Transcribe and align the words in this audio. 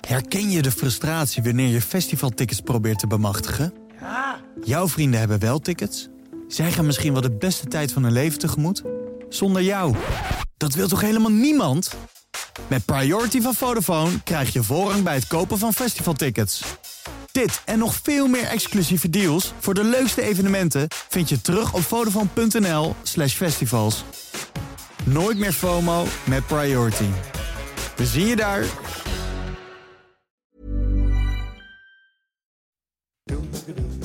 Herken 0.00 0.50
je 0.50 0.62
de 0.62 0.70
frustratie 0.70 1.42
wanneer 1.42 1.68
je 1.68 1.82
festivaltickets 1.82 2.60
probeert 2.60 2.98
te 2.98 3.06
bemachtigen? 3.06 3.74
Jouw 4.64 4.88
vrienden 4.88 5.20
hebben 5.20 5.38
wel 5.38 5.58
tickets. 5.58 6.08
Zij 6.48 6.72
gaan 6.72 6.86
misschien 6.86 7.12
wel 7.12 7.22
de 7.22 7.36
beste 7.36 7.66
tijd 7.66 7.92
van 7.92 8.02
hun 8.02 8.12
leven 8.12 8.38
tegemoet. 8.38 8.82
Zonder 9.28 9.62
jou. 9.62 9.96
Dat 10.56 10.74
wil 10.74 10.88
toch 10.88 11.00
helemaal 11.00 11.30
niemand? 11.30 11.94
Met 12.68 12.84
Priority 12.84 13.40
van 13.40 13.54
Vodafone 13.54 14.22
krijg 14.22 14.52
je 14.52 14.62
voorrang 14.62 15.02
bij 15.02 15.14
het 15.14 15.26
kopen 15.26 15.58
van 15.58 15.74
festivaltickets. 15.74 16.62
Dit 17.32 17.62
en 17.64 17.78
nog 17.78 17.98
veel 18.02 18.26
meer 18.26 18.44
exclusieve 18.44 19.10
deals 19.10 19.52
voor 19.58 19.74
de 19.74 19.84
leukste 19.84 20.22
evenementen 20.22 20.86
vind 21.08 21.28
je 21.28 21.40
terug 21.40 21.74
op 21.74 21.82
vodafone.nl 21.82 22.94
slash 23.02 23.34
festivals. 23.34 24.04
Nooit 25.04 25.38
meer 25.38 25.52
FOMO 25.52 26.06
met 26.24 26.46
Priority. 26.46 27.08
We 27.96 28.06
zien 28.06 28.26
je 28.26 28.36
daar. 28.36 28.64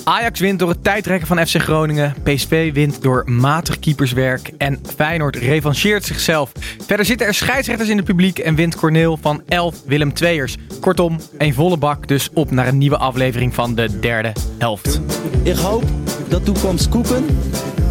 Ajax 0.06 0.40
wint 0.40 0.60
door 0.60 0.70
het 0.70 0.84
tijdrekken 0.84 1.28
van 1.28 1.48
FC 1.48 1.62
Groningen. 1.62 2.16
PSV 2.24 2.74
wint 2.74 3.02
door 3.02 3.24
matig 3.32 3.80
keeperswerk. 3.80 4.52
En 4.58 4.80
Feyenoord 4.96 5.36
revancheert 5.36 6.04
zichzelf. 6.04 6.52
Verder 6.86 7.06
zitten 7.06 7.28
er 7.28 7.34
scheidsrechters 7.34 7.90
in 7.90 7.98
het 7.98 8.06
publiek 8.06 8.40
en 8.40 8.56
wint 8.56 8.76
Corneel 8.76 9.18
van 9.22 9.42
11 9.48 9.76
Willem 9.86 10.12
II'ers. 10.22 10.56
Kortom, 10.80 11.20
een 11.38 11.54
volle 11.54 11.78
bak 11.78 12.08
dus 12.08 12.30
op 12.34 12.52
naar 12.52 12.68
een 12.68 12.78
nieuwe 12.78 12.98
aflevering 12.98 13.54
van 13.54 13.76
de 13.76 14.00
derde 14.00 14.32
helft. 14.58 15.02
Ik 15.44 15.56
hoop 15.56 15.84
dat 16.28 16.46
toekomst 16.46 16.90
koeken. 16.90 17.26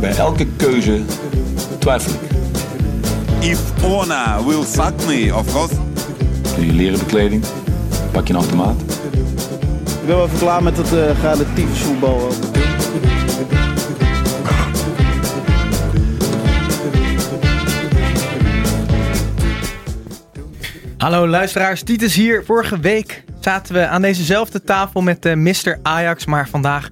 Bij 0.01 0.17
elke 0.17 0.47
keuze 0.57 1.01
twijfel 1.79 2.13
ik. 2.13 2.33
If 3.51 3.85
Ona 3.85 4.45
will 4.45 4.63
fuck 4.63 5.07
me, 5.07 5.35
of 5.35 5.53
course. 5.53 5.75
Doe 6.57 6.67
je 6.67 6.73
leren 6.73 6.99
bekleding, 6.99 7.45
pak 8.13 8.27
je 8.27 8.33
een 8.33 8.39
automaat. 8.39 8.83
Ik 10.05 10.11
ben 10.11 10.19
wel 10.19 10.27
even 10.27 10.39
klaar 10.39 10.63
met 10.63 10.77
het 10.77 10.93
uh, 10.93 11.23
relatief 11.23 11.83
voetbal. 11.83 12.33
Hallo 20.97 21.29
luisteraars, 21.29 21.83
Titus 21.83 22.15
hier. 22.15 22.45
Vorige 22.45 22.79
week 22.81 23.25
zaten 23.41 23.75
we 23.75 23.87
aan 23.87 24.03
dezezelfde 24.03 24.63
tafel 24.63 25.01
met 25.01 25.27
uh, 25.27 25.35
Mr. 25.35 25.79
Ajax, 25.83 26.25
maar 26.25 26.49
vandaag 26.49 26.89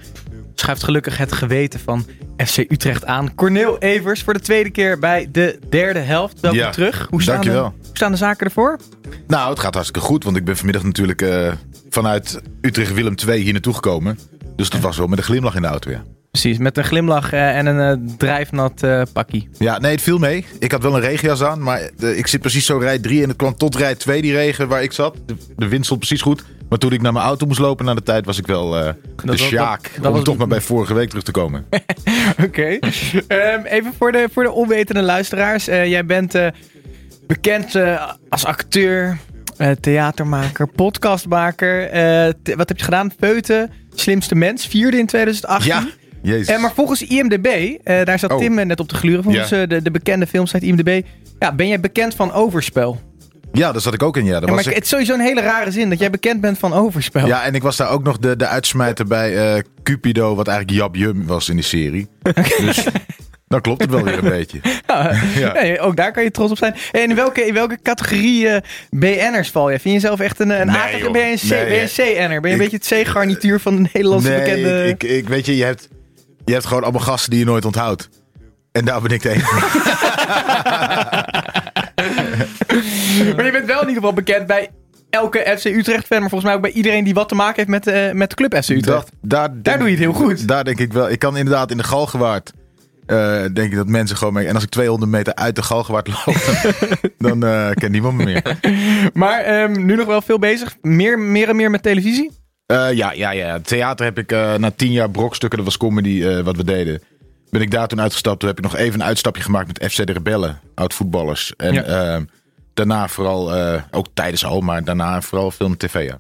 schuift 0.54 0.82
gelukkig 0.82 1.16
het 1.16 1.32
geweten 1.32 1.80
van 1.80 2.06
FC 2.36 2.56
Utrecht 2.58 3.04
aan. 3.04 3.34
Corneel 3.34 3.78
Evers 3.78 4.22
voor 4.22 4.32
de 4.34 4.40
tweede 4.40 4.70
keer 4.70 4.98
bij 4.98 5.28
de 5.32 5.58
derde 5.68 5.98
helft. 5.98 6.40
Welkom 6.40 6.60
Ja, 6.60 6.70
terug. 6.70 7.06
Hoe 7.10 7.22
staan, 7.22 7.40
de, 7.40 7.50
hoe 7.58 7.72
staan 7.92 8.10
de 8.12 8.18
zaken 8.18 8.46
ervoor? 8.46 8.78
Nou, 9.26 9.50
het 9.50 9.58
gaat 9.58 9.74
hartstikke 9.74 10.06
goed, 10.08 10.24
want 10.24 10.36
ik 10.36 10.44
ben 10.44 10.56
vanmiddag 10.56 10.82
natuurlijk 10.82 11.22
eh, 11.22 11.52
vanuit 11.90 12.40
Utrecht 12.60 12.94
Willem 12.94 13.14
II 13.28 13.42
hier 13.42 13.52
naartoe 13.52 13.74
gekomen. 13.74 14.18
Dus 14.56 14.70
dat 14.70 14.80
was 14.80 14.96
wel 14.96 15.06
met 15.06 15.18
een 15.18 15.24
glimlach 15.24 15.54
in 15.54 15.62
de 15.62 15.68
auto, 15.68 15.90
ja. 15.90 16.02
Precies, 16.30 16.58
met 16.58 16.76
een 16.78 16.84
glimlach 16.84 17.32
eh, 17.32 17.56
en 17.56 17.66
een 17.66 17.98
eh, 17.98 18.14
drijfnat 18.16 18.86
pakkie. 19.12 19.48
Ja, 19.58 19.78
nee, 19.78 19.92
het 19.92 20.02
viel 20.02 20.18
mee. 20.18 20.44
Ik 20.58 20.72
had 20.72 20.82
wel 20.82 20.94
een 20.94 21.00
regenjas 21.00 21.42
aan, 21.42 21.62
maar 21.62 21.90
ik 21.98 22.26
zit 22.26 22.40
precies 22.40 22.66
zo 22.66 22.78
rij 22.78 22.98
3 22.98 23.22
en 23.22 23.28
het 23.28 23.36
kwam 23.36 23.56
tot 23.56 23.76
rij 23.76 23.94
2 23.94 24.22
die 24.22 24.32
regen 24.32 24.68
waar 24.68 24.82
ik 24.82 24.92
zat. 24.92 25.16
De, 25.26 25.36
de 25.56 25.68
wind 25.68 25.84
stond 25.84 26.00
precies 26.00 26.22
goed. 26.22 26.44
Maar 26.72 26.80
toen 26.80 26.92
ik 26.92 27.02
naar 27.02 27.12
mijn 27.12 27.24
auto 27.24 27.46
moest 27.46 27.58
lopen 27.58 27.84
naar 27.84 27.94
de 27.94 28.02
tijd, 28.02 28.24
was 28.26 28.38
ik 28.38 28.46
wel 28.46 28.78
eh, 28.78 28.92
de 29.24 29.36
sjaak. 29.36 29.90
dat 29.96 30.06
om 30.06 30.12
was- 30.12 30.22
toch 30.22 30.36
maar 30.36 30.46
bij 30.46 30.60
vorige 30.60 30.94
week 30.94 31.08
terug 31.08 31.24
te 31.24 31.30
komen. 31.30 31.64
Oké. 32.46 32.78
Ehm, 33.26 33.64
even 33.64 33.92
voor 33.98 34.12
de, 34.12 34.28
voor 34.32 34.42
de 34.42 34.50
onwetende 34.50 35.02
luisteraars. 35.02 35.68
Eh, 35.68 35.86
jij 35.86 36.04
bent 36.06 36.34
eh, 36.34 36.46
bekend 37.26 37.74
als 38.28 38.44
acteur, 38.44 39.18
theatermaker, 39.80 40.66
podcastmaker. 40.68 41.80
Wat 42.56 42.68
heb 42.68 42.78
je 42.78 42.84
gedaan? 42.84 43.14
Peuten, 43.16 43.70
slimste 43.94 44.34
mens, 44.34 44.66
vierde 44.66 44.98
in 44.98 45.06
2018. 45.06 45.68
Ja, 45.72 45.86
jezus. 46.22 46.60
Maar 46.60 46.72
volgens 46.74 47.02
IMDb, 47.02 47.76
daar 47.84 48.18
zat 48.18 48.32
Oh. 48.32 48.38
Tim 48.38 48.54
net 48.54 48.80
op 48.80 48.88
te 48.88 48.94
gluren, 48.94 49.22
volgens 49.22 49.48
Ja. 49.48 49.66
de, 49.66 49.82
de 49.82 49.90
bekende 49.90 50.26
filmsite 50.26 50.66
IMDb. 50.66 51.00
Ja, 51.38 51.52
ben 51.54 51.68
jij 51.68 51.80
bekend 51.80 52.14
van 52.14 52.32
overspel? 52.32 53.00
Ja, 53.52 53.72
daar 53.72 53.80
zat 53.80 53.94
ik 53.94 54.02
ook 54.02 54.16
in, 54.16 54.24
ja. 54.24 54.40
Was 54.40 54.50
maar 54.50 54.66
ik- 54.68 54.74
het 54.74 54.82
is 54.82 54.88
sowieso 54.88 55.14
een 55.14 55.20
hele 55.20 55.40
rare 55.40 55.70
zin 55.70 55.90
dat 55.90 55.98
jij 55.98 56.10
bekend 56.10 56.40
bent 56.40 56.58
van 56.58 56.72
overspel. 56.72 57.26
Ja, 57.26 57.44
en 57.44 57.54
ik 57.54 57.62
was 57.62 57.76
daar 57.76 57.90
ook 57.90 58.02
nog 58.02 58.18
de, 58.18 58.36
de 58.36 58.46
uitsmijter 58.46 59.06
bij 59.06 59.54
eh, 59.54 59.62
Cupido, 59.82 60.34
wat 60.34 60.48
eigenlijk 60.48 60.78
Jab 60.78 60.96
Jum 60.96 61.26
was 61.26 61.48
in 61.48 61.54
die 61.56 61.64
serie. 61.64 62.08
Dus 62.58 62.84
dan 63.48 63.60
klopt 63.60 63.80
het 63.80 63.90
wel 63.90 64.02
weer 64.02 64.24
een 64.24 64.30
beetje. 64.30 64.60
Ja. 65.34 65.52
Nee, 65.52 65.80
ook 65.80 65.96
daar 65.96 66.12
kan 66.12 66.22
je 66.22 66.30
trots 66.30 66.50
op 66.50 66.56
zijn. 66.58 66.74
En 66.92 67.10
in 67.10 67.14
welke, 67.16 67.46
in 67.46 67.54
welke 67.54 67.78
categorie 67.82 68.48
eh, 68.48 68.60
BN'ers 68.90 69.50
val 69.50 69.70
je? 69.70 69.78
Vind 69.78 69.94
je 69.94 70.00
jezelf 70.00 70.20
echt 70.20 70.40
een, 70.40 70.60
een 70.60 70.66
Nee, 70.66 70.76
aardige... 70.76 70.98
joh. 71.02 71.12
Ben 71.12 71.26
je 71.26 71.32
een, 71.32 71.38
ben 72.40 72.50
je 72.50 72.56
beetje 72.70 72.96
het 72.96 73.08
C-garnituur 73.08 73.60
van 73.60 73.76
de 73.76 73.82
Nederlandse 73.92 74.28
nee, 74.28 74.38
bekende... 74.38 74.86
ik, 74.88 75.02
ik, 75.02 75.10
ik- 75.10 75.28
weet 75.28 75.46
je, 75.46 75.56
je 75.56 75.64
hebt, 75.64 75.88
je 76.44 76.52
hebt 76.52 76.66
gewoon 76.66 76.82
allemaal 76.82 77.00
gasten 77.00 77.30
die 77.30 77.38
je 77.38 77.44
nooit 77.44 77.64
onthoudt. 77.64 78.08
En 78.72 78.84
daar 78.84 79.00
ben 79.02 79.10
ik 79.10 79.22
de 79.22 79.28
van. 79.28 79.62
Maar 83.36 83.44
je 83.44 83.50
bent 83.52 83.66
wel 83.66 83.80
in 83.82 83.88
ieder 83.88 83.94
geval 83.94 84.12
bekend 84.12 84.46
bij 84.46 84.70
elke 85.10 85.54
FC 85.58 85.64
Utrecht-fan... 85.64 86.20
maar 86.20 86.28
volgens 86.28 86.44
mij 86.44 86.54
ook 86.54 86.60
bij 86.62 86.70
iedereen 86.70 87.04
die 87.04 87.14
wat 87.14 87.28
te 87.28 87.34
maken 87.34 87.56
heeft 87.56 87.68
met, 87.68 87.86
eh, 87.86 88.12
met 88.12 88.28
de 88.30 88.36
club 88.36 88.54
FC 88.64 88.68
Utrecht. 88.68 88.86
Dat, 88.86 89.10
daar, 89.20 89.62
denk- 89.62 89.78
doe 89.78 89.86
je 89.86 89.94
het 89.94 90.02
heel 90.04 90.12
goed. 90.12 90.48
Daar 90.48 90.64
denk 90.64 90.78
ik 90.78 90.92
wel. 90.92 91.10
Ik 91.10 91.18
kan 91.18 91.36
inderdaad 91.36 91.70
in 91.70 91.76
de 91.76 91.82
Galgenwaard. 91.82 92.52
eh, 93.06 93.40
denk 93.52 93.70
ik 93.70 93.74
dat 93.76 93.86
mensen 93.86 94.16
gewoon 94.16 94.32
mee. 94.32 94.46
En 94.46 94.54
als 94.54 94.62
ik 94.64 94.70
200 94.70 95.10
meter 95.10 95.34
uit 95.34 95.56
de 95.56 95.62
Galgenwaard 95.62 96.08
loop, 96.08 96.36
dan, 97.18 97.44
eh 97.46 97.70
kent 97.74 97.92
niemand 97.92 98.16
me 98.16 98.24
meer. 98.24 98.58
Maar 99.12 99.40
ehm, 99.40 99.84
nu 99.84 99.96
nog 99.96 100.06
wel 100.06 100.22
veel 100.22 100.38
bezig. 100.38 100.76
Meer, 100.82 101.18
meer 101.18 101.48
en 101.48 101.56
meer 101.56 101.70
met 101.70 101.82
televisie? 101.82 102.30
Ja, 102.66 103.12
ja, 103.12 103.30
ja. 103.30 103.60
Theater 103.60 104.04
heb 104.04 104.18
ik 104.18 104.30
na 104.58 104.70
tien 104.70 104.92
jaar 104.92 105.10
brokstukken, 105.10 105.58
dat 105.58 105.66
was 105.66 105.76
comedy 105.76 106.42
wat 106.42 106.56
we 106.56 106.64
deden. 106.64 107.02
Ben 107.50 107.60
ik 107.60 107.70
daar 107.70 107.88
toen 107.88 108.00
uitgestapt. 108.00 108.40
Toen 108.40 108.48
heb 108.48 108.58
ik 108.58 108.64
nog 108.64 108.76
even 108.76 109.00
een 109.00 109.06
uitstapje 109.06 109.42
gemaakt 109.42 109.66
met 109.66 109.92
FC 109.92 110.06
de 110.06 110.12
Rebellen, 110.12 110.60
oud 110.74 110.94
voetballers. 110.94 111.52
En 111.56 111.72
Ja. 111.72 112.20
Daarna 112.74 113.08
vooral, 113.08 113.54
eh, 113.54 113.82
ook 113.90 114.06
tijdens 114.14 114.44
al, 114.44 114.60
maar 114.60 114.84
daarna 114.84 115.20
vooral 115.22 115.50
film 115.50 115.76
tv. 115.76 116.08
Ja. 116.08 116.18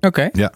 Oké. 0.00 0.28
Ja. 0.32 0.52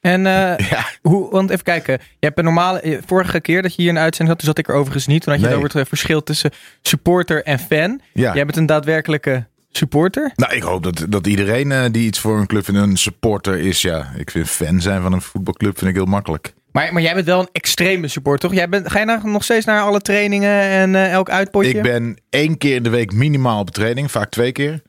En 0.00 0.26
eh, 0.26 0.68
ja. 0.70 0.84
hoe, 1.02 1.30
want 1.30 1.50
even 1.50 1.64
kijken. 1.64 1.92
Je 1.92 2.26
hebt 2.26 2.38
een 2.38 2.44
normale. 2.44 3.00
Vorige 3.06 3.40
keer 3.40 3.62
dat 3.62 3.74
je 3.74 3.82
hier 3.82 3.92
de 3.92 3.98
uitzending 3.98 4.28
zat, 4.28 4.38
toen 4.38 4.48
zat 4.54 4.58
ik 4.58 4.68
er 4.68 4.74
overigens 4.74 5.06
niet. 5.06 5.22
Toen 5.22 5.32
had 5.32 5.42
je 5.42 5.48
Nee. 5.48 5.56
het 5.56 5.64
over 5.64 5.76
het 5.78 5.86
eh, 5.86 5.92
verschil 5.98 6.22
tussen 6.22 6.50
supporter 6.82 7.44
en 7.44 7.58
fan. 7.58 8.00
Ja. 8.12 8.34
Jij 8.34 8.44
bent 8.44 8.56
een 8.56 8.66
daadwerkelijke 8.66 9.46
supporter. 9.70 10.32
Nou, 10.34 10.54
ik 10.54 10.62
hoop 10.62 10.82
dat, 10.82 11.06
dat 11.08 11.26
iedereen 11.26 11.92
die 11.92 12.06
iets 12.06 12.18
voor 12.18 12.38
een 12.38 12.46
club 12.46 12.64
vindt, 12.64 12.80
een 12.80 12.96
supporter 12.96 13.58
is. 13.58 13.82
Ja, 13.82 14.12
ik 14.16 14.30
vind 14.30 14.48
fan 14.48 14.80
zijn 14.80 15.02
van 15.02 15.12
een 15.12 15.22
voetbalclub 15.22 15.78
vind 15.78 15.90
ik 15.90 15.96
heel 15.96 16.04
makkelijk. 16.04 16.54
Maar, 16.72 16.92
maar 16.92 17.02
jij 17.02 17.14
bent 17.14 17.26
wel 17.26 17.40
een 17.40 17.48
extreme 17.52 18.08
supporter, 18.08 18.48
toch? 18.48 18.58
Jij 18.58 18.68
bent, 18.68 18.90
ga 18.90 18.98
je 18.98 19.04
nou 19.04 19.30
nog 19.30 19.44
steeds 19.44 19.66
naar 19.66 19.82
alle 19.82 20.00
trainingen 20.00 20.60
en 20.60 20.94
eh, 20.94 21.12
elk 21.12 21.30
uitpotje? 21.30 21.70
Ik 21.70 21.82
ben 21.82 22.16
één 22.30 22.58
keer 22.58 22.74
in 22.74 22.82
de 22.82 22.90
week 22.90 23.12
minimaal 23.12 23.60
op 23.60 23.70
training, 23.70 24.10
vaak 24.10 24.30
twee 24.30 24.52
keer. 24.52 24.82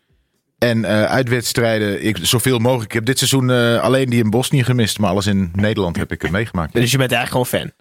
En 0.57 0.85
eh 0.85 1.03
uitwedstrijden, 1.03 2.05
ik, 2.05 2.17
zoveel 2.21 2.59
mogelijk. 2.59 2.85
Ik 2.85 2.93
heb 2.93 3.05
dit 3.05 3.17
seizoen 3.17 3.51
eh, 3.51 3.81
alleen 3.81 4.09
die 4.09 4.23
in 4.23 4.29
Bosnië 4.29 4.63
gemist, 4.63 4.99
maar 4.99 5.09
alles 5.09 5.27
in 5.27 5.51
Nederland 5.55 5.95
heb 5.95 6.11
ik 6.11 6.21
het 6.21 6.31
meegemaakt. 6.31 6.73
Dus 6.73 6.91
je 6.91 6.97
bent 6.97 7.11
eigenlijk 7.11 7.49
gewoon 7.49 7.61
fan. 7.61 7.71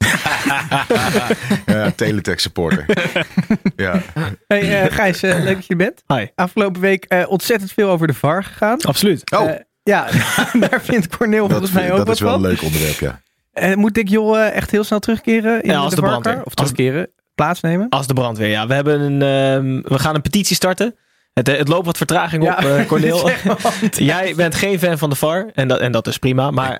Ja, 1.66 1.90
Teletext 1.90 2.42
supporter. 2.42 2.84
ja. 3.76 4.02
Hey, 4.46 4.82
eh, 4.82 4.94
Gijs, 4.94 5.20
leuk 5.20 5.54
dat 5.54 5.66
je 5.66 5.76
bent. 5.76 6.02
Hi. 6.06 6.26
Afgelopen 6.34 6.80
week 6.80 7.04
eh, 7.04 7.24
ontzettend 7.28 7.72
veel 7.72 7.90
over 7.90 8.06
de 8.06 8.14
VAR 8.14 8.44
gegaan. 8.44 8.80
Absoluut. 8.80 9.30
Oh, 9.30 9.50
ja, 9.82 10.08
daar 10.68 10.82
vindt 10.82 11.16
Corneel 11.16 11.48
dat, 11.48 11.50
volgens 11.50 11.72
mij 11.72 11.90
ook 11.90 11.96
dat 11.96 12.06
wat 12.06 12.14
is 12.14 12.20
wel 12.20 12.34
een 12.34 12.40
leuk 12.40 12.62
onderwerp, 12.62 12.98
ja. 12.98 13.20
Eh, 13.52 13.74
moet 13.74 13.94
Dick 13.94 14.08
Jol 14.08 14.38
eh, 14.38 14.56
echt 14.56 14.70
heel 14.70 14.84
snel 14.84 14.98
terugkeren 14.98 15.62
in 15.62 15.70
Ja, 15.70 15.78
als 15.78 15.94
de, 15.94 16.00
brandweer. 16.00 16.42
Of 16.44 16.54
terugkeren, 16.54 17.10
plaatsnemen? 17.34 17.88
Als 17.88 18.06
de 18.06 18.14
brandweer, 18.14 18.48
ja. 18.48 18.66
We, 18.66 18.74
hebben 18.74 19.00
een, 19.00 19.22
ehm, 19.22 19.92
we 19.92 19.98
gaan 19.98 20.14
een 20.14 20.22
petitie 20.22 20.56
starten. 20.56 20.96
Het, 21.32 21.48
eh, 21.48 21.58
het 21.58 21.68
loopt 21.68 21.86
wat 21.86 21.96
vertraging 21.96 22.42
Ja. 22.44 22.56
op, 22.56 22.64
eh 22.64 22.86
Corneel. 22.86 23.30
Jij 23.90 24.34
bent 24.34 24.54
geen 24.54 24.78
fan 24.78 24.98
van 24.98 25.10
de 25.10 25.16
VAR. 25.16 25.50
En 25.54 25.68
dat, 25.68 25.80
en 25.80 25.92
dat 25.92 26.06
is 26.06 26.18
prima. 26.18 26.50
Maar 26.50 26.78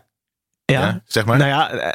ja, 0.65 0.81
Ja, 0.81 1.03
zeg 1.05 1.25
maar. 1.25 1.39
nou 1.39 1.51
ja, 1.51 1.95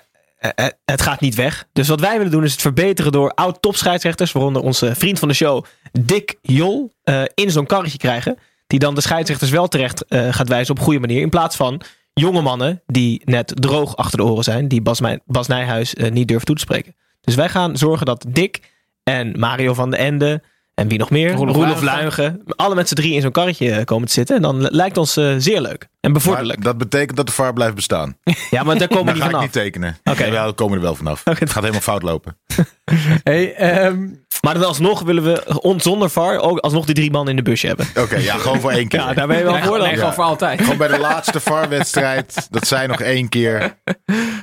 het 0.86 1.02
gaat 1.02 1.20
niet 1.20 1.36
weg. 1.36 1.68
Dus 1.74 1.88
wat 1.88 2.00
wij 2.00 2.18
willen 2.18 2.32
doen 2.32 2.44
is 2.44 2.52
het 2.52 2.62
verbeteren 2.62 3.12
door 3.12 3.32
oud-topscheidsrechters, 3.32 4.32
waaronder 4.32 4.62
onze 4.62 4.96
vriend 4.96 5.20
van 5.20 5.28
de 5.28 5.34
show, 5.34 5.64
Dick 5.92 6.36
Jol, 6.42 6.94
eh, 7.04 7.22
in 7.34 7.52
zo'n 7.52 7.66
karretje 7.66 7.98
krijgen. 7.98 8.38
Die 8.68 8.80
dan 8.80 8.96
de 8.96 9.02
scheidsrechters 9.02 9.52
wel 9.52 9.68
terecht 9.68 10.06
eh, 10.06 10.34
gaat 10.34 10.48
wijzen 10.48 10.72
op 10.72 10.78
een 10.78 10.84
goede 10.84 11.00
manier. 11.00 11.22
In 11.22 11.30
plaats 11.30 11.56
van 11.56 11.82
jonge 12.22 12.42
mannen 12.42 12.82
die 12.86 13.22
net 13.26 13.52
droog 13.62 13.96
achter 13.96 14.18
de 14.18 14.24
oren 14.24 14.44
zijn. 14.44 14.68
Die 14.68 14.82
Bas, 14.82 15.00
Mij- 15.02 15.20
Bas 15.26 15.48
Nijhuis 15.48 15.94
eh, 15.94 16.12
niet 16.12 16.28
durven 16.28 16.46
toe 16.46 16.56
te 16.56 16.62
spreken. 16.62 16.96
Dus 17.22 17.36
wij 17.36 17.50
gaan 17.50 17.78
zorgen 17.78 18.06
dat 18.06 18.26
Dick 18.30 18.74
en 19.04 19.40
Mario 19.40 19.74
van 19.74 19.90
de 19.92 19.98
Ende 19.98 20.44
En 20.76 20.88
wie 20.88 20.98
nog 21.00 21.10
meer? 21.10 21.32
Roelof 21.34 21.56
Roelof, 21.56 21.82
Luigen. 21.82 22.24
Luigen. 22.24 22.44
Alle 22.56 22.76
mensen 22.76 22.96
drie 22.96 23.14
in 23.14 23.22
zo'n 23.22 23.32
karretje 23.32 23.84
komen 23.84 24.08
te 24.08 24.14
zitten. 24.14 24.36
En 24.36 24.42
dan 24.42 24.62
lijkt 24.62 24.98
ons 24.98 25.18
eh, 25.18 25.34
zeer 25.38 25.62
leuk. 25.62 25.82
En 25.82 25.88
Maar 26.02 26.12
bevorderlijk. 26.12 26.64
dat 26.64 26.78
betekent 26.78 27.18
dat 27.18 27.26
de 27.28 27.32
VAR 27.32 27.54
blijft 27.54 27.76
bestaan. 27.76 28.18
Ja, 28.52 28.64
maar 28.64 28.78
daar 28.78 28.88
komen 28.88 29.06
we 29.06 29.12
niet 29.12 29.20
ga 29.22 29.26
ik 29.26 29.32
vanaf. 29.32 29.42
niet 29.42 29.52
tekenen. 29.52 29.98
Oké. 30.04 30.26
Ja, 30.26 30.32
daar 30.32 30.54
komen 30.54 30.74
we 30.74 30.80
er 30.80 30.86
wel 30.86 30.96
vanaf. 30.96 31.22
Oké. 31.26 31.40
Het 31.40 31.50
gaat 31.50 31.62
helemaal 31.62 31.82
fout 31.82 32.04
lopen. 32.04 32.38
Hey, 33.24 33.54
ehm, 33.56 34.08
Maar 34.42 34.54
dan 34.54 34.64
alsnog 34.64 35.02
willen 35.02 35.24
we 35.24 35.62
on, 35.62 35.80
zonder 35.82 36.10
VAR 36.10 36.40
ook 36.40 36.58
alsnog 36.60 36.86
die 36.86 36.96
drie 36.96 37.12
man 37.12 37.30
in 37.30 37.36
de 37.36 37.42
busje 37.42 37.68
hebben. 37.68 37.86
Oké, 38.00 38.16
ja, 38.16 38.36
gewoon 38.38 38.60
voor 38.60 38.72
één 38.72 38.88
keer. 38.92 39.00
Ja, 39.00 39.14
daar 39.14 39.28
ben 39.28 39.38
je 39.38 39.44
wel 39.44 39.54
Nee, 39.54 39.64
voor 39.64 39.78
dan. 39.78 39.88
nee, 39.88 39.96
gewoon 39.98 40.14
voor 40.14 40.24
altijd. 40.24 40.62
Gewoon 40.62 40.78
bij 40.78 40.88
de 40.88 41.00
laatste 41.00 41.40
VAR-wedstrijd, 41.40 42.48
dat 42.50 42.68
zij 42.68 42.88
nog 42.88 43.02
één 43.02 43.30
keer 43.30 43.78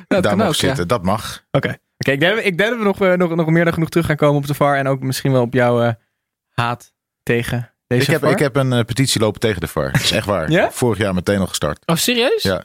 Dat 0.08 0.22
daar 0.22 0.36
ja. 0.36 0.52
zitten. 0.52 0.88
Dat 0.88 1.02
mag. 1.02 1.44
Oké, 1.50 1.76
ik, 1.98 2.20
denk, 2.20 2.38
ik 2.38 2.58
denk 2.58 2.70
dat 2.70 2.78
we 2.78 2.84
nog, 2.84 3.00
eh, 3.00 3.12
nog, 3.12 3.34
nog 3.34 3.46
meer 3.46 3.64
dan 3.64 3.72
genoeg 3.72 3.88
terug 3.88 4.06
gaan 4.06 4.16
komen 4.16 4.36
op 4.36 4.46
de 4.46 4.54
VAR. 4.54 4.76
En 4.76 4.88
ook 4.88 5.00
misschien 5.00 5.32
wel 5.32 5.42
op 5.42 5.52
jouw 5.54 5.82
eh, 5.82 5.92
haat 6.52 6.92
tegen 7.22 7.70
deze 7.86 8.02
Ik 8.04 8.10
heb, 8.10 8.20
VAR. 8.20 8.30
ik 8.30 8.38
heb 8.38 8.56
een 8.56 8.72
eh, 8.72 8.84
petitie 8.84 9.20
lopen 9.20 9.40
tegen 9.40 9.60
de 9.60 9.66
VAR. 9.68 9.92
Dat 9.92 10.00
is 10.00 10.10
echt 10.12 10.26
waar. 10.26 10.50
Ja? 10.58 10.70
Vorig 10.70 10.98
jaar 10.98 11.14
meteen 11.14 11.38
al 11.38 11.46
gestart. 11.46 11.82
Oh, 11.86 11.96
serieus? 11.96 12.42
Ja. 12.42 12.64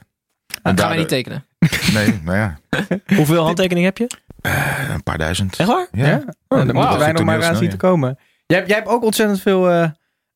Dat 0.64 0.80
gaan 0.80 0.90
wij 0.90 0.98
niet 0.98 1.08
tekenen. 1.08 1.46
Nee, 1.94 2.20
nou 2.24 2.38
ja, 2.38 2.60
Hoeveel 3.16 3.44
handtekeningen 3.44 3.86
heb 3.90 3.98
je? 3.98 4.08
eh, 4.42 4.90
een 4.94 5.04
paar 5.04 5.18
duizend. 5.18 5.56
Echt 5.60 5.70
waar? 5.70 5.88
Ja. 5.92 6.08
Ja? 6.08 6.16
Oh, 6.48 6.58
dan 6.66 6.76
moeten 6.76 6.98
wij 7.00 7.12
nog 7.12 7.24
maar 7.24 7.46
aan 7.46 7.56
zien 7.56 7.64
ja. 7.64 7.70
te 7.70 7.78
komen. 7.78 8.18
Jij, 8.46 8.58
hebt- 8.58 8.70
jij 8.70 8.78
hebt 8.80 8.90
ook 8.90 9.04
ontzettend 9.04 9.42
veel 9.42 9.70
eh, 9.70 9.90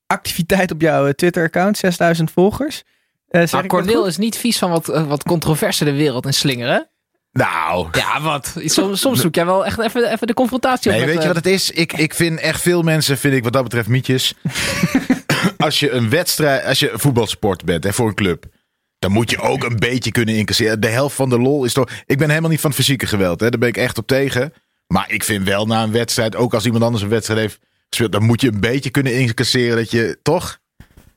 activiteit 0.07 0.71
op 0.71 0.81
jouw 0.81 1.11
Twitter-account. 1.11 1.77
6000 1.77 2.31
volgers. 2.31 2.83
Eh 3.27 3.41
zeg 3.41 3.51
Maar 3.51 3.65
Cornel 3.65 4.05
is 4.05 4.17
niet 4.17 4.37
vies 4.37 4.57
van 4.57 4.69
wat, 4.71 4.85
wat 4.85 5.23
controverse 5.23 5.85
de 5.85 5.91
wereld 5.93 6.25
in 6.25 6.33
slingeren. 6.33 6.89
Nou, 7.31 7.87
Ja, 7.91 8.21
wat? 8.21 8.55
Soms, 8.65 8.99
soms 9.01 9.21
zoek 9.21 9.35
jij 9.35 9.45
wel 9.45 9.65
echt 9.65 9.79
even, 9.79 10.11
even 10.11 10.27
de 10.27 10.33
confrontatie 10.33 10.91
op. 10.91 10.97
Nee, 10.97 11.05
met, 11.05 11.13
weet 11.15 11.23
je 11.23 11.29
eh, 11.29 11.35
wat 11.35 11.43
het 11.43 11.53
is? 11.53 11.71
Ik, 11.71 11.93
ik 11.93 12.13
vind 12.13 12.39
echt 12.39 12.61
veel 12.61 12.81
mensen, 12.81 13.17
vind 13.17 13.33
ik 13.33 13.43
wat 13.43 13.53
dat 13.53 13.63
betreft, 13.63 13.87
mietjes. 13.87 14.33
als 15.57 15.79
je 15.79 15.91
een 15.91 16.09
wedstrijd, 16.09 16.65
als 16.65 16.79
je 16.79 16.91
een 16.91 16.99
voetbalsport 16.99 17.65
bent 17.65 17.85
en 17.85 17.93
voor 17.93 18.07
een 18.07 18.15
club, 18.15 18.45
dan 18.99 19.11
moet 19.11 19.29
je 19.31 19.39
ook 19.41 19.63
een 19.63 19.79
beetje 19.79 20.11
kunnen 20.11 20.35
incasseren. 20.35 20.79
De 20.81 20.87
helft 20.87 21.15
van 21.15 21.29
de 21.29 21.39
lol 21.39 21.63
is 21.65 21.73
toch. 21.73 21.89
Ik 22.05 22.17
ben 22.17 22.29
helemaal 22.29 22.49
niet 22.49 22.59
van 22.59 22.73
fysieke 22.73 23.07
geweld, 23.07 23.39
hè? 23.39 23.49
daar 23.49 23.59
ben 23.59 23.69
ik 23.69 23.77
echt 23.77 23.97
op 23.97 24.07
tegen. 24.07 24.53
Maar 24.87 25.11
ik 25.11 25.23
vind 25.23 25.47
wel 25.47 25.65
na 25.65 25.83
een 25.83 25.91
wedstrijd, 25.91 26.35
ook 26.35 26.53
als 26.53 26.65
iemand 26.65 26.83
anders 26.83 27.03
een 27.03 27.09
wedstrijd 27.09 27.39
heeft 27.39 27.59
gespeeld, 27.89 28.11
dan 28.11 28.23
moet 28.23 28.41
je 28.41 28.51
een 28.51 28.59
beetje 28.59 28.89
kunnen 28.89 29.13
incasseren 29.15 29.75
dat 29.77 29.91
je 29.91 30.19
toch. 30.21 30.59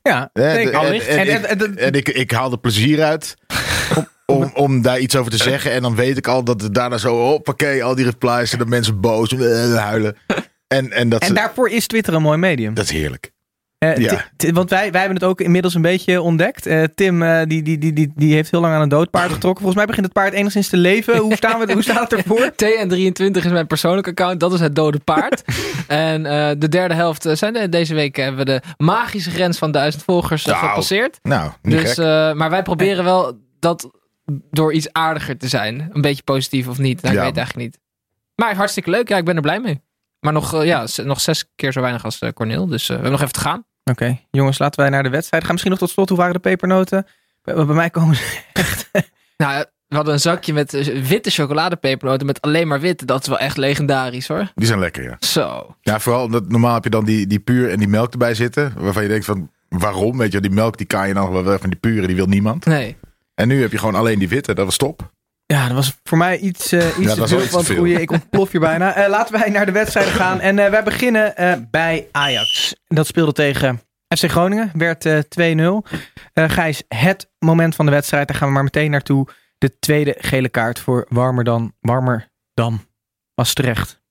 Ja, 0.01 0.29
Hè, 0.33 0.53
zeker. 0.53 0.71
de- 0.71 0.77
en, 0.77 0.85
Allicht. 0.85 1.07
en, 1.07 1.17
En- 1.17 1.27
ik, 1.27 1.43
en- 1.43 1.59
en- 1.59 1.77
en 1.77 1.93
ik, 1.93 2.09
ik 2.09 2.31
haal 2.31 2.51
er 2.51 2.59
plezier 2.59 3.03
uit. 3.03 3.35
Om, 4.25 4.51
om, 4.53 4.81
daar 4.81 4.99
iets 4.99 5.15
over 5.15 5.31
te 5.31 5.37
zeggen. 5.37 5.71
En 5.71 5.81
dan 5.81 5.95
weet 5.95 6.17
ik 6.17 6.27
al 6.27 6.43
dat 6.43 6.61
het 6.61 6.73
daarna 6.73 6.97
zo, 6.97 7.15
hoppakee, 7.21 7.83
al 7.83 7.95
die 7.95 8.05
replies 8.05 8.51
en 8.51 8.57
dat 8.59 8.67
mensen 8.67 8.99
boos 9.01 9.31
eh, 9.33 9.75
huilen. 9.75 10.17
En, 10.67 10.91
en, 10.91 11.09
dat, 11.09 11.21
En 11.21 11.27
ze- 11.27 11.33
daarvoor 11.33 11.69
is 11.69 11.87
Twitter 11.87 12.13
een 12.13 12.21
mooi 12.21 12.37
medium. 12.37 12.73
dat 12.73 12.83
is 12.83 12.91
heerlijk. 12.91 13.33
Eh, 13.77 13.95
Ja. 13.97 14.25
Want 14.53 14.69
wij, 14.69 14.91
wij 14.91 14.99
hebben 14.99 15.17
het 15.19 15.29
ook 15.29 15.41
inmiddels 15.41 15.73
een 15.73 15.81
beetje 15.81 16.21
ontdekt. 16.21 16.65
Eh, 16.65 16.83
Tim 16.95 17.19
die, 17.47 17.61
die, 17.63 17.77
die, 17.77 17.93
die, 17.93 18.11
die 18.15 18.33
heeft 18.33 18.51
heel 18.51 18.59
lang 18.61 18.73
aan 18.73 18.81
een 18.81 18.89
doodpaard 18.89 19.31
getrokken. 19.31 19.63
Volgens 19.63 19.75
mij 19.75 19.85
begint 19.85 20.05
het 20.05 20.13
paard 20.15 20.33
enigszins 20.33 20.69
te 20.69 20.77
leven. 20.77 21.17
Hoe, 21.17 21.35
staan 21.35 21.59
we, 21.59 21.73
hoe 21.73 21.81
staat 21.83 22.11
het 22.11 22.19
ervoor? 22.19 22.51
TN23 22.63 23.45
is 23.45 23.51
mijn 23.51 23.67
persoonlijke 23.67 24.09
account. 24.09 24.39
Dat 24.39 24.53
is 24.53 24.59
het 24.59 24.75
dode 24.75 24.99
paard. 24.99 25.43
en 25.87 26.25
eh, 26.25 26.51
de 26.57 26.69
derde 26.69 26.93
helft 26.93 27.27
zijn 27.31 27.53
de, 27.53 27.69
deze 27.69 27.93
week 27.93 28.15
hebben 28.15 28.45
we 28.45 28.51
de 28.51 28.61
magische 28.77 29.31
grens 29.31 29.57
van 29.57 29.71
duizend 29.71 30.03
volgers 30.03 30.45
Nou, 30.45 30.67
gepasseerd. 30.67 31.19
Nou, 31.21 31.51
niet 31.61 31.79
Dus, 31.79 31.89
gek. 31.93 31.97
eh, 32.05 32.33
maar 32.33 32.49
wij 32.49 32.61
proberen 32.63 33.03
wel 33.03 33.39
dat 33.59 33.89
door 34.51 34.73
iets 34.73 34.91
aardiger 34.93 35.37
te 35.37 35.47
zijn. 35.47 35.89
Een 35.93 36.01
beetje 36.01 36.23
positief 36.23 36.67
of 36.67 36.77
niet. 36.77 37.01
Nou, 37.01 37.13
ik 37.13 37.19
Ja. 37.19 37.25
weet 37.25 37.35
het 37.35 37.37
eigenlijk 37.37 37.67
niet. 37.67 37.79
Maar 38.35 38.55
hartstikke 38.55 38.89
leuk. 38.89 39.09
Ja, 39.09 39.17
ik 39.17 39.25
ben 39.25 39.35
er 39.35 39.41
blij 39.41 39.59
mee. 39.59 39.81
Maar 40.19 40.33
nog, 40.33 40.53
eh, 40.53 40.65
ja, 40.65 40.85
nog 41.03 41.21
zes 41.21 41.51
keer 41.55 41.71
zo 41.71 41.81
weinig 41.81 42.03
als 42.05 42.19
eh, 42.19 42.29
Corneel. 42.31 42.67
Dus 42.67 42.81
eh, 42.81 42.87
we 42.87 42.93
hebben 42.93 43.11
nog 43.11 43.21
even 43.21 43.33
te 43.33 43.39
gaan. 43.39 43.65
Oké, 43.83 44.19
jongens, 44.31 44.59
laten 44.59 44.79
wij 44.81 44.89
naar 44.89 45.03
de 45.03 45.09
wedstrijd 45.09 45.43
gaan. 45.43 45.51
Misschien 45.51 45.71
nog 45.71 45.81
tot 45.81 45.89
slot, 45.89 46.09
hoe 46.09 46.17
waren 46.17 46.33
de 46.33 46.39
pepernoten? 46.39 47.05
Bij, 47.41 47.53
bij 47.53 47.75
mij 47.75 47.89
komen 47.89 48.15
ze 48.15 48.39
echt... 48.53 48.89
Nou, 49.37 49.65
we 49.87 49.95
hadden 49.95 50.13
een 50.13 50.19
zakje 50.19 50.53
met 50.53 50.71
witte 51.07 51.29
chocoladepepernoten 51.29 52.25
met 52.25 52.41
alleen 52.41 52.67
maar 52.67 52.79
wit. 52.79 53.07
Dat 53.07 53.21
is 53.21 53.27
wel 53.27 53.39
echt 53.39 53.57
legendarisch 53.57 54.27
hoor. 54.27 54.51
Die 54.55 54.67
zijn 54.67 54.79
lekker, 54.79 55.03
ja. 55.03 55.15
Zo. 55.19 55.75
Ja, 55.81 55.99
vooral 55.99 56.23
omdat 56.23 56.49
normaal 56.49 56.73
heb 56.73 56.83
je 56.83 56.89
dan 56.89 57.05
die, 57.05 57.27
die 57.27 57.39
puur 57.39 57.69
en 57.71 57.77
die 57.79 57.87
melk 57.87 58.11
erbij 58.11 58.33
zitten. 58.33 58.73
Waarvan 58.77 59.03
je 59.03 59.09
denkt 59.09 59.25
van, 59.25 59.51
waarom? 59.69 60.17
Weet 60.17 60.31
je, 60.31 60.41
die 60.41 60.51
melk 60.51 60.77
die 60.77 60.87
kan 60.87 61.07
je 61.07 61.13
dan 61.13 61.31
wel 61.31 61.43
weg. 61.43 61.59
Van 61.59 61.69
die 61.69 61.79
pure, 61.79 62.07
die 62.07 62.15
wil 62.15 62.25
niemand. 62.25 62.65
Nee. 62.65 62.97
En 63.35 63.47
nu 63.47 63.61
heb 63.61 63.71
je 63.71 63.77
gewoon 63.77 63.95
alleen 63.95 64.19
die 64.19 64.29
witte. 64.29 64.53
Dat 64.53 64.65
was 64.65 64.77
top. 64.77 65.13
Ja, 65.45 65.65
dat 65.67 65.75
was 65.75 65.93
voor 66.03 66.17
mij 66.17 66.37
iets, 66.37 66.71
eh, 66.71 66.87
iets 66.97 67.15
dat 67.15 67.27
te 67.27 67.35
was 67.35 67.47
veel 67.49 67.63
veel. 67.63 67.75
goede. 67.75 68.01
Ik 68.01 68.11
ontplof 68.11 68.51
hier 68.51 68.59
bijna. 68.61 68.95
Eh, 68.95 69.09
laten 69.09 69.39
wij 69.39 69.49
naar 69.49 69.65
de 69.65 69.71
wedstrijden 69.71 70.13
gaan. 70.13 70.39
En 70.39 70.59
eh, 70.59 70.69
wij 70.69 70.83
beginnen 70.83 71.37
eh, 71.37 71.53
bij 71.71 72.07
Ajax. 72.11 72.75
Dat 72.87 73.07
speelde 73.07 73.31
tegen 73.31 73.81
FC 74.17 74.29
Groningen. 74.31 74.71
Werd 74.73 75.05
eh 75.05 75.19
2-0. 75.19 75.83
Eh 76.33 76.49
Gijs, 76.49 76.83
het 76.87 77.29
moment 77.39 77.75
van 77.75 77.85
de 77.85 77.91
wedstrijd. 77.91 78.27
Daar 78.27 78.37
gaan 78.37 78.47
we 78.47 78.53
maar 78.53 78.63
meteen 78.63 78.91
naartoe. 78.91 79.27
De 79.57 79.79
tweede 79.79 80.15
gele 80.17 80.49
kaart 80.49 80.79
voor 80.79 81.05
Warmer 81.09 81.69
Warmer 81.79 82.27
dan 82.53 82.85
was 83.33 83.53
terecht. 83.53 84.03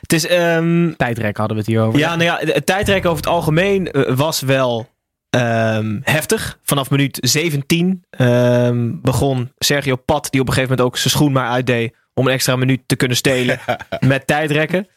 Het 0.00 0.12
is... 0.12 0.26
ehm, 0.26 0.92
Tijdrek 0.96 1.36
hadden 1.36 1.56
we 1.56 1.62
het 1.62 1.72
hier 1.72 1.82
over. 1.82 1.98
Ja, 1.98 2.08
nou 2.16 2.22
ja, 2.22 2.38
het 2.52 2.66
tijdrek 2.66 3.04
over 3.04 3.16
het 3.16 3.26
algemeen 3.26 3.88
was 4.16 4.40
wel 4.40 4.88
ehm, 5.30 5.98
heftig. 6.02 6.58
Vanaf 6.62 6.90
minuut 6.90 7.18
17 7.20 8.04
ehm, 8.10 8.90
begon 9.02 9.52
Sergio 9.58 9.96
Pat, 9.96 10.30
die 10.30 10.40
op 10.40 10.46
een 10.46 10.52
gegeven 10.52 10.76
moment 10.76 10.94
ook 10.94 10.98
zijn 11.00 11.12
schoen 11.12 11.32
maar 11.32 11.48
uitdeed 11.48 11.94
om 12.14 12.26
een 12.26 12.32
extra 12.32 12.56
minuut 12.56 12.80
te 12.86 12.96
kunnen 12.96 13.16
stelen 13.16 13.60
met 14.00 14.26
tijdrekken. 14.26 14.88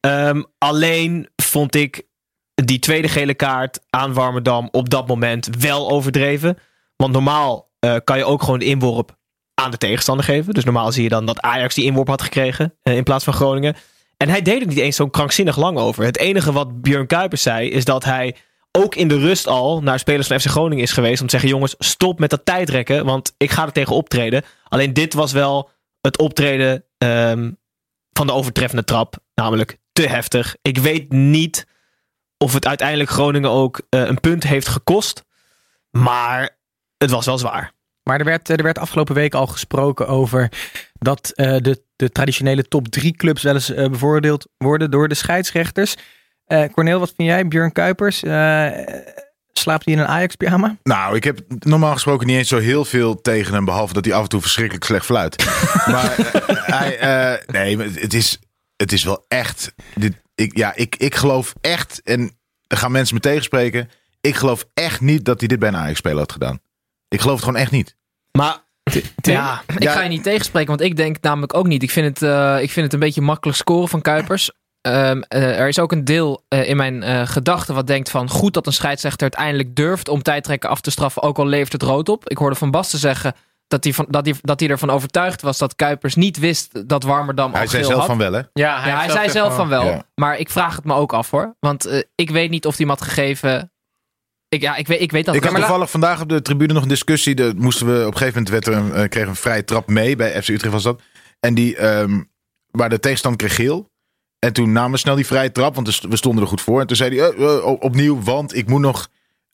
Ehm, 0.00 0.42
alleen 0.58 1.28
vond 1.36 1.74
ik 1.74 2.02
die 2.64 2.78
tweede 2.78 3.08
gele 3.08 3.34
kaart 3.34 3.80
aan 3.90 4.12
Warmerdam 4.12 4.68
op 4.70 4.90
dat 4.90 5.06
moment 5.06 5.48
wel 5.58 5.90
overdreven. 5.90 6.58
Want 6.96 7.12
normaal 7.12 7.70
eh, 7.78 7.96
kan 8.04 8.18
je 8.18 8.24
ook 8.24 8.42
gewoon 8.42 8.58
de 8.58 8.64
inworp 8.64 9.16
aan 9.54 9.70
de 9.70 9.76
tegenstander 9.76 10.24
geven. 10.24 10.54
Dus 10.54 10.64
normaal 10.64 10.92
zie 10.92 11.02
je 11.02 11.08
dan 11.08 11.26
dat 11.26 11.40
Ajax 11.40 11.74
die 11.74 11.84
inworp 11.84 12.08
had 12.08 12.22
gekregen 12.22 12.74
eh, 12.82 12.96
in 12.96 13.02
plaats 13.02 13.24
van 13.24 13.32
Groningen. 13.32 13.76
En 14.16 14.28
hij 14.28 14.42
deed 14.42 14.60
het 14.60 14.68
niet 14.68 14.78
eens 14.78 14.96
zo 14.96 15.08
krankzinnig 15.08 15.56
lang 15.56 15.78
over. 15.78 16.04
Het 16.04 16.18
enige 16.18 16.52
wat 16.52 16.82
Björn 16.82 17.06
Kuipers 17.06 17.42
zei 17.42 17.70
is 17.70 17.84
dat 17.84 18.04
hij 18.04 18.36
ook 18.76 18.94
in 18.94 19.08
de 19.08 19.18
rust 19.18 19.46
al 19.46 19.82
naar 19.82 19.98
spelers 19.98 20.26
van 20.26 20.40
FC 20.40 20.46
Groningen 20.46 20.84
is 20.84 20.92
geweest 20.92 21.20
om 21.20 21.26
te 21.26 21.32
zeggen: 21.32 21.48
jongens, 21.48 21.74
stop 21.78 22.18
met 22.18 22.30
dat 22.30 22.44
tijdrekken, 22.44 23.04
want 23.04 23.34
ik 23.36 23.50
ga 23.50 23.64
er 23.64 23.72
tegen 23.72 23.94
optreden. 23.94 24.42
Alleen 24.68 24.92
dit 24.92 25.14
was 25.14 25.32
wel 25.32 25.70
het 26.00 26.18
optreden 26.18 26.84
ehm, 26.98 27.50
van 28.12 28.26
de 28.26 28.32
overtreffende 28.32 28.84
trap, 28.84 29.16
namelijk 29.34 29.78
te 29.92 30.08
heftig. 30.08 30.56
Ik 30.62 30.78
weet 30.78 31.12
niet 31.12 31.66
of 32.38 32.52
het 32.52 32.66
uiteindelijk 32.66 33.10
Groningen 33.10 33.50
ook 33.50 33.80
eh, 33.88 34.00
een 34.00 34.20
punt 34.20 34.42
heeft 34.42 34.68
gekost, 34.68 35.24
maar 35.90 36.58
het 36.98 37.10
was 37.10 37.26
wel 37.26 37.38
zwaar. 37.38 37.74
Maar 38.02 38.18
er 38.18 38.24
werd, 38.24 38.48
er 38.48 38.62
werd 38.62 38.78
afgelopen 38.78 39.14
week 39.14 39.34
al 39.34 39.46
gesproken 39.46 40.08
over 40.08 40.52
dat 40.92 41.32
eh, 41.34 41.56
de, 41.56 41.82
de 41.96 42.10
traditionele 42.10 42.62
top 42.62 42.88
drie 42.88 43.12
clubs 43.12 43.42
wel 43.42 43.54
eens 43.54 43.70
eh, 43.70 43.88
bevoordeeld 43.88 44.46
worden 44.56 44.90
door 44.90 45.08
de 45.08 45.14
scheidsrechters. 45.14 45.96
Eh 46.46 46.64
Cornel, 46.72 46.98
wat 46.98 47.12
vind 47.16 47.28
jij? 47.28 47.48
Björn 47.48 47.72
Kuipers, 47.72 48.22
eh, 48.22 48.66
slaapt 49.52 49.84
hij 49.84 49.94
in 49.94 49.98
een 50.00 50.06
Ajax-pyjama? 50.06 50.76
Nou, 50.82 51.16
ik 51.16 51.24
heb 51.24 51.40
normaal 51.58 51.92
gesproken 51.92 52.26
niet 52.26 52.36
eens 52.36 52.48
zo 52.48 52.58
heel 52.58 52.84
veel 52.84 53.20
tegen 53.20 53.54
hem. 53.54 53.64
Behalve 53.64 53.92
dat 53.94 54.04
hij 54.04 54.14
af 54.14 54.22
en 54.22 54.28
toe 54.28 54.40
verschrikkelijk 54.40 54.84
slecht 54.84 55.04
fluit. 55.04 55.44
maar 55.92 56.18
eh, 56.18 56.34
hij, 56.46 56.98
eh, 56.98 57.46
nee, 57.52 57.76
maar 57.76 57.86
het 57.86 58.14
is, 58.14 58.38
het 58.76 58.92
is 58.92 59.04
wel 59.04 59.24
echt. 59.28 59.74
Dit, 59.94 60.12
ik, 60.34 60.56
ja, 60.56 60.74
ik, 60.74 60.96
ik 60.96 61.14
geloof 61.14 61.52
echt. 61.60 62.00
En 62.02 62.36
er 62.66 62.76
gaan 62.76 62.92
mensen 62.92 63.14
me 63.14 63.20
tegenspreken. 63.20 63.90
Ik 64.20 64.34
geloof 64.34 64.64
echt 64.74 65.00
niet 65.00 65.24
dat 65.24 65.38
hij 65.38 65.48
dit 65.48 65.58
bij 65.58 65.68
een 65.68 65.76
Ajax-speler 65.76 66.18
had 66.18 66.32
gedaan. 66.32 66.60
Ik 67.08 67.20
geloof 67.20 67.36
het 67.36 67.44
gewoon 67.44 67.60
echt 67.60 67.70
niet. 67.70 67.96
Maar 68.32 68.64
ja, 69.22 69.62
Ik 69.66 69.82
Ja. 69.82 69.92
ga 69.92 70.02
je 70.02 70.08
niet 70.08 70.22
tegenspreken, 70.22 70.68
want 70.68 70.80
ik 70.80 70.96
denk 70.96 71.16
namelijk 71.20 71.54
ook 71.54 71.66
niet. 71.66 71.82
Ik 71.82 71.90
vind 71.90 72.06
het, 72.06 72.30
eh, 72.30 72.62
ik 72.62 72.70
vind 72.70 72.84
het 72.84 72.94
een 72.94 73.00
beetje 73.00 73.20
makkelijk 73.20 73.58
scoren 73.58 73.88
van 73.88 74.00
Kuipers. 74.02 74.50
Ehm, 74.86 75.20
eh, 75.28 75.58
er 75.58 75.68
is 75.68 75.78
ook 75.78 75.92
een 75.92 76.04
deel 76.04 76.44
eh, 76.48 76.68
in 76.68 76.76
mijn 76.76 77.02
eh, 77.02 77.26
gedachten 77.26 77.74
wat 77.74 77.86
denkt 77.86 78.10
van... 78.10 78.28
goed 78.30 78.54
dat 78.54 78.66
een 78.66 78.72
scheidsrechter 78.72 79.26
het 79.26 79.36
eindelijk 79.36 79.76
durft 79.76 80.08
om 80.08 80.22
tijdrekken 80.22 80.70
af 80.70 80.80
te 80.80 80.90
straffen... 80.90 81.22
ook 81.22 81.38
al 81.38 81.46
levert 81.46 81.72
het 81.72 81.82
rood 81.82 82.08
op. 82.08 82.28
Ik 82.28 82.38
hoorde 82.38 82.56
Van 82.56 82.70
Basten 82.70 82.98
zeggen 82.98 83.34
dat 83.66 83.84
hij, 83.84 83.92
van, 83.92 84.06
dat 84.08 84.24
hij, 84.24 84.34
dat 84.40 84.60
hij 84.60 84.68
ervan 84.68 84.90
overtuigd 84.90 85.42
was... 85.42 85.58
dat 85.58 85.74
Kuipers 85.76 86.14
niet 86.14 86.38
wist 86.38 86.88
dat 86.88 87.02
Warmerdam 87.02 87.50
al 87.50 87.56
Hij 87.56 87.66
zei 87.66 87.84
zelf 87.84 88.06
van 88.06 88.18
wel, 88.18 88.32
hè? 88.32 88.38
Ja, 88.38 88.86
Ja, 88.86 88.98
hij 88.98 89.10
zei 89.10 89.30
zelf 89.30 89.54
van 89.54 89.68
wel. 89.68 89.84
Ja. 89.84 90.02
Maar 90.14 90.38
ik 90.38 90.50
vraag 90.50 90.76
het 90.76 90.84
me 90.84 90.94
ook 90.94 91.12
af 91.12 91.30
hoor. 91.30 91.56
Want 91.60 91.86
eh, 91.86 92.02
ik 92.14 92.30
weet 92.30 92.50
niet 92.50 92.66
of 92.66 92.76
hij 92.76 92.86
hem 92.86 92.96
had 92.96 93.04
gegeven... 93.04 93.72
Ik, 94.48 94.60
ja, 94.60 94.76
ik 94.76 94.86
weet, 94.86 95.00
ik 95.00 95.12
weet 95.12 95.24
dat 95.24 95.34
Ik 95.34 95.44
had 95.44 95.54
toevallig 95.54 95.90
vandaag 95.90 96.20
op 96.20 96.28
de 96.28 96.42
tribune 96.42 96.72
nog 96.72 96.82
een 96.82 96.88
discussie. 96.88 97.34
De, 97.34 97.52
moesten 97.56 97.86
we, 97.86 98.06
op 98.06 98.12
een 98.12 98.18
gegeven 98.18 98.42
moment 98.42 98.48
werd 98.48 98.66
er 98.66 98.82
een, 98.82 98.92
eh, 98.92 99.08
kregen 99.08 99.22
we 99.22 99.28
een 99.28 99.36
vrije 99.36 99.64
trap 99.64 99.88
mee. 99.88 100.16
Bij 100.16 100.42
FC 100.42 100.48
Utrecht 100.48 100.72
was 100.72 100.82
dat. 100.82 101.02
En 101.40 101.54
die, 101.54 101.76
ehm, 101.76 102.22
waar 102.70 102.88
de 102.88 103.00
tegenstander 103.00 103.40
kreeg 103.40 103.54
geel. 103.54 103.94
En 104.38 104.52
toen 104.52 104.72
namen 104.72 104.90
we 104.90 104.96
snel 104.98 105.14
die 105.14 105.26
vrije 105.26 105.52
trap. 105.52 105.74
Want 105.74 105.86
we 105.86 105.92
st- 105.92 106.06
we 106.08 106.16
stonden 106.16 106.42
er 106.42 106.48
goed 106.48 106.60
voor. 106.60 106.80
En 106.80 106.86
toen 106.86 106.96
zei 106.96 107.18
hij 107.18 107.28
eh, 107.30 107.44
eh, 107.56 107.64
op- 107.64 107.82
opnieuw. 107.84 108.22
Want 108.22 108.56
ik 108.56 108.68
moet 108.68 108.80
nog... 108.80 109.08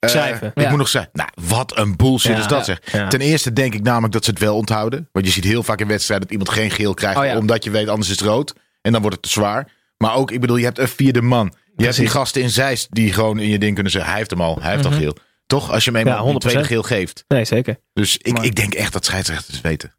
Schrijven. 0.06 0.52
Ik 0.54 0.62
Ja. 0.62 0.68
moet 0.68 0.78
nog 0.78 0.88
zeggen. 0.88 1.10
Nou, 1.14 1.28
wat 1.48 1.76
een 1.78 1.96
bullshit 1.96 2.32
Ja. 2.32 2.38
is 2.38 2.46
dat 2.46 2.64
zeg. 2.64 2.78
Ja. 2.92 3.08
Ten 3.08 3.20
eerste 3.20 3.52
denk 3.52 3.74
ik 3.74 3.82
namelijk 3.82 4.12
dat 4.12 4.24
ze 4.24 4.30
het 4.30 4.38
wel 4.38 4.56
onthouden. 4.56 5.08
Want 5.12 5.26
je 5.26 5.32
ziet 5.32 5.44
heel 5.44 5.62
vaak 5.62 5.80
in 5.80 5.86
wedstrijden 5.88 6.28
dat 6.28 6.36
iemand 6.38 6.56
geen 6.58 6.70
geel 6.70 6.94
krijgt. 6.94 7.18
Oh. 7.32 7.36
Omdat 7.38 7.64
je 7.64 7.70
weet 7.70 7.88
anders 7.88 8.10
is 8.10 8.18
het 8.20 8.28
rood. 8.28 8.54
En 8.80 8.92
dan 8.92 9.00
wordt 9.00 9.16
het 9.16 9.24
te 9.24 9.30
zwaar. 9.32 9.72
Maar 9.98 10.14
ook, 10.14 10.30
ik 10.30 10.40
bedoel, 10.40 10.56
je 10.56 10.64
hebt 10.64 10.78
een 10.78 10.88
vierde 10.88 11.22
man. 11.22 11.52
Je 11.76 11.84
hebt 11.84 11.96
die 11.96 12.08
gasten 12.08 12.42
in 12.42 12.50
Zeist 12.50 12.86
die 12.90 13.12
gewoon 13.12 13.38
in 13.38 13.48
je 13.48 13.58
ding 13.58 13.74
kunnen 13.74 13.92
zeggen, 13.92 14.10
hij 14.10 14.18
heeft 14.18 14.30
hem 14.30 14.40
al, 14.40 14.58
hij 14.60 14.72
heeft 14.72 14.84
al 14.84 14.90
geel. 14.92 15.16
Toch? 15.46 15.70
Als 15.72 15.84
je 15.84 15.90
hem 15.90 15.98
eenmaal 16.00 16.26
Ja, 16.26 16.32
een 16.32 16.38
tweede 16.38 16.58
100%. 16.60 16.66
geel 16.66 16.82
geeft. 16.82 17.24
Nee, 17.28 17.44
zeker. 17.44 17.76
Dus 17.92 18.16
ik, 18.18 18.32
Maar- 18.32 18.44
ik 18.44 18.54
denk 18.54 18.74
echt 18.74 18.92
dat 18.92 19.04
scheidsrechters 19.04 19.56
het 19.56 19.64
weten. 19.66 19.94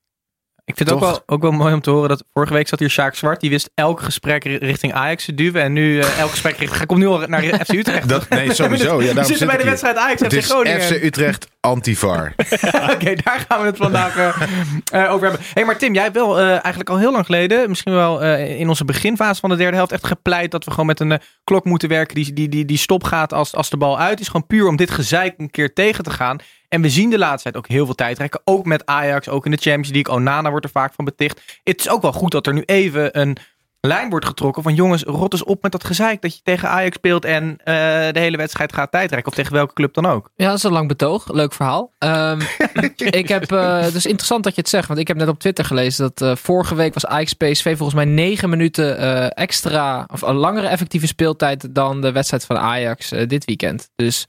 Ik 0.66 0.76
vind 0.78 0.90
het 0.90 0.98
ook 0.98 1.04
wel, 1.06 1.24
ook 1.26 1.42
wel 1.42 1.52
mooi 1.52 1.74
om 1.74 1.82
te 1.82 1.90
horen 1.90 2.10
dat 2.10 2.24
vorige 2.34 2.54
week 2.54 2.68
zat 2.68 2.80
hier 2.80 2.90
Sjaak 2.90 3.16
Zwart. 3.16 3.40
Die 3.42 3.50
wist 3.50 3.70
elk 3.76 4.02
gesprek 4.02 4.44
ri- 4.44 4.56
richting 4.58 4.94
Ajax 4.94 5.26
te 5.26 5.34
duwen. 5.34 5.62
En 5.62 5.74
nu 5.74 6.00
eh, 6.00 6.20
elk 6.20 6.30
gesprek 6.30 6.52
richting... 6.58 6.78
Hij 6.78 6.86
komt 6.86 7.00
nu 7.00 7.08
al 7.08 7.20
naar 7.28 7.42
FC 7.66 7.72
Utrecht. 7.72 8.10
Dat, 8.10 8.30
nee, 8.30 8.54
sowieso. 8.64 9.02
Ja, 9.02 9.14
We 9.14 9.24
zitten 9.24 9.26
zit 9.38 9.46
bij 9.46 9.56
ik 9.56 9.62
de 9.62 9.68
wedstrijd 9.68 9.98
Ajax 9.98 10.22
Het 10.22 10.34
FC 10.34 10.44
Groningen. 10.44 10.82
FC 10.82 10.92
Utrecht 11.04 11.48
anti-VAR. 11.60 12.34
Oké, 12.94 13.16
daar 13.24 13.46
gaan 13.50 13.60
we 13.60 13.66
het 13.66 13.78
vandaag 13.78 14.18
eh, 14.18 15.04
eh, 15.04 15.12
over 15.12 15.28
hebben. 15.28 15.46
hey, 15.54 15.66
maar 15.66 15.78
Tim, 15.78 15.94
jij 15.94 16.04
hebt 16.04 16.16
wel 16.16 16.40
eigenlijk 16.40 16.90
al 16.90 16.98
heel 16.98 17.12
lang 17.12 17.26
geleden, 17.26 17.70
misschien 17.70 17.94
wel 17.94 18.22
in 18.38 18.70
onze 18.70 18.86
beginfase 18.86 19.40
van 19.40 19.50
de 19.50 19.56
derde 19.56 19.76
helft, 19.78 19.92
echt 19.92 20.08
gepleit 20.08 20.52
dat 20.52 20.64
we 20.66 20.72
gewoon 20.72 20.86
met 20.86 21.00
een 21.00 21.20
klok 21.44 21.66
moeten 21.66 21.90
werken 21.90 22.16
die, 22.16 22.34
die, 22.34 22.50
die, 22.50 22.66
die 22.66 22.78
stop 22.78 23.04
gaat 23.04 23.34
als, 23.34 23.56
als 23.56 23.70
de 23.70 23.78
bal 23.78 24.00
uit 24.00 24.20
is. 24.20 24.28
Gewoon 24.28 24.48
puur 24.48 24.68
om 24.68 24.76
dit 24.76 24.92
gezeik 24.92 25.34
een 25.38 25.52
keer 25.52 25.74
tegen 25.74 26.04
te 26.04 26.10
gaan. 26.12 26.38
En 26.74 26.82
we 26.82 26.90
zien 26.90 27.10
de 27.10 27.18
laatste 27.18 27.52
tijd 27.52 27.64
ook 27.64 27.72
heel 27.72 27.86
veel 27.86 27.96
tijd 27.96 28.16
trekken. 28.16 28.42
Ook 28.44 28.66
met 28.66 28.86
Ajax, 28.86 29.30
ook 29.30 29.46
in 29.46 29.52
de 29.52 29.58
Champions 29.58 29.90
League. 29.90 30.14
Onana 30.14 30.50
wordt 30.50 30.66
er 30.66 30.72
vaak 30.72 30.94
van 30.94 31.06
beticht. 31.06 31.60
Het 31.64 31.80
is 31.80 31.90
ook 31.90 32.02
wel 32.02 32.12
goed 32.12 32.32
dat 32.32 32.48
er 32.48 32.54
nu 32.54 32.62
even 32.66 33.20
een 33.20 33.38
lijn 33.80 34.10
wordt 34.10 34.26
getrokken 34.26 34.64
van 34.64 34.74
jongens, 34.74 35.04
rot 35.04 35.34
eens 35.34 35.44
op 35.44 35.62
met 35.62 35.72
dat 35.72 35.84
gezeik 35.84 36.22
dat 36.22 36.36
je 36.36 36.42
tegen 36.44 36.70
Ajax 36.70 36.96
speelt 36.96 37.26
en 37.26 37.58
eh, 37.64 37.76
de 38.12 38.20
hele 38.20 38.38
wedstrijd 38.38 38.74
gaat 38.74 38.92
tijdrekken. 38.92 39.32
Of 39.32 39.38
tegen 39.38 39.54
welke 39.54 39.74
club 39.74 39.94
dan 39.94 40.06
ook. 40.06 40.30
Ja, 40.36 40.48
dat 40.48 40.58
is 40.58 40.64
een 40.64 40.72
lang 40.72 40.88
betoog. 40.88 41.32
Leuk 41.32 41.54
verhaal. 41.54 41.92
Ehm, 41.98 42.42
ik 43.22 43.28
heb, 43.28 43.52
eh, 43.52 43.80
het 43.80 43.96
is 43.96 44.06
interessant 44.06 44.44
dat 44.44 44.56
je 44.56 44.62
het 44.62 44.70
zegt, 44.70 44.88
want 44.88 45.00
ik 45.00 45.08
heb 45.08 45.18
net 45.18 45.28
op 45.28 45.40
Twitter 45.40 45.66
gelezen 45.66 46.04
dat 46.04 46.30
eh, 46.30 46.36
vorige 46.36 46.76
week 46.76 46.94
was 46.94 47.06
Ajax 47.06 47.34
PSV 47.34 47.78
volgens 47.78 48.04
mij 48.04 48.06
negen 48.06 48.50
minuten 48.50 49.32
extra, 49.34 50.08
of 50.12 50.22
een 50.22 50.36
langere 50.36 50.68
effectieve 50.68 51.08
speeltijd 51.08 51.76
dan 51.76 52.02
de 52.02 52.12
wedstrijd 52.12 52.46
van 52.46 52.58
Ajax 52.58 53.10
dit 53.10 53.46
weekend. 53.46 53.90
Dus 53.96 54.28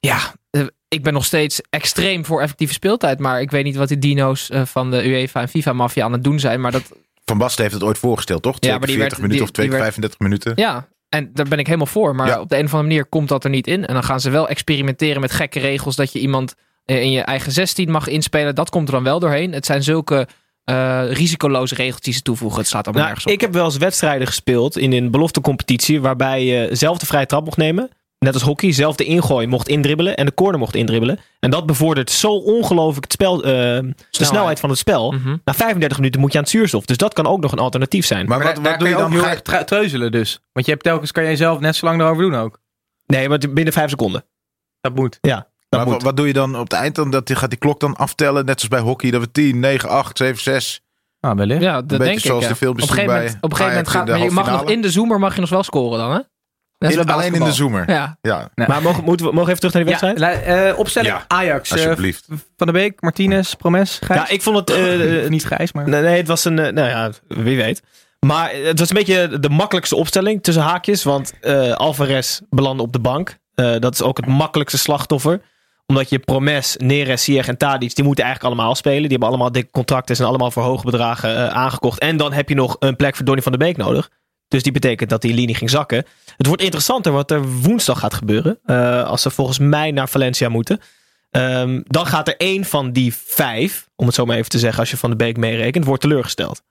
ja, 0.00 0.32
ik 0.92 1.02
ben 1.02 1.12
nog 1.12 1.24
steeds 1.24 1.60
extreem 1.70 2.24
voor 2.24 2.40
effectieve 2.40 2.72
speeltijd, 2.72 3.18
maar 3.18 3.40
ik 3.40 3.50
weet 3.50 3.64
niet 3.64 3.76
wat 3.76 3.88
die 3.88 3.98
dino's 3.98 4.50
eh, 4.50 4.62
van 4.64 4.90
de 4.90 5.06
UEFA 5.08 5.40
en 5.40 5.48
FIFA-maffia 5.48 6.04
aan 6.04 6.12
het 6.12 6.24
doen 6.24 6.40
zijn, 6.40 6.60
maar 6.60 6.72
dat, 6.72 6.82
Van 7.24 7.38
Basten 7.38 7.62
heeft 7.62 7.74
het 7.74 7.82
ooit 7.84 7.98
voorgesteld, 7.98 8.42
toch? 8.42 8.58
Twee 8.58 8.72
Ja, 8.72 8.78
maar 8.78 8.86
keer 8.88 8.96
die 8.96 9.04
40 9.06 9.18
werd- 9.18 9.30
minuten 9.30 9.38
die- 9.38 9.42
of 9.42 9.50
twee 9.50 9.66
die 9.66 9.74
keer 9.76 9.84
werd- 9.84 9.94
35 9.94 10.18
minuten. 10.18 10.52
Ja, 10.56 10.88
en 11.08 11.30
daar 11.34 11.48
ben 11.48 11.58
ik 11.58 11.66
helemaal 11.66 11.86
voor. 11.86 12.14
Maar 12.14 12.26
Ja. 12.26 12.40
op 12.40 12.48
de 12.48 12.56
een 12.58 12.64
of 12.64 12.70
andere 12.74 12.88
manier 12.88 13.04
komt 13.06 13.28
dat 13.28 13.44
er 13.44 13.50
niet 13.50 13.66
in. 13.66 13.86
En 13.86 13.94
dan 13.94 14.04
gaan 14.04 14.20
ze 14.20 14.30
wel 14.30 14.48
experimenteren 14.48 15.20
met 15.20 15.32
gekke 15.32 15.58
regels. 15.60 15.96
Dat 15.96 16.12
je 16.12 16.18
iemand 16.18 16.54
eh, 16.84 17.02
in 17.02 17.10
je 17.10 17.20
eigen 17.20 17.52
16 17.52 17.90
mag 17.90 18.06
inspelen. 18.08 18.54
Dat 18.54 18.70
komt 18.70 18.88
er 18.88 18.94
dan 18.94 19.02
wel 19.02 19.18
doorheen. 19.18 19.52
Het 19.52 19.66
zijn 19.66 19.82
zulke 19.82 20.28
eh, 20.64 21.02
risicoloze 21.10 21.74
regels 21.74 22.00
die 22.00 22.12
ze 22.14 22.22
toevoegen. 22.22 22.58
Het 22.58 22.68
slaat 22.68 22.84
allemaal 22.86 23.02
Nou, 23.04 23.14
nergens 23.14 23.34
op. 23.34 23.40
ik 23.40 23.46
heb 23.46 23.52
wel 23.60 23.64
eens 23.64 23.76
wedstrijden 23.76 24.26
gespeeld 24.26 24.76
in 24.78 24.92
een 24.92 25.10
beloftecompetitie 25.10 26.00
waarbij 26.00 26.44
je 26.44 26.68
zelf 26.72 26.98
de 26.98 27.06
vrije 27.06 27.26
trap 27.26 27.44
mocht 27.44 27.56
nemen. 27.56 27.90
Net 28.22 28.34
als 28.34 28.42
hockey, 28.42 28.72
zelf 28.72 28.96
de 28.96 29.04
ingooi 29.04 29.46
mocht 29.46 29.68
indribbelen 29.68 30.16
en 30.16 30.26
de 30.26 30.34
corner 30.34 30.58
mocht 30.58 30.74
indribbelen. 30.74 31.18
En 31.40 31.50
dat 31.50 31.66
bevordert 31.66 32.10
zo 32.10 32.32
ongelooflijk 32.32 33.04
het 33.04 33.12
spel, 33.12 33.44
eh, 33.44 33.50
de 33.50 33.94
snelheid 34.10 34.60
van 34.60 34.68
het 34.68 34.78
spel. 34.78 35.12
Mhm. 35.12 35.36
Na 35.44 35.54
35 35.54 35.98
minuten 35.98 36.20
moet 36.20 36.32
je 36.32 36.38
aan 36.38 36.44
het 36.44 36.52
zuurstof. 36.52 36.84
Dus 36.84 36.96
dat 36.96 37.12
kan 37.14 37.26
ook 37.26 37.40
nog 37.40 37.52
een 37.52 37.58
alternatief 37.58 38.06
zijn. 38.06 38.26
Maar, 38.26 38.38
Maar 38.38 38.46
wat, 38.46 38.54
daar, 38.54 38.64
wat 38.64 38.72
daar 38.72 38.78
doe 38.78 38.88
je 38.88 39.02
dan? 39.02 39.12
heel 39.12 39.26
erg 39.26 39.64
treuzelen 39.64 40.12
dus. 40.12 40.40
Want 40.52 40.66
je 40.66 40.72
hebt 40.72 40.84
telkens, 40.84 41.12
kan 41.12 41.24
je 41.24 41.36
zelf 41.36 41.60
net 41.60 41.76
zo 41.76 41.86
lang 41.86 42.00
erover 42.00 42.22
doen 42.22 42.34
ook. 42.34 42.60
Nee, 43.06 43.28
maar 43.28 43.38
binnen 43.38 43.72
5 43.72 43.90
seconden. 43.90 44.24
Dat 44.80 44.94
moet. 44.94 45.18
Ja, 45.20 45.36
dat 45.36 45.46
maar 45.68 45.84
moet. 45.84 45.92
wat, 45.92 46.02
wat 46.02 46.16
doe 46.16 46.26
je 46.26 46.32
dan 46.32 46.56
op 46.56 46.62
het 46.62 46.72
eind? 46.72 46.94
Dan, 46.94 47.10
dat, 47.10 47.30
gaat 47.32 47.50
die 47.50 47.58
klok 47.58 47.80
dan 47.80 47.96
aftellen, 47.96 48.44
net 48.44 48.60
zoals 48.60 48.82
bij 48.82 48.90
hockey, 48.90 49.10
dat 49.10 49.20
we 49.20 49.30
10, 49.30 49.60
9, 49.60 49.88
8, 49.88 50.16
7, 50.16 50.42
6. 50.42 50.82
Ah, 51.20 51.36
wellicht. 51.36 51.62
ja, 51.62 51.82
dat 51.82 51.98
denk 51.98 52.16
ik. 52.16 52.24
zoals 52.24 52.42
ja. 52.42 52.48
de 52.48 52.56
filmpjes 52.56 52.84
op 52.84 52.90
een 52.90 52.96
gegeven 52.96 53.16
moment, 53.16 53.40
bij 53.40 53.42
op 53.42 53.50
een 53.50 53.56
gegeven 53.56 53.76
moment 53.76 53.96
gaat 53.96 54.08
maar 54.08 54.26
je 54.26 54.30
mag 54.30 54.50
nog 54.50 54.70
in 54.70 54.82
de 54.82 54.90
zoomer 54.90 55.18
mag 55.18 55.34
je 55.34 55.40
nog 55.40 55.50
wel 55.50 55.62
scoren 55.62 55.98
dan, 55.98 56.10
hè? 56.10 56.20
In- 56.90 57.08
alleen 57.08 57.34
in 57.34 57.44
de 57.44 57.52
zoomer. 57.52 57.90
Ja. 57.90 58.16
Ja, 58.20 58.50
Maar 58.54 58.82
mogen, 58.82 59.04
moeten 59.04 59.26
we, 59.26 59.32
mogen 59.32 59.52
we 59.54 59.56
even 59.56 59.70
terug 59.70 59.74
naar 59.86 59.98
die 59.98 60.10
wedstrijd? 60.16 60.70
eh, 60.72 60.78
opstelling 60.78 61.12
Ja, 61.12 61.24
Ajax. 61.28 61.70
eh, 61.70 61.76
alsjeblieft. 61.76 62.24
van 62.56 62.66
de 62.66 62.72
Beek, 62.72 63.00
Martinez, 63.00 63.54
Promes, 63.54 63.98
Gijs. 64.04 64.20
Ja, 64.20 64.28
ik 64.28 64.42
vond 64.42 64.56
het... 64.56 64.70
eh, 64.76 65.28
Niet 65.28 65.44
Gijs, 65.44 65.72
maar... 65.72 65.88
Nee, 65.88 66.02
nee, 66.02 66.16
het 66.16 66.28
was 66.28 66.44
een. 66.44 66.54
Nou 66.54 66.80
ja, 66.88 67.10
wie 67.28 67.56
weet. 67.56 67.82
Maar 68.26 68.50
het 68.64 68.78
was 68.78 68.88
een 68.90 68.96
beetje 68.96 69.38
de 69.40 69.48
makkelijkste 69.48 69.96
opstelling 69.96 70.42
tussen 70.42 70.62
haakjes. 70.62 71.02
Want 71.02 71.32
eh, 71.40 71.72
Alvarez 71.72 72.40
belandde 72.50 72.82
op 72.82 72.92
de 72.92 72.98
bank. 73.00 73.36
Eh, 73.54 73.74
dat 73.78 73.94
is 73.94 74.02
ook 74.02 74.16
het 74.16 74.26
makkelijkste 74.26 74.78
slachtoffer. 74.78 75.40
Omdat 75.86 76.08
je 76.10 76.18
Promes, 76.18 76.76
Neres, 76.78 77.22
Sieg 77.22 77.48
en 77.48 77.56
Tadic, 77.56 77.94
die 77.94 78.04
moeten 78.04 78.24
eigenlijk 78.24 78.54
allemaal 78.54 78.74
spelen. 78.74 79.00
Die 79.02 79.10
hebben 79.10 79.28
allemaal 79.28 79.52
dikke 79.52 79.70
contracten. 79.70 80.16
Zijn 80.16 80.28
allemaal 80.28 80.50
voor 80.50 80.62
hoge 80.62 80.84
bedragen 80.84 81.36
eh, 81.36 81.46
aangekocht. 81.48 81.98
En 81.98 82.16
dan 82.16 82.32
heb 82.32 82.48
je 82.48 82.54
nog 82.54 82.76
een 82.78 82.96
plek 82.96 83.16
voor 83.16 83.24
Donny 83.24 83.42
van 83.42 83.52
der 83.52 83.60
Beek 83.66 83.76
nodig. 83.76 84.08
Dus 84.52 84.62
die 84.62 84.72
betekent 84.72 85.10
dat 85.10 85.22
die 85.22 85.34
linie 85.34 85.54
ging 85.54 85.70
zakken. 85.70 86.04
Het 86.36 86.46
wordt 86.46 86.62
interessanter 86.62 87.12
wat 87.12 87.30
er 87.30 87.42
woensdag 87.48 87.98
gaat 87.98 88.14
gebeuren. 88.14 88.58
eh, 88.64 89.04
als 89.04 89.22
ze 89.22 89.30
volgens 89.30 89.58
mij 89.58 89.90
naar 89.90 90.08
Valencia 90.08 90.48
moeten. 90.48 90.80
Ehm, 91.30 91.80
dan 91.84 92.06
gaat 92.06 92.28
er 92.28 92.36
één 92.36 92.64
van 92.64 92.92
die 92.92 93.14
vijf, 93.26 93.88
om 93.96 94.06
het 94.06 94.14
zo 94.14 94.24
maar 94.24 94.36
even 94.36 94.50
te 94.50 94.58
zeggen, 94.58 94.80
als 94.80 94.90
je 94.90 94.96
van 94.96 95.10
de 95.10 95.16
Beek 95.16 95.36
meerekent, 95.36 95.84
wordt 95.84 96.02
teleurgesteld. 96.02 96.62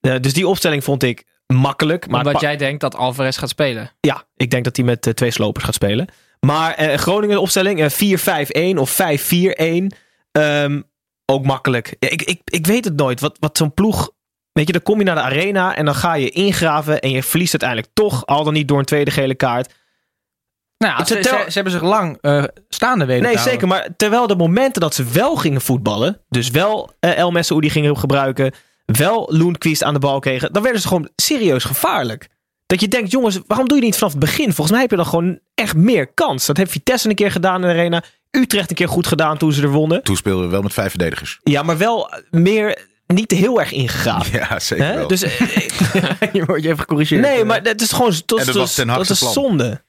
Eh, 0.00 0.14
dus 0.20 0.32
die 0.32 0.48
opstelling 0.48 0.84
vond 0.84 1.02
ik 1.02 1.24
makkelijk. 1.46 2.08
Maar 2.08 2.18
Omdat 2.18 2.32
pa- 2.32 2.40
jij 2.40 2.56
denkt 2.56 2.80
dat 2.80 2.94
Alvarez 2.96 3.38
gaat 3.38 3.48
spelen. 3.48 3.90
Ja, 4.00 4.24
ik 4.36 4.50
denk 4.50 4.64
dat 4.64 4.76
hij 4.76 4.84
met 4.84 5.06
eh, 5.06 5.12
twee 5.12 5.30
slopers 5.30 5.64
gaat 5.64 5.74
spelen. 5.74 6.06
Maar 6.40 6.98
Groningen 6.98 7.40
opstelling 7.40 7.80
eh, 7.82 7.90
4-5-1 8.74 8.78
of 8.78 8.90
5-4-1. 8.90 9.90
Ehm, 10.32 10.80
ook 11.26 11.44
makkelijk. 11.44 11.96
Ja, 11.98 12.08
ik, 12.10 12.22
ik, 12.22 12.40
ik 12.44 12.66
weet 12.66 12.84
het 12.84 12.96
nooit. 12.96 13.20
Wat, 13.20 13.36
wat 13.40 13.56
zo'n 13.56 13.74
ploeg. 13.74 14.10
Weet 14.54 14.66
je, 14.66 14.72
dan 14.72 14.82
kom 14.82 14.98
je 14.98 15.04
naar 15.04 15.14
de 15.14 15.20
arena 15.20 15.76
en 15.76 15.84
dan 15.84 15.94
ga 15.94 16.14
je 16.14 16.30
ingraven. 16.30 17.00
En 17.00 17.10
je 17.10 17.22
verliest 17.22 17.50
uiteindelijk 17.62 17.90
toch. 17.94 18.26
Al 18.26 18.44
dan 18.44 18.52
niet 18.52 18.68
door 18.68 18.78
een 18.78 18.84
tweede 18.84 19.10
gele 19.10 19.34
kaart. 19.34 19.72
Nou, 20.78 21.04
ze, 21.04 21.14
ze, 21.14 21.22
ze 21.22 21.52
hebben 21.54 21.72
zich 21.72 21.82
lang 21.82 22.18
eh, 22.20 22.44
staande 22.68 23.04
weten 23.04 23.22
Nee, 23.22 23.32
te 23.32 23.38
houden. 23.38 23.60
zeker. 23.60 23.68
Maar 23.68 23.88
terwijl 23.96 24.26
de 24.26 24.36
momenten 24.36 24.80
dat 24.80 24.94
ze 24.94 25.04
wel 25.04 25.36
gingen 25.36 25.60
voetballen. 25.60 26.20
Dus 26.28 26.50
wel 26.50 26.92
eh, 27.00 27.18
El 27.18 27.30
Messoudi 27.30 27.70
gingen 27.70 27.98
gebruiken. 27.98 28.52
Wel 28.84 29.28
Loenquist 29.32 29.82
aan 29.82 29.92
de 29.94 30.00
bal 30.00 30.18
kregen. 30.18 30.52
Dan 30.52 30.62
werden 30.62 30.80
ze 30.80 30.88
gewoon 30.88 31.08
serieus 31.16 31.64
gevaarlijk. 31.64 32.28
Dat 32.66 32.80
je 32.80 32.88
denkt, 32.88 33.10
jongens, 33.10 33.38
waarom 33.46 33.68
doe 33.68 33.78
je 33.78 33.84
niet 33.84 33.96
vanaf 33.96 34.10
het 34.12 34.20
begin? 34.20 34.44
Volgens 34.52 34.70
mij 34.70 34.80
heb 34.80 34.90
je 34.90 34.96
dan 34.96 35.06
gewoon 35.06 35.38
echt 35.54 35.76
meer 35.76 36.06
kans. 36.06 36.46
Dat 36.46 36.56
heeft 36.56 36.70
Vitesse 36.70 37.08
een 37.08 37.14
keer 37.14 37.30
gedaan 37.30 37.54
in 37.54 37.60
de 37.68 37.74
arena. 37.74 38.02
Utrecht 38.30 38.70
een 38.70 38.76
keer 38.76 38.88
goed 38.88 39.06
gedaan 39.06 39.36
toen 39.38 39.52
ze 39.52 39.62
er 39.62 39.68
wonnen. 39.70 40.02
toen 40.02 40.16
speelden 40.16 40.44
we 40.44 40.50
wel 40.50 40.62
met 40.62 40.72
vijf 40.72 40.90
verdedigers. 40.90 41.40
Ja, 41.42 41.62
maar 41.62 41.78
wel 41.78 42.10
meer 42.30 42.78
niet 43.06 43.30
heel 43.30 43.60
erg 43.60 43.72
ingegraven. 43.72 44.38
Ja, 44.38 44.58
zeker 44.60 44.84
Hè? 44.84 44.94
wel. 44.94 45.06
Dus 45.08 45.22
eh, 45.22 45.40
je 46.32 46.44
wordt 46.46 46.62
je 46.62 46.68
even 46.68 46.78
gecorrigeerd. 46.78 47.20
nee, 47.22 47.44
maar 47.44 47.60
het 47.62 47.80
is 47.80 47.92
gewoon 47.92 48.12
dat, 48.26 48.38
En 48.38 48.46
dat 48.52 48.68
is- 48.68 48.74
dat 49.08 49.18
plan. 49.18 49.32
zonde. 49.32 49.82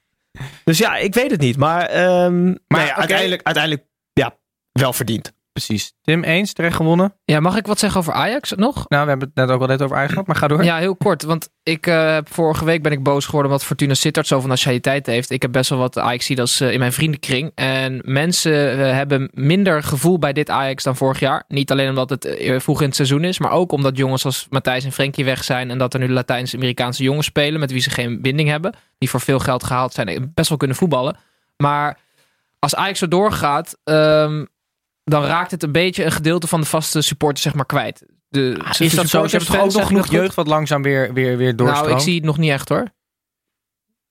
Dus 0.63 0.77
ja, 0.77 0.95
ik 0.97 1.13
weet 1.13 1.31
het 1.31 1.39
niet. 1.39 1.57
Maar, 1.57 1.85
ehm, 1.85 2.45
maar 2.67 2.81
ja, 2.81 2.89
oké. 2.89 2.93
uiteindelijk, 2.99 3.41
uiteindelijk 3.43 3.85
ja, 4.13 4.35
wel 4.71 4.93
verdiend. 4.93 5.33
Precies. 5.55 5.93
Tim, 6.01 6.23
eens, 6.23 6.53
terecht 6.53 6.75
gewonnen. 6.75 7.13
Ja, 7.25 7.39
mag 7.39 7.57
ik 7.57 7.67
wat 7.67 7.79
zeggen 7.79 7.99
over 7.99 8.13
Ajax 8.13 8.51
nog? 8.51 8.75
Nou, 8.89 9.03
we 9.03 9.09
hebben 9.09 9.27
het 9.27 9.35
net 9.35 9.55
ook 9.55 9.61
al 9.61 9.67
net 9.67 9.81
over 9.81 9.95
Ajax 9.95 10.11
gehad, 10.11 10.27
maar 10.27 10.35
ga 10.35 10.47
door. 10.47 10.63
Ja, 10.63 10.77
heel 10.77 10.95
kort. 10.95 11.23
Want 11.23 11.49
ik 11.63 11.87
eh, 11.87 12.13
heb 12.13 12.33
vorige 12.33 12.65
week 12.65 12.83
ben 12.83 12.91
ik 12.91 13.03
boos 13.03 13.25
geworden 13.25 13.51
omdat 13.51 13.67
Fortuna 13.67 13.93
Sittard 13.93 14.27
zoveel 14.27 14.49
nationaliteit 14.49 15.05
heeft. 15.05 15.29
Ik 15.29 15.41
heb 15.41 15.51
best 15.51 15.69
wel 15.69 15.79
wat 15.79 15.97
Ajax-idas 15.97 16.61
in 16.61 16.79
mijn 16.79 16.93
vriendenkring. 16.93 17.51
En 17.55 18.01
mensen 18.03 18.71
eh, 18.71 18.91
hebben 18.91 19.29
minder 19.33 19.83
gevoel 19.83 20.19
bij 20.19 20.33
dit 20.33 20.49
Ajax 20.49 20.83
dan 20.83 20.95
vorig 20.95 21.19
jaar. 21.19 21.43
Niet 21.47 21.71
alleen 21.71 21.89
omdat 21.89 22.09
het 22.09 22.25
eh, 22.25 22.59
vroeg 22.59 22.79
in 22.81 22.87
het 22.87 22.95
seizoen 22.95 23.23
is, 23.23 23.39
maar 23.39 23.51
ook 23.51 23.71
omdat 23.71 23.97
jongens 23.97 24.25
als 24.25 24.47
Matthijs 24.49 24.83
en 24.83 24.91
Frenkie 24.91 25.25
weg 25.25 25.43
zijn. 25.43 25.69
En 25.69 25.77
dat 25.77 25.93
er 25.93 25.99
nu 25.99 26.09
Latijns-Amerikaanse 26.09 27.03
jongens 27.03 27.25
spelen 27.25 27.59
met 27.59 27.71
wie 27.71 27.81
ze 27.81 27.89
geen 27.89 28.21
binding 28.21 28.49
hebben. 28.49 28.75
Die 28.97 29.09
voor 29.09 29.21
veel 29.21 29.39
geld 29.39 29.63
gehaald 29.63 29.93
zijn 29.93 30.07
en 30.07 30.31
best 30.33 30.49
wel 30.49 30.57
kunnen 30.57 30.77
voetballen. 30.77 31.17
Maar 31.57 31.97
als 32.59 32.75
Ajax 32.75 32.99
zo 32.99 33.07
doorgaat, 33.07 33.77
ehm, 33.83 34.43
dan 35.05 35.23
raakt 35.23 35.51
het 35.51 35.63
een 35.63 35.71
beetje 35.71 36.03
een 36.03 36.11
gedeelte 36.11 36.47
van 36.47 36.61
de 36.61 36.67
vaste 36.67 37.01
supporters 37.01 37.41
zeg 37.41 37.53
maar 37.53 37.65
kwijt. 37.65 38.05
De, 38.27 38.57
Ah, 38.63 38.79
is 38.79 38.93
dat 38.95 39.07
zo? 39.07 39.27
Ze 39.27 39.35
hebben 39.37 39.53
toch 39.55 39.65
ook 39.65 39.73
nog 39.73 39.87
genoeg 39.87 40.07
jeugd 40.07 40.35
wat 40.35 40.47
langzaam 40.47 40.81
weer, 40.81 41.13
weer, 41.13 41.37
weer 41.37 41.55
doorstroomt? 41.55 41.85
nou, 41.85 41.97
ik 41.97 42.03
zie 42.03 42.15
het 42.15 42.23
nog 42.23 42.37
niet 42.37 42.51
echt 42.51 42.69
hoor. 42.69 42.93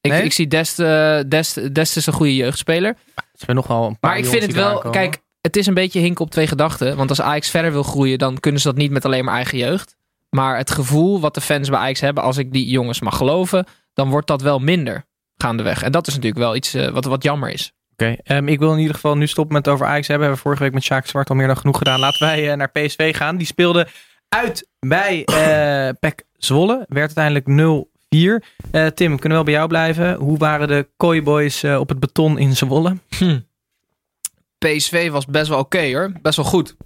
Ik, 0.01 0.11
Nee? 0.11 0.23
ik 0.23 0.33
zie 0.33 0.47
Dest, 0.47 0.79
eh, 0.79 1.21
Dest, 1.29 1.75
Dest 1.75 1.97
is 1.97 2.07
een 2.07 2.13
goede 2.13 2.35
jeugdspeler. 2.37 2.97
Ze 3.15 3.23
hebben 3.37 3.57
nog 3.57 3.67
wel 3.67 3.87
een 3.87 3.99
paar 3.99 4.11
Maar 4.11 4.19
ik 4.19 4.27
vind 4.27 4.43
het 4.43 4.53
wel, 4.53 4.79
kijk, 4.79 5.19
het 5.41 5.57
is 5.57 5.67
een 5.67 5.75
beetje 5.75 6.01
hinken 6.01 6.25
op 6.25 6.31
twee 6.31 6.47
gedachten. 6.47 6.97
Want 6.97 7.09
als 7.11 7.21
Ajax 7.21 7.51
verder 7.51 7.73
wil 7.73 7.83
groeien, 7.83 8.19
dan 8.19 8.41
kunnen 8.41 8.61
ze 8.61 8.67
dat 8.67 8.77
niet 8.77 8.91
met 8.91 9.05
alleen 9.05 9.25
maar 9.25 9.35
eigen 9.35 9.59
jeugd. 9.59 9.97
Maar 10.31 10.57
het 10.57 10.71
gevoel 10.71 11.21
wat 11.21 11.35
de 11.35 11.41
fans 11.41 11.69
bij 11.69 11.79
Ajax 11.79 12.01
hebben, 12.01 12.23
als 12.23 12.37
ik 12.37 12.53
die 12.53 12.67
jongens 12.69 13.01
mag 13.01 13.17
geloven, 13.17 13.67
dan 13.93 14.09
wordt 14.11 14.27
dat 14.27 14.43
wel 14.43 14.59
minder 14.59 15.05
gaandeweg. 15.37 15.83
En 15.83 15.93
dat 15.93 16.07
is 16.07 16.15
natuurlijk 16.15 16.43
wel 16.43 16.57
iets 16.57 16.75
eh, 16.75 16.89
wat, 16.89 17.05
wat 17.05 17.23
jammer 17.23 17.51
is. 17.51 17.73
Oké, 17.97 18.17
ehm, 18.23 18.49
ik 18.49 18.59
wil 18.59 18.73
in 18.73 18.79
ieder 18.79 18.95
geval 18.95 19.17
nu 19.17 19.27
stoppen 19.27 19.55
met 19.55 19.65
het 19.65 19.75
over 19.75 19.87
Ajax 19.87 20.07
hebben. 20.07 20.27
We 20.27 20.33
hebben 20.33 20.43
vorige 20.43 20.63
week 20.63 20.73
met 20.73 20.83
Sjaak 20.83 21.07
Zwart 21.07 21.31
al 21.31 21.37
meer 21.37 21.47
dan 21.47 21.57
genoeg 21.57 21.79
gedaan. 21.79 22.01
Laten 22.01 22.27
wij 22.27 22.51
eh, 22.51 22.57
naar 22.57 22.71
PSV 22.71 23.17
gaan. 23.17 23.37
Die 23.37 23.47
speelde 23.47 23.89
uit 24.29 24.69
bij 24.81 25.25
eh 25.25 25.89
PEC 26.01 26.23
Zwolle. 26.37 26.85
Werd 26.89 27.17
uiteindelijk 27.17 27.49
0-4. 27.49 28.47
Eh, 28.71 28.87
Tim, 28.87 29.13
we 29.13 29.19
kunnen 29.19 29.39
wel 29.39 29.43
bij 29.43 29.53
jou 29.53 29.69
blijven. 29.69 30.15
Hoe 30.15 30.39
waren 30.39 30.69
de 30.69 30.89
Kooiboys 30.97 31.65
op 31.65 31.89
het 31.89 32.01
beton 32.01 32.39
in 32.39 32.57
Zwolle? 32.57 32.97
PSV 34.59 35.11
was 35.11 35.27
best 35.27 35.49
wel 35.49 35.59
oké 35.59 35.93
hoor. 35.93 36.13
Best 36.23 36.37
wel 36.37 36.45
goed. 36.45 36.77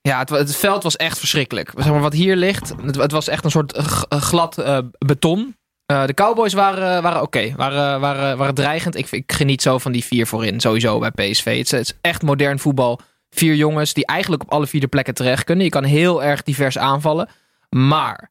Ja, 0.00 0.18
het, 0.18 0.28
het 0.28 0.56
veld 0.56 0.82
was 0.82 0.96
echt 0.96 1.18
verschrikkelijk. 1.18 1.72
Zeg 1.76 1.90
maar, 1.90 2.00
wat 2.00 2.12
hier 2.12 2.36
ligt, 2.36 2.74
het, 2.82 2.96
het 2.96 3.12
was 3.12 3.28
echt 3.28 3.44
een 3.44 3.50
soort 3.50 3.76
glad 4.08 4.62
beton. 4.98 5.56
Eh, 5.92 6.06
de 6.06 6.14
Cowboys 6.14 6.52
waren, 6.52 7.02
waren 7.02 7.22
oké, 7.22 7.52
waren, 7.56 8.00
waren, 8.00 8.36
waren 8.36 8.54
dreigend. 8.54 8.96
Ik, 8.96 9.10
ik 9.10 9.32
geniet 9.32 9.62
zo 9.62 9.78
van 9.78 9.92
die 9.92 10.04
vier 10.04 10.26
voorin, 10.26 10.60
sowieso 10.60 10.98
bij 10.98 11.10
PSV. 11.10 11.44
Het 11.44 11.64
is, 11.64 11.70
het 11.70 11.80
is 11.80 11.94
echt 12.00 12.22
modern 12.22 12.58
voetbal. 12.58 13.00
Vier 13.30 13.54
jongens 13.54 13.94
die 13.94 14.06
eigenlijk 14.06 14.42
op 14.42 14.50
alle 14.50 14.66
vier 14.66 14.80
de 14.80 14.86
plekken 14.86 15.14
terecht 15.14 15.44
kunnen. 15.44 15.64
Je 15.64 15.70
kan 15.70 15.84
heel 15.84 16.22
erg 16.22 16.42
divers 16.42 16.78
aanvallen. 16.78 17.28
Maar 17.68 18.30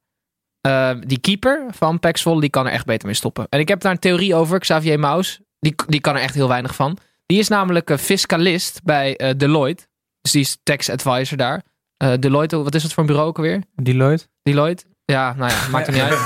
eh, 0.61 0.91
die 0.99 1.19
keeper 1.19 1.65
van 1.69 1.99
Pax 1.99 2.21
Volle, 2.21 2.41
die 2.41 2.49
kan 2.49 2.65
er 2.65 2.71
echt 2.71 2.85
beter 2.85 3.05
mee 3.05 3.15
stoppen. 3.15 3.47
En 3.49 3.59
ik 3.59 3.67
heb 3.67 3.81
daar 3.81 3.91
een 3.91 3.99
theorie 3.99 4.35
over, 4.35 4.59
Xavier 4.59 4.99
Maus. 4.99 5.39
Die, 5.59 5.75
die 5.87 6.01
kan 6.01 6.15
er 6.15 6.21
echt 6.21 6.35
heel 6.35 6.47
weinig 6.47 6.75
van. 6.75 6.97
Die 7.25 7.39
is 7.39 7.47
namelijk 7.47 7.99
fiscalist 7.99 8.83
bij 8.83 9.15
eh, 9.15 9.37
Deloitte. 9.37 9.87
Dus 10.21 10.31
die 10.31 10.41
is 10.41 10.57
tax 10.63 10.89
advisor 10.89 11.37
daar. 11.37 11.63
Eh, 11.97 12.13
Deloitte, 12.19 12.63
wat 12.63 12.75
is 12.75 12.83
het 12.83 12.93
voor 12.93 13.03
een 13.03 13.09
bureau 13.09 13.29
ook 13.29 13.37
alweer? 13.37 13.63
Deloitte. 13.75 14.27
Deloitte? 14.43 14.85
Ja, 15.11 15.33
nou 15.37 15.51
ja, 15.51 15.67
maakt 15.71 15.87
er 15.87 15.93
niet 15.93 16.01
uit. 16.01 16.19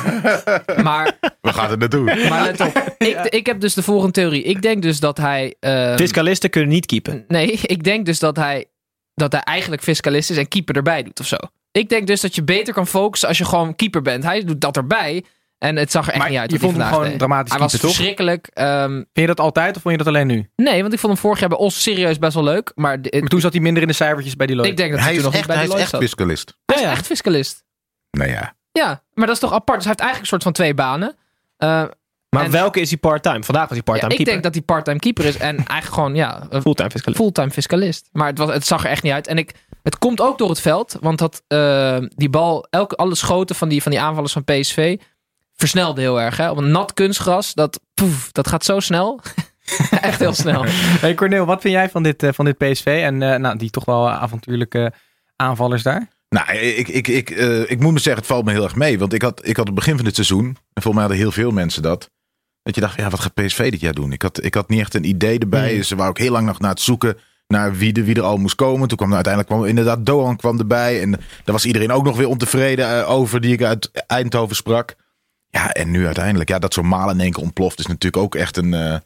Maar, 0.83 1.17
We 1.41 1.53
gaan 1.53 1.69
het 1.69 1.79
naartoe. 1.79 2.27
maar 2.29 2.41
let 2.43 2.59
op. 2.61 2.93
Ik, 2.97 3.17
ik 3.17 3.45
heb 3.45 3.59
dus 3.59 3.73
de 3.73 3.83
volgende 3.83 4.11
theorie. 4.13 4.43
Ik 4.43 4.61
denk 4.61 4.81
dus 4.81 4.99
dat 4.99 5.17
hij... 5.17 5.55
ehm, 5.59 5.97
Fiscalisten 5.97 6.49
kunnen 6.49 6.69
niet 6.69 6.85
keepen. 6.85 7.25
Nee, 7.27 7.51
ik 7.75 7.83
denk 7.83 8.05
dus 8.05 8.19
dat 8.19 8.35
hij, 8.35 8.65
dat 9.15 9.31
hij 9.31 9.41
eigenlijk 9.41 9.81
fiscalist 9.83 10.29
is 10.29 10.37
en 10.37 10.47
keeper 10.47 10.75
erbij 10.75 11.03
doet 11.03 11.19
of 11.19 11.25
zo. 11.27 11.35
Ik 11.71 11.89
denk 11.89 12.07
dus 12.07 12.21
dat 12.21 12.35
je 12.35 12.43
beter 12.43 12.73
kan 12.73 12.87
focussen 12.87 13.27
als 13.27 13.37
je 13.37 13.45
gewoon 13.45 13.75
keeper 13.75 14.01
bent. 14.01 14.23
Hij 14.23 14.43
doet 14.43 14.61
dat 14.61 14.77
erbij. 14.77 15.23
En 15.57 15.75
het 15.75 15.91
zag 15.91 16.05
er 16.07 16.09
echt 16.11 16.21
Maar 16.21 16.29
niet 16.29 16.39
uit. 16.39 16.51
je 16.51 16.57
wat 16.59 16.65
vond 16.65 16.71
hem 16.73 16.81
vandaag 16.81 16.97
gewoon 16.99 17.09
deed. 17.09 17.19
dramatisch 17.19 17.51
Hij 17.51 17.59
was 17.61 17.69
keeper, 17.71 17.87
toch? 17.87 17.97
verschrikkelijk. 17.97 18.47
ehm, 18.53 18.91
Vind 18.93 19.07
je 19.13 19.25
dat 19.27 19.39
altijd 19.39 19.75
of 19.75 19.81
vond 19.81 19.97
je 19.97 20.03
dat 20.03 20.13
alleen 20.13 20.27
nu? 20.27 20.49
nee, 20.55 20.81
want 20.81 20.93
ik 20.93 20.99
vond 20.99 21.13
hem 21.13 21.21
vorig 21.21 21.39
jaar 21.39 21.49
bij 21.49 21.57
ons 21.57 21.81
serieus 21.83 22.17
best 22.19 22.33
wel 22.33 22.43
leuk. 22.43 22.71
Maar, 22.75 23.01
toen 23.01 23.39
zat 23.41 23.53
hij 23.53 23.61
minder 23.61 23.81
in 23.81 23.87
de 23.87 23.93
cijfertjes 23.93 24.35
bij 24.35 24.47
Deloitte. 24.47 24.71
ik 24.71 24.77
denk 24.77 24.91
dat 24.91 24.99
hij, 24.99 25.09
Hij 25.09 25.17
is 25.17 25.23
nog 25.23 25.33
echt, 25.33 25.41
niet 25.47 25.55
bij 25.57 25.65
hij 25.65 25.75
is 25.75 25.81
echt 25.81 25.89
zat. 25.89 26.01
fiscalist. 26.01 26.55
Hij 26.65 26.75
is 26.75 26.81
Ja, 26.81 26.87
ja. 26.87 26.93
echt 26.95 27.05
fiscalist. 27.05 27.63
Nou 28.17 28.29
ja. 28.29 28.53
Ja, 28.71 29.03
maar 29.13 29.25
dat 29.25 29.35
is 29.35 29.41
toch 29.41 29.53
apart. 29.53 29.77
Dus 29.77 29.85
hij 29.87 29.95
heeft 29.97 29.99
eigenlijk 29.99 30.19
een 30.21 30.25
soort 30.27 30.43
van 30.43 30.51
twee 30.53 30.73
banen. 30.73 31.15
Eh, 31.57 31.83
Maar 32.29 32.43
En- 32.43 32.51
welke 32.51 32.79
is 32.79 32.89
hij 32.89 32.97
part-time? 32.99 33.43
Vandaag 33.43 33.69
was 33.69 33.77
hij 33.77 33.77
ja, 33.77 33.83
part-time 33.83 34.11
ik 34.11 34.17
keeper. 34.17 34.31
denk 34.33 34.43
dat 34.43 34.53
hij 34.53 34.63
parttime 34.75 34.99
keeper 34.99 35.25
is 35.25 35.37
en 35.37 35.55
eigenlijk 35.57 35.93
gewoon 35.93 36.15
ja, 36.15 36.45
een 36.49 36.61
Fulltime 36.61 36.89
fiscalist. 36.89 37.21
fulltime 37.21 37.51
fiscalist. 37.51 38.09
Maar 38.11 38.27
het, 38.27 38.37
was, 38.37 38.53
het 38.53 38.65
zag 38.65 38.83
er 38.83 38.89
echt 38.89 39.03
niet 39.03 39.11
uit. 39.13 39.27
En 39.27 39.37
ik, 39.37 39.53
het 39.83 39.97
komt 39.97 40.21
ook 40.21 40.37
door 40.37 40.49
het 40.49 40.59
veld. 40.61 40.97
Want 41.01 41.19
dat, 41.19 41.43
eh, 41.47 41.97
die 42.15 42.29
bal, 42.29 42.67
elke, 42.69 42.95
alle 42.95 43.15
schoten 43.15 43.55
van 43.55 43.69
die, 43.69 43.81
van 43.81 43.91
die 43.91 43.99
aanvallers 44.01 44.33
van 44.33 44.43
PSV 44.43 44.97
versnelde 45.55 46.01
heel 46.01 46.21
erg. 46.21 46.37
Hè? 46.37 46.49
Op 46.49 46.57
een 46.57 46.71
nat 46.71 46.93
kunstgras, 46.93 47.53
dat, 47.53 47.79
poef, 47.93 48.31
dat 48.31 48.47
gaat 48.47 48.65
zo 48.65 48.79
snel. 48.79 49.19
echt 50.01 50.19
heel 50.19 50.33
snel. 50.33 50.63
Hey 50.67 51.13
Corneel, 51.13 51.45
wat 51.45 51.61
vind 51.61 51.73
jij 51.73 51.89
van 51.89 52.03
dit, 52.03 52.23
eh, 52.23 52.29
van 52.33 52.45
dit 52.45 52.57
PSV 52.57 53.01
en 53.05 53.21
eh, 53.21 53.39
nou, 53.39 53.57
die 53.57 53.69
toch 53.69 53.85
wel 53.85 54.09
avontuurlijke 54.09 54.93
aanvallers 55.35 55.83
daar? 55.83 56.07
Nou, 56.35 56.51
ik, 56.57 56.87
ik, 56.87 57.07
ik, 57.07 57.29
eh, 57.29 57.69
ik 57.71 57.79
moet 57.79 57.93
me 57.93 57.99
zeggen, 57.99 58.21
het 58.21 58.31
valt 58.31 58.45
me 58.45 58.51
heel 58.51 58.63
erg 58.63 58.75
mee. 58.75 58.99
Want 58.99 59.13
ik 59.13 59.21
had, 59.21 59.47
ik 59.47 59.57
had 59.57 59.65
het 59.65 59.75
begin 59.75 59.95
van 59.95 60.05
dit 60.05 60.15
seizoen, 60.15 60.45
en 60.45 60.81
volgens 60.81 60.93
mij 60.93 61.03
hadden 61.03 61.17
heel 61.17 61.31
veel 61.31 61.51
mensen 61.51 61.81
dat. 61.81 62.09
Dat 62.63 62.75
je 62.75 62.81
dacht, 62.81 62.97
ja, 62.97 63.09
wat 63.09 63.19
gaat 63.19 63.33
PSV 63.33 63.71
dit 63.71 63.79
jaar 63.79 63.93
doen? 63.93 64.11
Ik 64.11 64.21
had, 64.21 64.43
ik 64.43 64.53
had 64.53 64.69
niet 64.69 64.79
echt 64.79 64.93
een 64.93 65.07
idee 65.07 65.39
erbij. 65.39 65.73
Hmm. 65.73 65.83
Ze 65.83 65.95
waren 65.95 66.11
ook 66.11 66.17
heel 66.17 66.31
lang 66.31 66.45
nog 66.45 66.59
naar 66.59 66.69
het 66.69 66.81
zoeken 66.81 67.17
naar 67.47 67.75
wie, 67.75 67.93
de, 67.93 68.03
wie 68.03 68.15
er 68.15 68.21
al 68.21 68.37
moest 68.37 68.55
komen. 68.55 68.87
Toen 68.87 68.97
kwam 68.97 69.13
uiteindelijk 69.13 69.53
kwam 69.53 69.65
inderdaad 69.65 70.05
Doan 70.05 70.35
kwam 70.35 70.59
erbij. 70.59 71.01
En 71.01 71.11
daar 71.11 71.19
was 71.45 71.65
iedereen 71.65 71.91
ook 71.91 72.03
nog 72.03 72.17
weer 72.17 72.27
ontevreden 72.27 72.99
eh, 72.99 73.09
over 73.09 73.41
die 73.41 73.53
ik 73.53 73.61
uit 73.61 73.91
Eindhoven 74.07 74.55
sprak. 74.55 74.95
Ja, 75.49 75.71
en 75.71 75.91
nu 75.91 76.05
uiteindelijk, 76.05 76.49
ja, 76.49 76.59
dat 76.59 76.73
zo'n 76.73 76.87
Malen 76.87 77.15
in 77.15 77.21
één 77.21 77.31
keer 77.31 77.43
ontploft 77.43 77.79
is 77.79 77.87
natuurlijk 77.87 78.23
ook 78.23 78.35
echt 78.35 78.57
een, 78.57 78.73
eh 78.73 78.97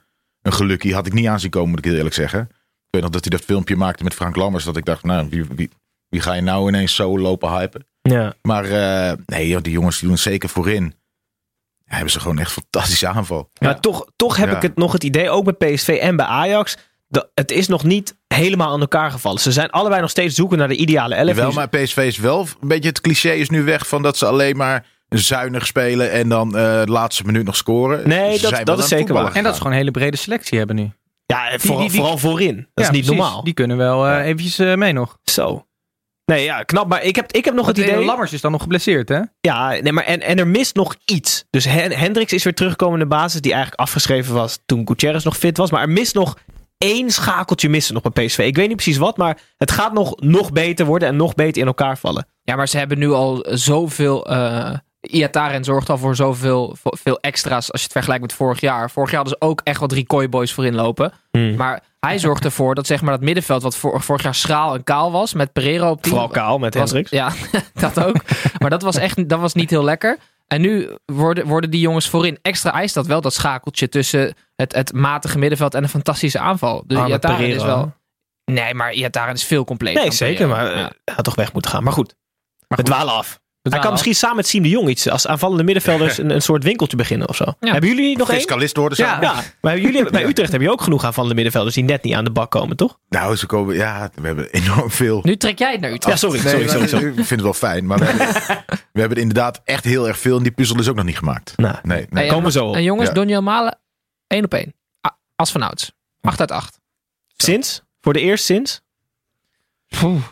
een 0.42 0.54
geluk. 0.54 0.82
Die 0.82 0.94
had 0.94 1.08
ik 1.08 1.14
niet 1.14 1.28
aan 1.28 1.40
zien 1.40 1.50
komen, 1.50 1.70
moet 1.70 1.80
ik 1.80 1.86
heel 1.86 1.96
eerlijk 1.96 2.16
zeggen. 2.16 2.40
Ik 2.40 2.92
weet 2.92 3.02
nog 3.02 3.12
dat 3.12 3.24
hij 3.24 3.38
dat 3.38 3.48
filmpje 3.48 3.76
maakte 3.76 4.04
met 4.04 4.14
Frank 4.14 4.36
Lammers. 4.36 4.64
Dat 4.64 4.78
ik 4.78 4.86
dacht, 4.86 5.04
nou, 5.04 5.28
wie, 5.30 5.46
wie, 5.56 5.70
wie 6.16 6.24
ga 6.24 6.34
je 6.34 6.42
nou 6.42 6.68
ineens 6.68 6.96
zo 6.96 7.20
lopen 7.20 7.50
hypen? 7.58 7.88
Ja. 8.02 8.34
Maar 8.42 8.64
eh, 8.66 9.18
nee, 9.26 9.48
joh, 9.48 9.62
die 9.62 9.72
jongens 9.74 10.00
die 10.00 10.08
doen 10.08 10.18
zeker 10.18 10.50
voorin. 10.50 10.84
Ja, 11.86 11.94
hebben 11.94 12.12
ze 12.12 12.20
gewoon 12.20 12.40
echt 12.40 12.52
fantastische 12.52 13.08
aanval. 13.08 13.50
Maar 13.60 13.80
toch, 13.80 14.06
toch 14.16 14.38
heb 14.38 14.50
Ja. 14.50 14.56
ik 14.56 14.62
het 14.62 14.76
nog 14.76 14.92
het 14.92 15.04
idee, 15.04 15.30
ook 15.30 15.58
bij 15.58 15.74
PSV 15.74 15.88
en 16.02 16.16
bij 16.16 16.26
Ajax, 16.26 16.78
dat 17.08 17.30
het 17.34 17.52
is 17.52 17.68
nog 17.68 17.84
niet 17.84 18.16
helemaal 18.28 18.72
aan 18.72 18.80
elkaar 18.82 19.12
gevallen. 19.12 19.40
Ze 19.42 19.52
zijn 19.52 19.70
allebei 19.70 20.02
nog 20.02 20.10
steeds 20.10 20.36
zoeken 20.36 20.58
naar 20.58 20.68
de 20.68 20.76
ideale 20.76 21.16
elf. 21.16 21.36
Wel, 21.36 21.52
maar 21.52 21.70
PSV 21.70 21.98
is 21.98 22.18
wel 22.18 22.48
een 22.62 22.68
beetje 22.68 22.90
het 22.90 23.02
cliché 23.02 23.32
is 23.32 23.50
nu 23.50 23.64
weg 23.64 23.88
van 23.88 24.02
dat 24.02 24.18
ze 24.18 24.26
alleen 24.26 24.58
maar 24.58 24.86
zuinig 25.10 25.66
spelen 25.66 26.12
en 26.12 26.30
dan 26.30 26.48
eh, 26.58 26.84
de 26.84 26.92
laatste 26.92 27.24
minuut 27.24 27.46
nog 27.46 27.56
scoren. 27.56 28.08
Nee, 28.08 28.36
Ze 28.36 28.42
dat- 28.42 28.52
zijn 28.52 28.66
dat 28.66 28.80
is 28.80 28.88
zeker 28.88 29.14
waar. 29.14 29.34
En 29.36 29.44
dat 29.44 29.52
is 29.52 29.58
gewoon 29.58 29.72
een 29.74 29.80
hele 29.80 29.92
brede 29.92 30.18
selectie 30.18 30.58
hebben 30.58 30.76
nu. 30.76 30.92
ja, 31.26 31.58
vooral, 31.58 31.80
die- 31.80 31.90
die- 31.90 32.00
vooral 32.00 32.18
voorin. 32.18 32.56
Dat 32.56 32.66
Ja, 32.74 32.84
is 32.84 32.90
niet 32.90 33.06
precies. 33.06 33.22
normaal. 33.22 33.44
Die 33.44 33.54
kunnen 33.54 33.78
wel 33.78 34.06
eh, 34.06 34.12
Ja. 34.12 34.22
eventjes 34.24 34.76
mee 34.76 34.94
nog. 34.94 35.18
Zo. 35.24 35.66
Nee, 36.26 36.44
ja, 36.44 36.64
knap. 36.64 36.88
Maar 36.88 37.04
ik 37.04 37.16
heb, 37.16 37.32
ik 37.32 37.46
heb 37.46 37.54
nog 37.54 37.66
Want 37.66 37.78
het 37.78 37.88
idee... 37.88 38.06
Lammers 38.06 38.34
is 38.34 38.42
dan 38.42 38.52
nog 38.52 38.62
geblesseerd, 38.62 39.10
hè? 39.10 39.20
Ja, 39.42 39.70
nee, 39.70 39.92
maar 39.92 40.04
en, 40.04 40.22
en 40.22 40.38
er 40.40 40.48
mist 40.48 40.76
nog 40.76 40.96
iets. 41.06 41.46
Dus 41.50 41.66
Hen- 41.66 41.92
Hendricks 41.92 42.34
is 42.34 42.44
weer 42.44 42.54
teruggekomen 42.54 42.94
in 43.00 43.10
de 43.10 43.16
basis, 43.16 43.42
die 43.42 43.52
eigenlijk 43.54 43.82
afgeschreven 43.82 44.34
was 44.34 44.60
toen 44.66 44.88
Gutierrez 44.88 45.24
nog 45.24 45.38
fit 45.38 45.58
was. 45.58 45.72
Maar 45.72 45.82
er 45.82 45.90
mist 45.90 46.14
nog 46.16 46.38
één 46.78 47.10
schakeltje 47.12 47.70
missen 47.70 47.94
nog 47.94 48.04
bij 48.14 48.26
PSV. 48.26 48.38
Ik 48.40 48.56
weet 48.56 48.68
niet 48.68 48.76
precies 48.76 48.98
wat, 48.98 49.18
maar 49.18 49.38
het 49.58 49.72
gaat 49.72 49.94
nog, 49.94 50.20
nog 50.20 50.52
beter 50.52 50.86
worden 50.86 51.08
en 51.08 51.16
nog 51.16 51.34
beter 51.36 51.62
in 51.62 51.68
elkaar 51.68 51.98
vallen. 51.98 52.28
Ja, 52.44 52.56
maar 52.56 52.68
ze 52.68 52.78
hebben 52.78 53.00
nu 53.00 53.12
al 53.12 53.46
zoveel. 53.50 54.28
eh 54.30 54.74
Iataren 55.10 55.64
zorgt 55.64 55.90
al 55.90 55.98
voor 55.98 56.16
zoveel 56.16 56.76
veel 56.82 57.20
extra's 57.20 57.72
als 57.72 57.80
je 57.82 57.84
het 57.84 57.92
vergelijkt 57.92 58.22
met 58.24 58.34
vorig 58.34 58.60
jaar. 58.60 58.92
Vorig 58.92 59.12
jaar 59.12 59.20
hadden 59.22 59.38
ze 59.40 59.46
ook 59.48 59.62
echt 59.64 59.80
wel 59.80 59.88
drie 59.88 60.06
kooiboys 60.06 60.54
voorin 60.54 60.76
lopen. 60.76 61.12
Maar 61.58 61.84
hij 62.06 62.20
zorgt 62.20 62.46
ervoor 62.46 62.76
dat 62.76 62.88
zeg 62.88 63.02
maar 63.02 63.12
dat 63.14 63.22
middenveld 63.22 63.62
wat 63.64 63.76
vor- 63.78 64.02
vorig 64.02 64.24
jaar 64.24 64.36
schraal 64.36 64.74
en 64.76 64.84
kaal 64.84 65.12
was 65.12 65.34
met 65.34 65.54
Pereira 65.54 65.90
op 65.92 66.02
team. 66.02 66.14
Vooral 66.16 66.32
kaal 66.32 66.58
met 66.58 66.74
Hendricks. 66.74 67.10
Ja, 67.10 67.32
dat 67.74 68.04
ook. 68.06 68.16
maar 68.60 68.70
dat 68.70 68.82
was 68.82 68.96
echt 68.96 69.30
dat 69.30 69.40
was 69.40 69.54
niet 69.54 69.70
heel 69.70 69.84
lekker. 69.84 70.18
En 70.48 70.62
nu 70.62 70.98
worden, 71.06 71.48
worden 71.48 71.70
die 71.70 71.80
jongens 71.80 72.10
voorin 72.10 72.38
extra 72.42 72.74
eist 72.74 72.94
dat 72.94 73.06
wel 73.08 73.22
dat 73.22 73.34
schakeltje 73.34 73.90
tussen 73.90 74.34
het, 74.56 74.76
het 74.76 74.94
matige 74.94 75.38
middenveld 75.38 75.74
en 75.74 75.84
een 75.84 75.90
fantastische 75.90 76.40
aanval. 76.40 76.84
Dus 76.88 76.98
Arme 76.98 77.10
Iataren 77.10 77.48
is 77.48 77.64
wel. 77.64 77.94
Nee, 78.52 78.74
maar 78.74 78.94
Iataren 78.94 79.34
is 79.34 79.44
veel 79.44 79.64
completer. 79.64 80.02
Nee, 80.02 80.12
zeker, 80.12 80.48
Pereira. 80.48 80.70
maar 80.74 80.82
Ja. 80.82 80.92
eh, 81.04 81.16
had 81.16 81.26
toch 81.26 81.36
weg 81.36 81.54
moeten 81.54 81.72
gaan. 81.72 81.84
Maar 81.84 81.94
goed, 81.94 82.16
we 82.68 82.84
dwalen 82.84 83.14
af. 83.14 83.40
Hij 83.72 83.80
kan 83.80 83.92
misschien 83.92 84.16
samen 84.16 84.36
met 84.36 84.48
Siem 84.48 84.64
de 84.64 84.70
Jong 84.70 84.90
iets 84.90 85.10
als 85.10 85.28
aanvallende 85.28 85.64
middenvelders 85.64 86.18
een, 86.18 86.30
een 86.30 86.42
soort 86.42 86.64
winkeltje 86.64 86.98
beginnen 86.98 87.28
of 87.30 87.36
zo. 87.36 87.44
Hebben 87.60 87.90
jullie 87.90 88.18
nog 88.18 88.30
één? 88.30 88.38
Fiscalist 88.38 88.78
worden. 88.78 88.98
Ja, 89.06 89.22
ja, 89.22 89.34
maar 89.34 89.72
hebben 89.72 89.92
jullie, 89.92 90.10
bij 90.12 90.26
Utrecht 90.26 90.52
heb 90.52 90.62
je 90.62 90.72
ook 90.72 90.82
genoeg 90.82 91.04
aanvallende 91.04 91.36
middenvelders 91.36 91.76
die 91.76 91.84
net 91.84 92.04
niet 92.04 92.14
aan 92.14 92.24
de 92.24 92.32
bak 92.32 92.52
komen, 92.52 92.78
toch? 92.78 93.00
Nou, 93.10 93.36
ze 93.36 93.46
komen, 93.46 93.76
ja, 93.76 94.10
we 94.16 94.26
hebben 94.28 94.50
enorm 94.52 94.92
veel. 94.92 95.20
Nu 95.24 95.38
trek 95.38 95.60
jij 95.60 95.72
het 95.72 95.82
naar 95.82 95.92
Utrecht. 95.92 96.22
Ja, 96.22 96.28
sorry, 96.30 96.44
Nee, 96.44 96.52
sorry, 96.54 96.68
sorry. 96.68 96.88
sorry. 96.88 97.08
Ik 97.08 97.14
vind 97.14 97.30
het 97.30 97.42
wel 97.42 97.54
fijn, 97.54 97.86
maar 97.86 98.00
we 98.00 98.06
hebben, 98.06 98.28
we 98.94 99.00
hebben 99.00 99.18
inderdaad 99.18 99.62
echt 99.64 99.84
heel 99.84 100.08
erg 100.08 100.18
veel. 100.18 100.38
En 100.38 100.44
die 100.44 100.52
puzzel 100.52 100.80
is 100.80 100.88
ook 100.88 100.96
nog 100.96 101.06
niet 101.06 101.18
gemaakt. 101.18 101.54
Nou, 101.58 101.76
Nee, 101.84 102.06
nee. 102.10 102.30
Komen 102.30 102.52
zo 102.52 102.66
op. 102.66 102.76
En 102.76 102.84
jongens, 102.84 103.08
Ja. 103.08 103.14
Donjel 103.14 103.42
Malen, 103.42 103.78
één 104.28 104.44
op 104.44 104.54
één. 104.54 104.74
Als 105.36 105.52
vanouds. 105.52 105.92
8 106.22 106.40
uit 106.40 106.52
8. 106.52 106.80
Sinds? 107.38 107.82
Voor 108.02 108.14
de 108.14 108.20
eerst 108.20 108.46
sinds? 108.46 108.82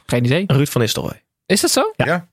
Geen 0.05 0.25
idee. 0.25 0.43
Ruud 0.47 0.67
van 0.67 0.81
Nistelrooy. 0.81 1.23
Is 1.45 1.61
dat 1.61 1.71
zo? 1.71 1.93
Ja. 1.95 2.27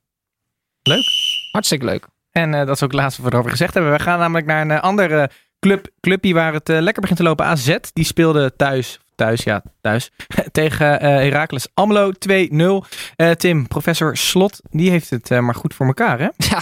Leuk. 0.83 1.05
Hartstikke 1.51 1.85
leuk. 1.85 2.07
En 2.31 2.53
eh, 2.53 2.65
dat 2.65 2.75
is 2.75 2.83
ook 2.83 2.91
het 2.91 2.99
laatste 2.99 3.21
wat 3.21 3.29
we 3.29 3.35
erover 3.35 3.57
gezegd 3.57 3.73
hebben. 3.73 3.91
We 3.91 3.99
gaan 3.99 4.19
namelijk 4.19 4.45
naar 4.45 4.61
een 4.61 4.79
andere 4.79 5.29
club, 5.59 5.87
clubje 5.99 6.33
waar 6.33 6.53
het 6.53 6.69
eh, 6.69 6.79
lekker 6.79 7.01
begint 7.01 7.19
te 7.19 7.25
lopen. 7.25 7.45
AZ, 7.45 7.77
die 7.93 8.05
speelde 8.05 8.55
thuis, 8.55 8.99
thuis, 9.15 9.43
ja, 9.43 9.63
thuis, 9.81 10.11
tegen 10.51 10.99
eh 10.99 11.09
Heracles 11.09 11.67
Amlo 11.73 12.11
2-0. 12.11 12.87
Eh, 13.15 13.31
Tim, 13.31 13.67
professor 13.67 14.17
Slot, 14.17 14.59
die 14.69 14.89
heeft 14.89 15.09
het 15.09 15.31
eh, 15.31 15.39
maar 15.39 15.55
goed 15.55 15.73
voor 15.73 15.85
elkaar, 15.85 16.19
hè? 16.19 16.27
Ja, 16.37 16.61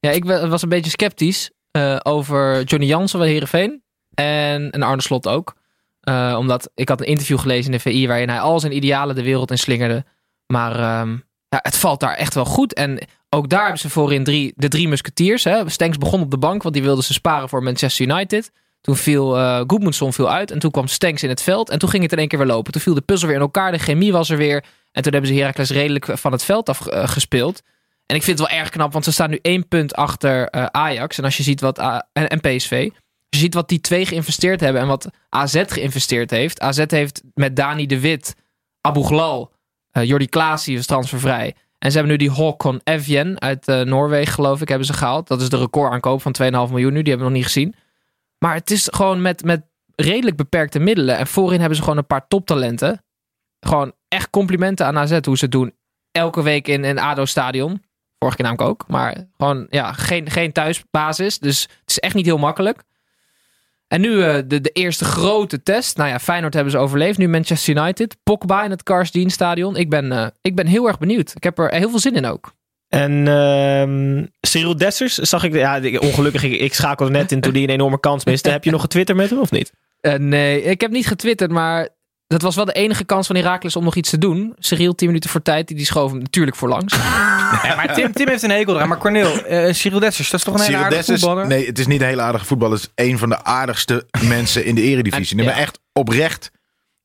ja 0.00 0.10
ik 0.10 0.24
was 0.24 0.62
een 0.62 0.68
beetje 0.68 0.90
sceptisch 0.90 1.50
eh, 1.70 1.96
over 2.02 2.62
Johnny 2.62 2.86
Jansen 2.86 3.18
van 3.18 3.28
Heerenveen. 3.28 3.82
En, 4.14 4.70
en 4.70 4.82
Arne 4.82 5.02
Slot 5.02 5.28
ook. 5.28 5.54
Eh, 6.00 6.36
omdat 6.38 6.70
ik 6.74 6.88
had 6.88 7.00
een 7.00 7.06
interview 7.06 7.38
gelezen 7.38 7.72
in 7.72 7.78
de 7.82 7.90
VI 7.90 8.06
waarin 8.06 8.28
hij 8.28 8.40
al 8.40 8.60
zijn 8.60 8.76
idealen 8.76 9.14
de 9.14 9.22
wereld 9.22 9.50
in 9.50 9.58
slingerde. 9.58 10.04
Maar 10.46 10.72
ehm, 10.72 11.10
ja, 11.48 11.58
het 11.62 11.76
valt 11.76 12.00
daar 12.00 12.14
echt 12.14 12.34
wel 12.34 12.44
goed. 12.44 12.74
En 12.74 12.98
ook 13.30 13.48
daar 13.48 13.62
hebben 13.62 13.80
ze 13.80 13.90
voorin 13.90 14.24
drie, 14.24 14.52
de 14.56 14.68
drie 14.68 14.88
musketiers. 14.88 15.44
Hè. 15.44 15.70
Stenks 15.70 15.98
begon 15.98 16.20
op 16.20 16.30
de 16.30 16.38
bank, 16.38 16.62
want 16.62 16.74
die 16.74 16.84
wilden 16.84 17.04
ze 17.04 17.12
sparen 17.12 17.48
voor 17.48 17.62
Manchester 17.62 18.06
United. 18.06 18.52
Toen 18.80 18.96
viel 18.96 19.38
eh 19.38 19.60
Goedmundsson 19.66 20.12
viel 20.12 20.30
uit 20.30 20.50
en 20.50 20.58
toen 20.58 20.70
kwam 20.70 20.86
Stenks 20.86 21.22
in 21.22 21.28
het 21.28 21.42
veld. 21.42 21.70
En 21.70 21.78
toen 21.78 21.88
ging 21.88 22.02
het 22.02 22.12
in 22.12 22.18
één 22.18 22.28
keer 22.28 22.38
weer 22.38 22.48
lopen. 22.48 22.72
Toen 22.72 22.80
viel 22.80 22.94
de 22.94 23.00
puzzel 23.00 23.28
weer 23.28 23.36
in 23.36 23.42
elkaar, 23.42 23.72
de 23.72 23.78
chemie 23.78 24.12
was 24.12 24.30
er 24.30 24.36
weer. 24.36 24.64
En 24.92 25.02
toen 25.02 25.12
hebben 25.12 25.30
ze 25.30 25.36
Heracles 25.36 25.70
redelijk 25.70 26.06
van 26.18 26.32
het 26.32 26.44
veld 26.44 26.68
af 26.68 26.86
eh, 26.86 27.08
gespeeld. 27.08 27.62
En 28.06 28.16
ik 28.16 28.22
vind 28.22 28.38
het 28.38 28.48
wel 28.48 28.58
erg 28.58 28.68
knap, 28.68 28.92
want 28.92 29.04
ze 29.04 29.12
staan 29.12 29.30
nu 29.30 29.38
één 29.42 29.68
punt 29.68 29.94
achter 29.94 30.48
eh, 30.48 30.64
Ajax. 30.64 31.18
En 31.18 31.24
als 31.24 31.36
je 31.36 31.42
ziet 31.42 31.60
wat 31.60 31.78
en, 32.12 32.40
PSV. 32.40 32.88
Als 32.90 33.40
je 33.40 33.46
ziet 33.46 33.54
wat 33.54 33.68
die 33.68 33.80
twee 33.80 34.06
geïnvesteerd 34.06 34.60
hebben 34.60 34.82
en 34.82 34.88
wat 34.88 35.10
AZ 35.28 35.62
geïnvesteerd 35.66 36.30
heeft. 36.30 36.60
AZ 36.60 36.84
heeft 36.86 37.22
met 37.34 37.56
Dani 37.56 37.86
de 37.86 38.00
Wit, 38.00 38.34
Abu 38.80 39.02
Ghlal, 39.02 39.52
Jordi 39.92 40.26
Klaas, 40.26 40.64
die 40.64 40.76
was 40.76 40.86
transfervrij. 40.86 41.54
En 41.80 41.90
ze 41.90 41.98
hebben 41.98 42.18
nu 42.18 42.26
die 42.26 42.36
Håkon 42.36 42.80
Evjen 42.84 43.40
uit 43.40 43.68
eh, 43.68 43.80
Noorwegen, 43.80 44.32
geloof 44.32 44.60
ik, 44.60 44.68
hebben 44.68 44.86
ze 44.86 44.92
gehaald. 44.92 45.28
Dat 45.28 45.40
is 45.40 45.48
de 45.48 45.58
recordaankoop 45.58 46.22
van 46.22 46.34
2,5 46.42 46.50
miljoen 46.50 46.92
nu. 46.92 47.02
Die 47.02 47.12
hebben 47.12 47.16
we 47.16 47.32
nog 47.32 47.32
niet 47.32 47.44
gezien. 47.44 47.74
Maar 48.38 48.54
het 48.54 48.70
is 48.70 48.88
gewoon 48.90 49.22
met, 49.22 49.44
met 49.44 49.62
redelijk 49.94 50.36
beperkte 50.36 50.78
middelen. 50.78 51.16
En 51.16 51.26
voorin 51.26 51.58
hebben 51.58 51.76
ze 51.76 51.82
gewoon 51.82 51.98
een 51.98 52.06
paar 52.06 52.28
toptalenten. 52.28 53.04
Gewoon 53.60 53.92
echt 54.08 54.30
complimenten 54.30 54.86
aan 54.86 54.98
AZ 54.98 55.18
hoe 55.24 55.36
ze 55.36 55.44
het 55.44 55.52
doen. 55.52 55.74
Elke 56.10 56.42
week 56.42 56.68
in 56.68 56.84
een 56.84 56.98
ADO-stadion. 56.98 57.82
Vorige 58.18 58.36
keer 58.36 58.46
namelijk 58.46 58.70
ook. 58.70 58.88
Maar 58.88 59.28
gewoon, 59.36 59.66
ja, 59.70 59.92
geen, 59.92 60.30
geen 60.30 60.52
thuisbasis. 60.52 61.38
Dus 61.38 61.62
het 61.62 61.90
is 61.90 61.98
echt 61.98 62.14
niet 62.14 62.26
heel 62.26 62.38
makkelijk. 62.38 62.82
En 63.90 64.00
nu 64.00 64.22
eh, 64.22 64.38
de, 64.46 64.60
de 64.60 64.70
eerste 64.70 65.04
grote 65.04 65.62
test. 65.62 65.96
Nou 65.96 66.08
ja, 66.08 66.18
Feyenoord 66.18 66.54
hebben 66.54 66.72
ze 66.72 66.78
overleefd. 66.78 67.18
Nu 67.18 67.28
Manchester 67.28 67.76
United. 67.76 68.16
Pogba 68.22 68.64
in 68.64 68.70
het 68.70 68.82
Cars 68.82 69.10
Dean 69.10 69.30
Stadion. 69.30 69.76
Ik 69.76 69.90
ben, 69.90 70.12
eh, 70.12 70.26
ik 70.40 70.54
ben 70.54 70.66
heel 70.66 70.86
erg 70.86 70.98
benieuwd. 70.98 71.32
Ik 71.36 71.42
heb 71.42 71.58
er 71.58 71.74
heel 71.74 71.90
veel 71.90 71.98
zin 71.98 72.14
in 72.14 72.26
ook. 72.26 72.52
En 72.88 73.28
ehm 73.28 74.26
Cyril 74.40 74.76
Dessers 74.76 75.14
zag 75.14 75.44
ik, 75.44 75.54
ja, 75.54 75.80
ongelukkig, 75.98 76.42
ik, 76.42 76.60
ik 76.60 76.74
schakelde 76.74 77.12
net 77.12 77.32
in 77.32 77.40
toen 77.40 77.52
hij 77.52 77.62
een 77.62 77.68
enorme 77.68 78.00
kans 78.00 78.24
miste. 78.24 78.50
Heb 78.60 78.64
je 78.64 78.70
nog 78.70 78.80
getwitterd 78.80 79.18
met 79.18 79.30
hem 79.30 79.38
of 79.38 79.50
niet? 79.50 79.72
Eh, 80.00 80.14
nee, 80.14 80.62
ik 80.62 80.80
heb 80.80 80.90
niet 80.90 81.06
getwitterd, 81.06 81.50
maar 81.50 81.88
dat 82.30 82.42
was 82.42 82.54
wel 82.56 82.64
de 82.64 82.72
enige 82.72 83.04
kans 83.04 83.26
van 83.26 83.36
Herakles 83.36 83.76
om 83.76 83.84
nog 83.84 83.94
iets 83.94 84.10
te 84.10 84.18
doen. 84.18 84.54
Cyril, 84.58 84.94
10 84.94 85.06
minuten 85.06 85.30
voor 85.30 85.42
tijd, 85.42 85.68
die, 85.68 85.76
die 85.76 85.86
schoof 85.86 86.10
hem 86.10 86.20
natuurlijk 86.20 86.56
voor 86.56 86.68
langs. 86.68 86.94
Ja, 87.62 87.74
maar 87.76 87.94
Tim, 87.94 88.12
Tim 88.12 88.28
heeft 88.28 88.42
een 88.42 88.50
hekel 88.50 88.74
eraan. 88.74 88.88
Maar 88.88 88.98
Cornel, 88.98 89.44
eh 89.44 89.72
Cyril 89.72 89.98
Dessers, 89.98 90.30
dat 90.30 90.40
is 90.40 90.46
toch 90.46 90.54
een 90.54 90.60
hele 90.60 90.72
Cyril 90.72 90.84
aardige 90.84 91.00
Dessers- 91.00 91.20
voetballer? 91.20 91.46
Nee, 91.46 91.66
het 91.66 91.78
is 91.78 91.86
niet 91.86 92.00
een 92.00 92.06
hele 92.06 92.22
aardige 92.22 92.44
voetballer. 92.44 92.78
Het 92.78 92.90
is 92.94 93.04
een 93.06 93.18
van 93.18 93.28
de 93.28 93.44
aardigste 93.44 94.06
mensen 94.24 94.64
in 94.64 94.74
de 94.74 94.82
eredivisie. 94.82 95.36
Nee, 95.36 95.44
Ja. 95.46 95.50
maar 95.52 95.60
echt 95.60 95.78
oprecht, 95.92 96.50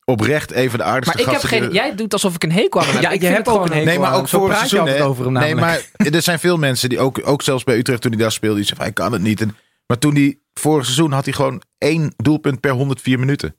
oprecht 0.04 0.54
een 0.54 0.70
van 0.70 0.78
de 0.78 0.84
aardigste 0.84 1.12
Maar 1.16 1.26
ik 1.26 1.32
heb 1.32 1.40
gasten. 1.40 1.58
geen, 1.58 1.68
die- 1.68 1.78
jij 1.78 1.94
doet 1.94 2.12
alsof 2.12 2.34
ik 2.34 2.42
een 2.44 2.52
hekel 2.52 2.80
aan 2.80 2.86
hem 2.86 2.94
heb. 2.94 3.02
Ja, 3.04 3.08
ik 3.10 3.14
je 3.14 3.20
vind 3.20 3.34
hebt 3.34 3.46
het 3.46 3.56
ook 3.56 3.62
gewoon 3.62 3.78
een 3.82 3.86
hekel 3.86 4.02
Nee, 4.02 4.10
maar 4.10 4.18
ook 4.18 4.50
je 4.50 4.54
seizoen. 4.68 5.00
over 5.06 5.24
hem 5.24 5.32
nee, 5.32 5.54
maar 5.54 5.80
er 5.96 6.22
zijn 6.22 6.38
veel 6.38 6.56
mensen 6.56 6.88
die 6.88 6.98
ook, 6.98 7.20
ook 7.24 7.42
zelfs 7.42 7.64
bij 7.64 7.76
Utrecht 7.76 8.00
toen 8.00 8.10
hij 8.12 8.20
daar 8.20 8.32
speelde, 8.32 8.56
die 8.56 8.64
zeiden 8.66 8.86
van, 8.94 8.94
hij 9.02 9.10
kan 9.10 9.18
het 9.18 9.28
niet. 9.28 9.40
En, 9.40 9.56
maar 9.86 9.98
toen 9.98 10.14
hij 10.14 10.38
vorig 10.54 10.84
seizoen 10.84 11.12
had 11.12 11.24
hij 11.24 11.34
gewoon 11.34 11.62
één 11.78 12.14
doelpunt 12.16 12.60
per 12.60 12.70
104 12.72 13.18
minuten. 13.18 13.56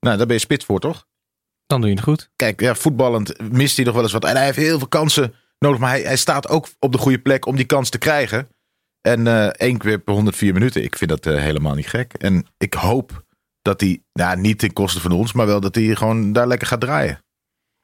Nou, 0.00 0.16
daar 0.16 0.26
ben 0.26 0.36
je 0.36 0.42
spits 0.42 0.64
voor, 0.64 0.80
toch? 0.80 1.06
Dan 1.66 1.80
doe 1.80 1.90
je 1.90 1.96
het 1.96 2.04
goed. 2.04 2.30
Kijk, 2.36 2.60
ja, 2.60 2.74
voetballend 2.74 3.50
mist 3.52 3.76
hij 3.76 3.84
nog 3.84 3.94
wel 3.94 4.02
eens 4.02 4.12
wat. 4.12 4.24
En 4.24 4.36
hij 4.36 4.44
heeft 4.44 4.56
heel 4.56 4.78
veel 4.78 4.88
kansen 4.88 5.34
nodig. 5.58 5.78
Maar 5.78 5.90
hij, 5.90 6.02
hij 6.02 6.16
staat 6.16 6.48
ook 6.48 6.68
op 6.78 6.92
de 6.92 6.98
goede 6.98 7.18
plek 7.18 7.46
om 7.46 7.56
die 7.56 7.64
kans 7.64 7.90
te 7.90 7.98
krijgen. 7.98 8.48
En 9.00 9.26
eh 9.26 9.46
één 9.46 9.78
keer 9.78 9.98
per 9.98 10.14
104 10.14 10.52
minuten. 10.52 10.82
Ik 10.82 10.96
vind 10.96 11.10
dat 11.10 11.26
eh, 11.26 11.36
helemaal 11.36 11.74
niet 11.74 11.88
gek. 11.88 12.12
En 12.12 12.46
ik 12.56 12.74
hoop 12.74 13.24
dat 13.62 13.80
hij, 13.80 14.02
nou, 14.12 14.40
niet 14.40 14.58
ten 14.58 14.72
koste 14.72 15.00
van 15.00 15.12
ons, 15.12 15.32
maar 15.32 15.46
wel 15.46 15.60
dat 15.60 15.74
hij 15.74 15.96
gewoon 15.96 16.32
daar 16.32 16.46
lekker 16.46 16.68
gaat 16.68 16.80
draaien. 16.80 17.24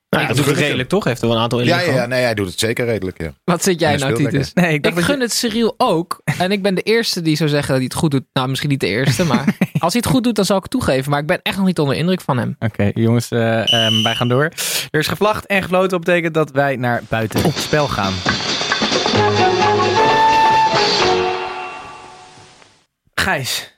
Nou, 0.08 0.22
ja, 0.22 0.28
dat 0.28 0.36
doet 0.36 0.46
het 0.46 0.56
redelijk 0.64 0.88
toch? 0.88 1.04
Heeft 1.04 1.20
er 1.22 1.26
wel 1.28 1.36
een 1.36 1.42
aantal 1.42 1.58
in 1.60 1.66
Ja, 1.66 1.80
ja, 1.80 1.92
ja, 1.94 2.06
nee, 2.06 2.22
hij 2.22 2.34
doet 2.34 2.46
het 2.48 2.58
zeker 2.58 2.84
redelijk. 2.86 3.22
Ja. 3.22 3.32
Wat 3.44 3.62
zit 3.62 3.80
jij 3.80 3.88
Hij 3.88 3.98
nou, 3.98 4.14
Titus? 4.14 4.52
Nee, 4.52 4.72
ik, 4.74 4.86
Ik 4.86 4.94
je- 4.94 5.02
gun 5.02 5.20
het 5.20 5.32
Cyril 5.32 5.74
ook. 5.76 6.20
En 6.38 6.52
ik 6.52 6.62
ben 6.62 6.74
de 6.74 6.82
eerste 6.82 7.22
die 7.22 7.36
zou 7.36 7.48
zeggen 7.48 7.68
dat 7.68 7.76
hij 7.76 7.84
het 7.86 7.94
goed 7.94 8.10
doet. 8.10 8.24
Nou, 8.32 8.48
misschien 8.48 8.70
niet 8.70 8.80
de 8.80 8.86
eerste, 8.86 9.24
maar 9.24 9.44
als 9.78 9.92
hij 9.92 10.02
het 10.04 10.06
goed 10.12 10.24
doet, 10.24 10.34
dan 10.34 10.44
zal 10.44 10.56
ik 10.56 10.62
het 10.62 10.70
toegeven. 10.70 11.10
Maar 11.10 11.20
ik 11.20 11.26
ben 11.26 11.40
echt 11.42 11.56
nog 11.56 11.66
niet 11.66 11.78
onder 11.78 11.96
indruk 11.96 12.20
van 12.20 12.38
hem. 12.38 12.56
Oké, 12.58 12.90
jongens, 12.94 13.30
eh, 13.30 13.72
ehm, 13.72 14.02
wij 14.02 14.14
gaan 14.14 14.28
door. 14.28 14.44
Er 14.90 15.00
is 15.00 15.06
gevlacht 15.06 15.46
en 15.46 15.62
gefloten. 15.62 15.88
Dat 15.90 16.04
betekent 16.04 16.34
dat 16.34 16.50
wij 16.50 16.76
naar 16.76 17.02
buiten 17.08 17.44
op 17.44 17.54
spel 17.56 17.88
gaan. 17.88 18.12
Gijs. 23.14 23.74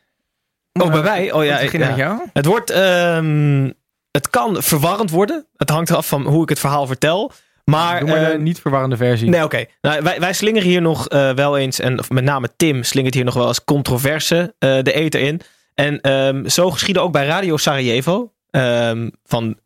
Oh, 0.72 0.90
bij 0.90 1.02
wij? 1.02 1.32
Oh 1.32 1.44
ja, 1.44 1.60
beginnen 1.60 1.88
ja. 1.88 1.94
met 1.96 2.04
jou. 2.04 2.28
Het 2.32 2.46
wordt, 2.46 2.70
ehm, 2.70 3.70
het 4.10 4.30
kan 4.30 4.62
verwarrend 4.62 5.10
worden. 5.10 5.46
Het 5.56 5.70
hangt 5.70 5.90
af 5.90 6.08
van 6.08 6.26
hoe 6.26 6.42
ik 6.42 6.48
het 6.48 6.58
verhaal 6.58 6.86
vertel. 6.86 7.32
Maar, 7.64 8.00
Doe 8.00 8.08
maar 8.08 8.20
de 8.20 8.26
eh, 8.26 8.38
niet 8.38 8.60
verwarrende 8.60 8.96
versie. 8.96 9.28
Nee, 9.28 9.44
oké. 9.44 9.64
Nou, 9.80 10.02
wij, 10.02 10.20
wij 10.20 10.32
slingeren 10.32 10.68
hier 10.68 10.82
nog 10.82 11.08
eh, 11.08 11.30
wel 11.30 11.58
eens, 11.58 11.80
en 11.80 11.98
of 11.98 12.10
met 12.10 12.24
name 12.24 12.48
Tim 12.56 12.82
slingert 12.82 13.14
hier 13.14 13.24
nog 13.24 13.34
wel 13.34 13.48
eens 13.48 13.64
controverse 13.64 14.54
eh, 14.58 14.82
de 14.82 14.92
eter 14.92 15.20
in. 15.20 15.40
En 15.74 16.00
ehm, 16.00 16.48
zo 16.48 16.70
geschiedde 16.70 17.00
ook 17.00 17.12
bij 17.12 17.26
Radio 17.26 17.56
Sarajevo. 17.56 18.32
ehm, 18.50 19.08
van 19.24 19.58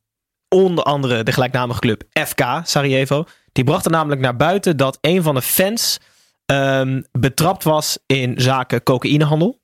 onder 0.49 0.85
andere 0.85 1.23
de 1.23 1.33
gelijknamige 1.33 1.81
club 1.81 2.03
FK 2.13 2.61
Sarajevo. 2.65 3.25
Die 3.53 3.65
bracht 3.65 3.85
er 3.85 3.91
namelijk 3.91 4.21
naar 4.21 4.37
buiten 4.37 4.77
dat 4.77 4.99
een 5.01 5.23
van 5.23 5.35
de 5.35 5.43
fans 5.43 5.99
ehm, 6.47 7.03
betrapt 7.13 7.65
was 7.65 7.99
in 8.07 8.41
zaken 8.41 8.83
cocaïnehandel. 8.83 9.61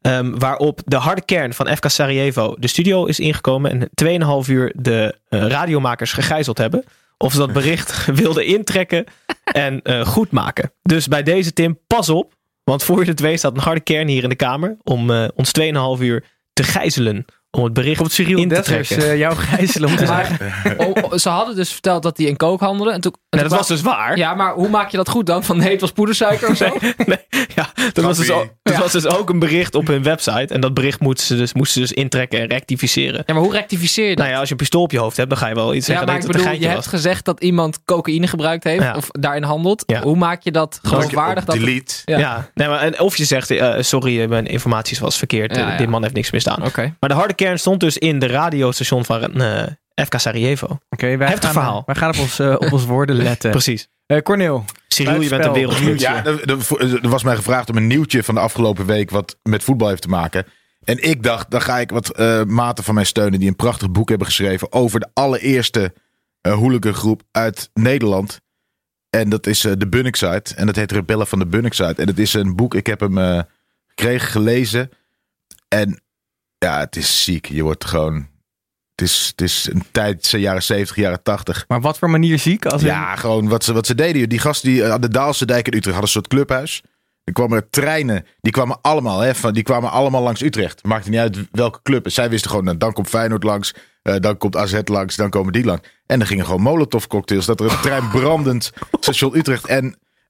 Ehm, 0.00 0.38
waarop 0.38 0.80
de 0.84 0.96
harde 0.96 1.24
kern 1.24 1.54
van 1.54 1.76
FK 1.76 1.88
Sarajevo 1.88 2.56
de 2.58 2.66
studio 2.66 3.04
is 3.04 3.20
ingekomen 3.20 3.70
en 3.70 3.90
2,5 3.94 4.48
uur 4.48 4.72
de 4.76 5.18
eh, 5.28 5.46
radiomakers 5.46 6.12
gegijzeld 6.12 6.58
hebben. 6.58 6.84
Of 7.16 7.32
ze 7.32 7.38
dat 7.38 7.52
bericht 7.52 8.04
wilden 8.22 8.46
intrekken 8.46 9.04
en 9.44 9.82
eh 9.82 10.06
goed 10.06 10.30
maken. 10.30 10.72
Dus 10.82 11.08
bij 11.08 11.22
deze 11.22 11.52
Tim, 11.52 11.78
pas 11.86 12.08
op. 12.08 12.34
Want 12.64 12.82
voor 12.82 13.04
je 13.04 13.10
het 13.10 13.20
weet 13.20 13.38
staat 13.38 13.56
een 13.56 13.62
harde 13.62 13.80
kern 13.80 14.08
hier 14.08 14.22
in 14.22 14.28
de 14.28 14.34
kamer 14.34 14.76
om 14.82 15.10
eh, 15.10 15.28
ons 15.34 15.50
2,5 15.60 16.02
uur 16.02 16.24
te 16.52 16.62
gijzelen. 16.62 17.24
Om 17.50 17.64
het 17.64 17.72
bericht 17.72 17.98
Komt 17.98 18.12
Cyril 18.12 18.38
in 18.38 18.48
te 18.48 18.60
trekken. 18.60 18.96
eh, 18.96 19.18
jouw 19.18 19.34
gijzelen 19.50 19.88
om 19.88 19.96
te 19.96 20.06
zeggen. 20.06 20.38
Oh, 20.86 20.90
oh, 21.02 21.12
ze 21.12 21.28
hadden 21.28 21.56
dus 21.56 21.72
verteld 21.72 22.02
dat 22.02 22.16
hij 22.16 22.26
in 22.26 22.36
coke 22.36 22.64
handelde. 22.64 22.92
En 22.92 23.00
toen, 23.00 23.12
en 23.12 23.18
Nee, 23.30 23.40
toen 23.40 23.50
dat 23.50 23.58
was 23.58 23.68
dus 23.68 23.80
waar. 23.80 24.16
Ja, 24.16 24.34
maar 24.34 24.52
hoe 24.54 24.68
maak 24.68 24.90
je 24.90 24.96
dat 24.96 25.08
goed 25.08 25.26
dan? 25.26 25.44
Van 25.44 25.56
nee, 25.56 25.70
het 25.70 25.80
was 25.80 25.92
poedersuiker 25.92 26.48
of 26.48 26.56
zo? 26.56 26.76
Nee, 27.06 27.18
ja, 27.54 27.70
dat 27.92 28.04
was, 28.04 28.16
dus 28.16 28.30
ook, 28.30 28.48
dat 28.62 28.74
Ja. 28.74 28.80
was 28.80 28.92
dus 28.92 29.06
ook 29.06 29.30
een 29.30 29.38
bericht 29.38 29.74
op 29.74 29.86
hun 29.86 30.02
website. 30.02 30.54
En 30.54 30.60
dat 30.60 30.74
bericht 30.74 31.00
moesten 31.00 31.26
ze 31.26 31.36
dus, 31.36 31.52
moesten 31.52 31.74
ze 31.86 31.94
dus 31.94 32.02
intrekken 32.02 32.40
en 32.40 32.46
rectificeren. 32.46 33.22
Ja, 33.26 33.34
maar 33.34 33.42
hoe 33.42 33.52
rectificeer 33.52 34.04
je 34.08 34.08
dat? 34.10 34.18
Nou 34.18 34.30
ja, 34.30 34.36
als 34.38 34.46
je 34.46 34.52
een 34.54 34.60
pistool 34.60 34.82
op 34.82 34.90
je 34.92 34.98
hoofd 34.98 35.16
hebt, 35.16 35.28
dan 35.28 35.38
ga 35.38 35.46
je 35.48 35.54
wel 35.54 35.74
iets 35.74 35.86
Ja, 35.86 35.92
zeggen 35.92 36.06
maar 36.06 36.16
ik 36.16 36.22
dat 36.22 36.30
het 36.30 36.40
een 36.40 36.50
bedoel, 36.50 36.60
je 36.60 36.66
geintje 36.68 36.80
hebt 36.84 36.92
was. 36.92 37.02
gezegd 37.02 37.24
dat 37.24 37.40
iemand 37.42 37.84
cocaïne 37.84 38.26
gebruikt 38.26 38.64
heeft 38.64 38.82
Ja. 38.82 38.94
of 38.96 39.08
daarin 39.10 39.42
handelt. 39.42 39.82
Ja. 39.86 40.02
Hoe 40.02 40.16
maak 40.16 40.42
je 40.42 40.50
dat 40.50 40.78
geloofwaardig? 40.82 41.44
Dat 41.44 41.54
het- 41.54 41.64
Delete. 41.64 41.94
Ja. 42.04 42.18
Ja, 42.18 42.50
nee, 42.54 42.68
maar, 42.68 42.80
en 42.80 43.00
of 43.00 43.16
je 43.16 43.24
zegt, 43.24 43.50
eh, 43.50 43.74
sorry, 43.80 44.20
eh, 44.22 44.28
mijn 44.28 44.46
informatie 44.46 44.98
was 45.00 45.16
verkeerd. 45.18 45.56
Ja, 45.56 45.70
ja. 45.70 45.76
Dit 45.76 45.88
man 45.88 46.02
heeft 46.02 46.14
niks 46.14 46.30
misdaan. 46.30 46.64
Oké. 46.64 46.94
Maar 47.00 47.08
de 47.08 47.14
harde 47.16 47.34
kern 47.44 47.58
stond 47.58 47.80
dus 47.80 47.98
in 47.98 48.18
de 48.18 48.26
radiostation 48.26 49.04
van 49.04 49.40
eh, 49.40 49.66
FK 50.04 50.18
Sarajevo. 50.18 50.78
Oké, 50.88 51.16
wij 51.16 51.28
Heftig 51.28 51.44
gaan, 51.44 51.52
verhaal. 51.52 51.82
Wij 51.86 51.94
gaan 51.94 52.10
op, 52.10 52.18
ons, 52.18 52.38
eh, 52.38 52.54
op 52.58 52.72
ons 52.72 52.84
woorden 52.84 53.16
letten. 53.28 53.50
Precies. 53.50 53.88
Eh 54.06 54.22
Cornel. 54.22 54.64
Cyril, 54.88 55.20
je 55.20 55.28
bent 55.28 55.44
een 55.44 55.52
wereldnieuwtje. 55.52 56.08
Ja, 56.08 56.24
er, 56.24 57.08
was 57.08 57.22
mij 57.22 57.36
gevraagd 57.36 57.70
om 57.70 57.76
een 57.76 57.86
nieuwtje 57.86 58.22
van 58.22 58.34
de 58.34 58.40
afgelopen 58.40 58.86
week 58.86 59.10
wat 59.10 59.38
met 59.42 59.64
voetbal 59.64 59.88
heeft 59.88 60.02
te 60.02 60.08
maken. 60.08 60.46
En 60.84 61.02
ik 61.08 61.22
dacht, 61.22 61.50
dan 61.50 61.62
ga 61.62 61.78
ik 61.78 61.90
wat 61.90 62.10
eh, 62.10 62.42
maten 62.44 62.84
van 62.84 62.94
mij 62.94 63.04
steunen 63.04 63.38
die 63.38 63.48
een 63.48 63.56
prachtig 63.56 63.90
boek 63.90 64.08
hebben 64.08 64.26
geschreven 64.26 64.72
over 64.72 65.00
de 65.00 65.08
allereerste 65.14 65.92
eh 66.40 66.52
hooligangroep 66.52 67.22
uit 67.30 67.70
Nederland. 67.74 68.40
En 69.10 69.28
dat 69.28 69.46
is 69.46 69.64
eh, 69.64 69.72
de 69.76 69.88
Bunnickside. 69.88 70.44
En 70.56 70.66
dat 70.66 70.76
heet 70.76 70.92
Rebellen 70.92 71.26
van 71.26 71.38
de 71.38 71.46
Bunnickside. 71.46 71.94
En 71.94 72.06
het 72.06 72.18
is 72.18 72.34
een 72.34 72.56
boek, 72.56 72.74
ik 72.74 72.86
heb 72.86 73.00
hem 73.00 73.18
eh, 73.18 73.42
gekregen, 73.86 74.28
gelezen. 74.28 74.90
En 75.68 76.02
ja, 76.64 76.78
het 76.78 76.96
is 76.96 77.24
ziek. 77.24 77.46
Je 77.46 77.62
wordt 77.62 77.84
gewoon... 77.84 78.28
Het 78.94 79.08
is, 79.08 79.26
het 79.30 79.40
is 79.40 79.68
een 79.72 79.84
tijd, 79.90 80.32
eh, 80.34 80.40
jaren 80.40 80.62
70, 80.62 80.96
jaren 80.96 81.22
80. 81.22 81.64
Maar 81.68 81.80
wat 81.80 81.98
voor 81.98 82.10
manier 82.10 82.38
ziek? 82.38 82.66
Als 82.66 82.82
in- 82.82 82.88
Ja, 82.88 83.16
gewoon 83.16 83.48
wat 83.48 83.64
ze, 83.64 83.72
wat 83.72 83.86
ze 83.86 83.94
deden. 83.94 84.28
Die 84.28 84.38
gasten 84.38 84.68
die 84.68 84.84
aan 84.86 85.00
de 85.00 85.08
Daalse 85.08 85.44
dijk 85.46 85.66
in 85.66 85.72
Utrecht 85.76 85.84
hadden 85.96 86.02
een 86.02 86.08
soort 86.08 86.28
clubhuis. 86.28 86.82
Er 87.24 87.32
kwamen 87.32 87.56
er 87.56 87.70
treinen. 87.70 88.26
Die 88.40 88.52
kwamen 88.52 88.78
allemaal, 88.80 89.20
hè, 89.20 89.34
van, 89.34 89.52
die 89.54 89.62
kwamen 89.62 89.90
allemaal 89.90 90.22
langs 90.22 90.42
Utrecht. 90.42 90.84
Maakte 90.84 91.10
niet 91.10 91.18
uit 91.18 91.38
welke 91.50 91.80
club. 91.82 92.10
Zij 92.10 92.30
wisten 92.30 92.50
gewoon, 92.50 92.64
nou, 92.64 92.76
dan 92.76 92.92
komt 92.92 93.08
Feyenoord 93.08 93.42
langs. 93.42 93.74
eh, 94.02 94.14
dan 94.20 94.36
komt 94.36 94.56
AZ 94.56 94.80
langs. 94.84 95.16
Dan 95.16 95.30
komen 95.30 95.52
die 95.52 95.64
langs. 95.64 95.88
En 96.06 96.20
er 96.20 96.26
gingen 96.26 96.44
gewoon 96.44 96.60
molotov 96.62 97.06
cocktails. 97.06 97.46
Dat 97.46 97.60
er 97.60 97.70
een 97.70 97.80
trein 97.80 98.10
brandend 98.20 98.70
station 99.00 99.36
Utrecht. 99.36 99.66
En, 99.66 99.84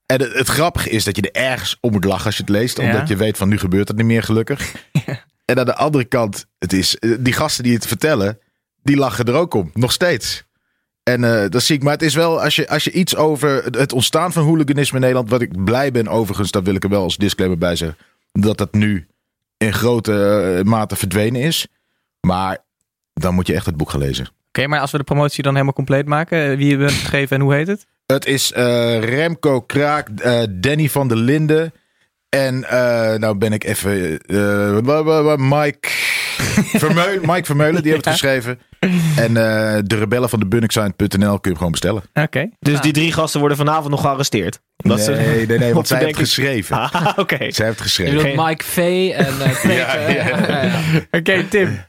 en 0.07 0.21
het, 0.21 0.33
het 0.33 0.49
grappige 0.49 0.91
is 0.91 1.05
dat 1.05 1.17
je 1.17 1.23
er 1.31 1.43
ergens 1.43 1.77
om 1.81 1.93
moet 1.93 2.05
lachen 2.05 2.27
als 2.27 2.37
je 2.37 2.43
het 2.43 2.51
leest. 2.51 2.77
Ja. 2.81 2.85
Omdat 2.93 3.09
je 3.09 3.17
weet 3.17 3.37
van 3.37 3.49
nu 3.49 3.59
gebeurt 3.59 3.89
het 3.89 3.97
niet 3.97 4.07
meer 4.07 4.23
gelukkig. 4.23 4.73
En 5.51 5.59
aan 5.59 5.65
de 5.65 5.75
andere 5.75 6.05
kant, 6.05 6.47
het 6.59 6.73
is, 6.73 6.97
eh, 6.99 7.11
die 7.21 7.33
gasten 7.33 7.65
die 7.65 7.75
het 7.75 7.87
vertellen, 7.87 8.39
die 8.83 8.97
lachen 8.97 9.25
er 9.25 9.35
ook 9.35 9.55
om. 9.55 9.71
Nog 9.75 9.93
steeds. 9.93 10.45
En 11.03 11.25
eh, 11.25 11.49
dat 11.49 11.63
zie 11.63 11.77
ik. 11.77 11.83
Maar 11.83 11.93
het 11.93 12.03
is 12.03 12.15
wel, 12.15 12.43
als 12.43 12.57
je, 12.57 12.69
als 12.69 12.85
je 12.85 12.93
iets 12.93 13.17
over 13.17 13.65
het- 13.65 13.93
ontstaan 13.93 14.33
van 14.33 14.45
hooliganisme 14.45 14.95
in 14.95 15.01
Nederland. 15.01 15.31
Wat 15.31 15.41
ik 15.41 15.65
blij 15.65 15.91
ben 15.91 16.09
overigens, 16.09 16.51
dat 16.51 16.65
wil 16.65 16.75
ik 16.75 16.85
er 16.85 16.91
wel 16.91 17.03
als 17.03 17.17
disclaimer 17.17 17.59
bij 17.59 17.77
zeggen. 17.77 17.99
Dat 18.33 18.59
dat 18.59 18.73
nu 18.75 19.07
in 19.57 19.73
grote 19.73 20.13
eh, 20.59 20.65
mate 20.65 20.97
verdwenen 20.97 21.41
is. 21.41 21.67
Maar 22.21 22.59
dan 23.13 23.35
moet 23.35 23.47
je 23.47 23.55
echt 23.55 23.67
het 23.67 23.77
boek 23.77 23.91
gaan 23.91 24.01
lezen. 24.01 24.29
Oké, 24.49 24.67
maar 24.67 24.81
als 24.81 24.91
we 24.91 24.99
de 24.99 25.05
promotie 25.05 25.43
dan 25.43 25.53
helemaal 25.53 25.75
compleet 25.75 26.07
maken. 26.07 26.57
Wie 26.57 26.69
hebben 26.69 26.87
we 26.87 26.93
het 26.93 27.03
gegeven 27.03 27.37
en 27.37 27.43
hoe 27.43 27.55
heet 27.55 27.67
het? 27.67 27.87
Het 28.07 28.27
is 28.27 28.51
Remco 29.01 29.61
Kraak, 29.61 30.09
Danny 30.51 30.89
van 30.89 31.09
der 31.09 31.17
Linden. 31.17 31.73
En 32.31 32.65
eh, 32.65 33.15
nou 33.19 33.39
ben 33.39 33.53
ik 33.53 33.65
even. 33.65 34.19
eh, 34.19 34.79
wa- 34.79 35.37
Mike, 35.39 35.89
Vermeulen, 36.73 37.21
Mike 37.33 37.45
Vermeulen, 37.45 37.83
die 37.83 37.93
heeft 37.93 38.05
het 38.05 38.13
geschreven. 38.15 38.61
En 39.17 39.37
eh, 39.37 39.79
de 39.85 39.97
rebellen 39.97 40.29
van 40.29 40.39
de 40.41 40.47
Bunnickside.nl 40.47 41.17
kun 41.19 41.19
je 41.21 41.49
hem 41.49 41.57
gewoon 41.57 41.71
bestellen. 41.71 42.03
Oké. 42.15 42.49
Dus 42.59 42.81
die 42.81 42.93
drie 42.93 43.13
gasten 43.13 43.41
worden 43.41 43.57
vanavond 43.59 43.91
nog 43.91 44.01
gearresteerd. 44.01 44.61
Omdat 44.83 45.01
ze- 45.01 45.11
nee, 45.13 45.47
nee, 45.47 45.59
nee, 45.59 45.75
want 45.75 45.87
zij 45.89 45.99
heeft 45.99 46.17
verdenking- 46.17 46.27
geschreven. 46.27 46.77
Ah, 46.77 47.19
oké. 47.25 47.51
Zij 47.51 47.67
heeft 47.67 47.81
geschreven. 47.81 48.45
Mike 48.47 48.65
V 48.65 48.77
en 49.17 49.27
eh 49.41 49.61
Peter. 49.63 49.73
Ja, 49.73 49.95
ja. 50.09 50.47
Ja, 50.49 50.63
ja. 50.63 50.81
Oké, 51.11 51.45
Tim. 51.45 51.85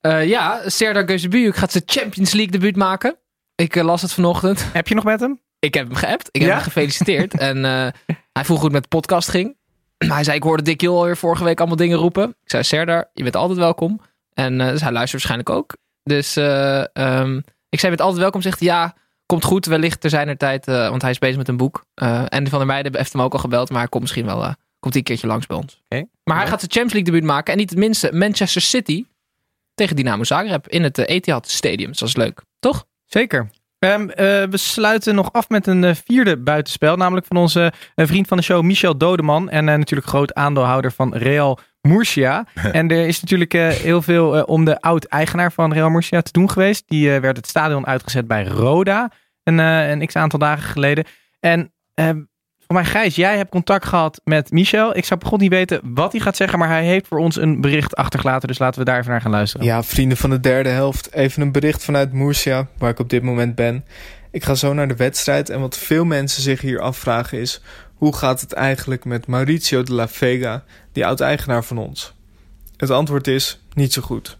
Eh, 0.00 0.26
ja, 0.28 0.60
Serdar 0.66 1.06
Gözebuyuk 1.08 1.56
gaat 1.56 1.72
zijn 1.72 1.84
Champions 1.86 2.32
League 2.32 2.52
debuut 2.52 2.76
maken. 2.76 3.16
Ik 3.54 3.76
eh, 3.76 3.84
las 3.84 4.02
het 4.02 4.12
vanochtend. 4.12 4.66
Heb 4.72 4.88
je 4.88 4.94
nog 4.94 5.04
met 5.04 5.20
hem? 5.20 5.40
Ik 5.58 5.74
heb 5.74 5.86
hem 5.86 5.96
geappt. 5.96 6.28
Ik 6.32 6.40
heb 6.40 6.50
hem 6.50 6.60
gefeliciteerd. 6.60 7.38
en 7.38 7.64
eh, 7.64 7.86
hij 8.32 8.44
vroeg 8.44 8.56
hoe 8.56 8.64
het 8.64 8.72
met 8.72 8.82
de 8.82 8.88
podcast 8.88 9.28
ging. 9.28 9.56
Maar 10.06 10.16
hij 10.16 10.24
zei, 10.24 10.36
ik 10.36 10.42
hoorde 10.42 10.62
Dick 10.62 10.80
Jol 10.80 10.98
alweer 10.98 11.16
vorige 11.16 11.44
week 11.44 11.58
allemaal 11.58 11.76
dingen 11.76 11.98
roepen. 11.98 12.28
Ik 12.28 12.50
zei, 12.50 12.62
Serdar, 12.62 13.10
je 13.12 13.22
bent 13.22 13.36
altijd 13.36 13.58
welkom. 13.58 14.00
En 14.34 14.60
eh, 14.60 14.70
dus 14.70 14.80
hij 14.80 14.92
luistert 14.92 15.22
waarschijnlijk 15.22 15.50
ook. 15.50 15.76
Dus 16.02 16.36
eh, 16.36 16.96
ehm, 16.96 17.36
ik 17.68 17.80
zei, 17.80 17.90
je 17.92 17.96
bent 17.96 18.00
altijd 18.00 18.20
welkom. 18.20 18.42
Zegt 18.42 18.60
ja, 18.60 18.94
komt 19.26 19.44
goed, 19.44 19.66
wellicht 19.66 20.04
er 20.04 20.10
zijn 20.10 20.28
er 20.28 20.36
tijd, 20.36 20.68
eh, 20.68 20.88
want 20.88 21.02
hij 21.02 21.10
is 21.10 21.18
bezig 21.18 21.36
met 21.36 21.48
een 21.48 21.56
boek. 21.56 21.84
En 22.28 22.48
Van 22.48 22.58
der 22.58 22.66
Meijden 22.66 22.96
heeft 22.96 23.12
hem 23.12 23.22
ook 23.22 23.32
al 23.32 23.38
gebeld, 23.38 23.70
maar 23.70 23.78
hij 23.78 23.88
komt 23.88 24.02
misschien 24.02 24.26
wel, 24.26 24.40
komt 24.40 24.54
hij 24.80 24.96
een 24.96 25.02
keertje 25.02 25.26
langs 25.26 25.46
bij 25.46 25.56
ons. 25.56 25.82
Maar 26.24 26.36
hij 26.36 26.46
gaat 26.46 26.60
zijn 26.60 26.70
Champions 26.70 26.92
League 26.92 27.12
debuut 27.12 27.24
maken 27.24 27.52
en 27.52 27.58
niet 27.58 27.70
het 27.70 27.78
minste, 27.78 28.12
Manchester 28.12 28.62
City 28.62 29.04
tegen 29.74 29.96
Dynamo 29.96 30.24
Zagreb 30.24 30.68
in 30.68 30.82
het 30.82 30.98
Etihad 30.98 31.48
Stadium. 31.48 31.88
Dus 31.88 31.98
dat 31.98 32.08
is 32.08 32.16
leuk, 32.16 32.42
toch? 32.58 32.86
Zeker. 33.04 33.50
Ehm, 33.84 34.08
eh, 34.08 34.48
we 34.50 34.56
sluiten 34.56 35.14
nog 35.14 35.32
af 35.32 35.48
met 35.48 35.66
een 35.66 35.84
eh, 35.84 35.94
vierde 36.04 36.36
buitenspel. 36.36 36.96
Namelijk 36.96 37.26
van 37.26 37.36
onze 37.36 37.72
eh, 37.94 38.06
vriend 38.06 38.28
van 38.28 38.36
de 38.36 38.42
show 38.42 38.62
Michel 38.62 38.96
Dodeman. 38.96 39.50
En 39.50 39.64
natuurlijk 39.64 40.08
groot 40.08 40.34
aandeelhouder 40.34 40.92
van 40.92 41.14
Real 41.14 41.58
Murcia. 41.80 42.46
en 42.72 42.88
er 42.88 43.06
is 43.06 43.20
natuurlijk 43.20 43.52
heel 43.52 44.02
veel 44.02 44.42
om 44.42 44.64
de 44.64 44.80
oud-eigenaar 44.80 45.52
van 45.52 45.72
Real 45.72 45.90
Murcia 45.90 46.20
te 46.20 46.32
doen 46.32 46.50
geweest. 46.50 46.84
Die 46.86 47.20
werd 47.20 47.36
het 47.36 47.46
stadion 47.46 47.86
uitgezet 47.86 48.26
bij 48.26 48.44
Roda. 48.44 49.10
Een, 49.42 49.58
een 49.58 50.06
x-aantal 50.06 50.38
dagen 50.38 50.70
geleden. 50.70 51.04
En 51.40 51.72
ehm, 51.94 52.20
voor 52.66 52.74
mij 52.76 52.84
Gijs, 52.84 53.14
jij 53.14 53.36
hebt 53.36 53.50
contact 53.50 53.86
gehad 53.86 54.20
met 54.24 54.50
Michel. 54.50 54.96
Ik 54.96 55.04
zou 55.04 55.20
begon 55.20 55.38
niet 55.38 55.50
weten 55.50 55.80
wat 55.82 56.12
hij 56.12 56.20
gaat 56.20 56.36
zeggen. 56.36 56.58
Maar 56.58 56.68
hij 56.68 56.84
heeft 56.84 57.06
voor 57.06 57.18
ons 57.18 57.36
een 57.36 57.60
bericht 57.60 57.96
achtergelaten. 57.96 58.48
Dus 58.48 58.58
laten 58.58 58.78
we 58.78 58.84
daar 58.84 58.98
even 58.98 59.10
naar 59.10 59.20
gaan 59.20 59.30
luisteren. 59.30 59.66
Ja, 59.66 59.82
vrienden 59.82 60.16
van 60.16 60.30
de 60.30 60.40
derde 60.40 60.68
helft. 60.68 61.12
Even 61.12 61.42
een 61.42 61.52
bericht 61.52 61.84
vanuit 61.84 62.12
Murcia, 62.12 62.66
waar 62.78 62.90
ik 62.90 62.98
op 62.98 63.10
dit 63.10 63.22
moment 63.22 63.54
ben. 63.54 63.84
Ik 64.30 64.44
ga 64.44 64.54
zo 64.54 64.72
naar 64.72 64.88
de 64.88 64.96
wedstrijd 64.96 65.50
en 65.50 65.60
wat 65.60 65.78
veel 65.78 66.04
mensen 66.04 66.42
zich 66.42 66.60
hier 66.60 66.80
afvragen 66.80 67.38
is... 67.38 67.62
hoe 67.94 68.16
gaat 68.16 68.40
het 68.40 68.52
eigenlijk 68.52 69.04
met 69.04 69.26
Mauricio 69.26 69.82
de 69.82 69.94
la 69.94 70.08
Vega, 70.08 70.64
die 70.92 71.06
oud-eigenaar 71.06 71.64
van 71.64 71.78
ons? 71.78 72.14
Het 72.76 72.90
antwoord 72.90 73.26
is 73.26 73.60
niet 73.74 73.92
zo 73.92 74.02
goed. 74.02 74.38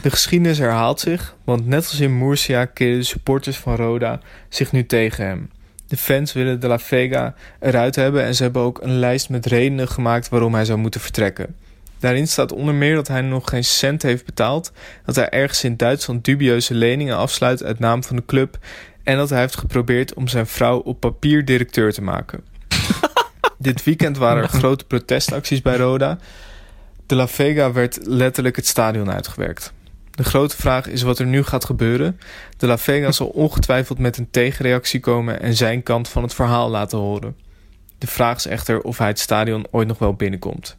De 0.00 0.10
geschiedenis 0.10 0.58
herhaalt 0.58 1.00
zich, 1.00 1.36
want 1.44 1.66
net 1.66 1.84
als 1.84 2.00
in 2.00 2.18
Murcia 2.18 2.64
keren 2.64 2.98
de 2.98 3.04
supporters 3.04 3.56
van 3.56 3.76
Roda 3.76 4.20
zich 4.48 4.72
nu 4.72 4.86
tegen 4.86 5.26
hem. 5.26 5.50
De 5.92 5.98
fans 5.98 6.32
willen 6.32 6.60
de 6.60 6.66
La 6.66 6.78
Vega 6.78 7.34
eruit 7.60 7.96
hebben 7.96 8.24
en 8.24 8.34
ze 8.34 8.42
hebben 8.42 8.62
ook 8.62 8.82
een 8.82 8.98
lijst 8.98 9.28
met 9.28 9.46
redenen 9.46 9.88
gemaakt 9.88 10.28
waarom 10.28 10.54
hij 10.54 10.64
zou 10.64 10.78
moeten 10.78 11.00
vertrekken. 11.00 11.54
Daarin 11.98 12.28
staat 12.28 12.52
onder 12.52 12.74
meer 12.74 12.94
dat 12.94 13.08
hij 13.08 13.20
nog 13.20 13.48
geen 13.48 13.64
cent 13.64 14.02
heeft 14.02 14.24
betaald, 14.24 14.72
dat 15.04 15.14
hij 15.14 15.28
ergens 15.28 15.64
in 15.64 15.76
Duitsland 15.76 16.24
dubieuze 16.24 16.74
leningen 16.74 17.16
afsluit 17.16 17.62
uit 17.62 17.78
naam 17.78 18.04
van 18.04 18.16
de 18.16 18.24
club 18.26 18.58
en 19.02 19.16
dat 19.16 19.30
hij 19.30 19.40
heeft 19.40 19.56
geprobeerd 19.56 20.14
om 20.14 20.28
zijn 20.28 20.46
vrouw 20.46 20.78
op 20.78 21.00
papier 21.00 21.44
directeur 21.44 21.92
te 21.92 22.02
maken. 22.02 22.40
Dit 23.58 23.84
weekend 23.84 24.16
waren 24.16 24.42
er 24.42 24.48
grote 24.48 24.84
protestacties 24.84 25.62
bij 25.62 25.76
Roda. 25.76 26.18
De 27.06 27.14
La 27.14 27.28
Vega 27.28 27.72
werd 27.72 27.98
letterlijk 28.02 28.56
het 28.56 28.66
stadion 28.66 29.10
uitgewerkt. 29.10 29.72
De 30.12 30.24
grote 30.24 30.56
vraag 30.56 30.86
is 30.86 31.02
wat 31.02 31.18
er 31.18 31.26
nu 31.26 31.42
gaat 31.42 31.64
gebeuren. 31.64 32.20
De 32.56 32.66
La 32.66 32.78
Vega 32.78 33.12
zal 33.12 33.26
ongetwijfeld 33.26 33.98
met 33.98 34.18
een 34.18 34.30
tegenreactie 34.30 35.00
komen 35.00 35.40
en 35.40 35.54
zijn 35.54 35.82
kant 35.82 36.08
van 36.08 36.22
het 36.22 36.34
verhaal 36.34 36.70
laten 36.70 36.98
horen. 36.98 37.36
De 37.98 38.06
vraag 38.06 38.36
is 38.36 38.46
echter 38.46 38.80
of 38.80 38.98
hij 38.98 39.06
het 39.06 39.18
stadion 39.18 39.66
ooit 39.70 39.88
nog 39.88 39.98
wel 39.98 40.14
binnenkomt. 40.14 40.76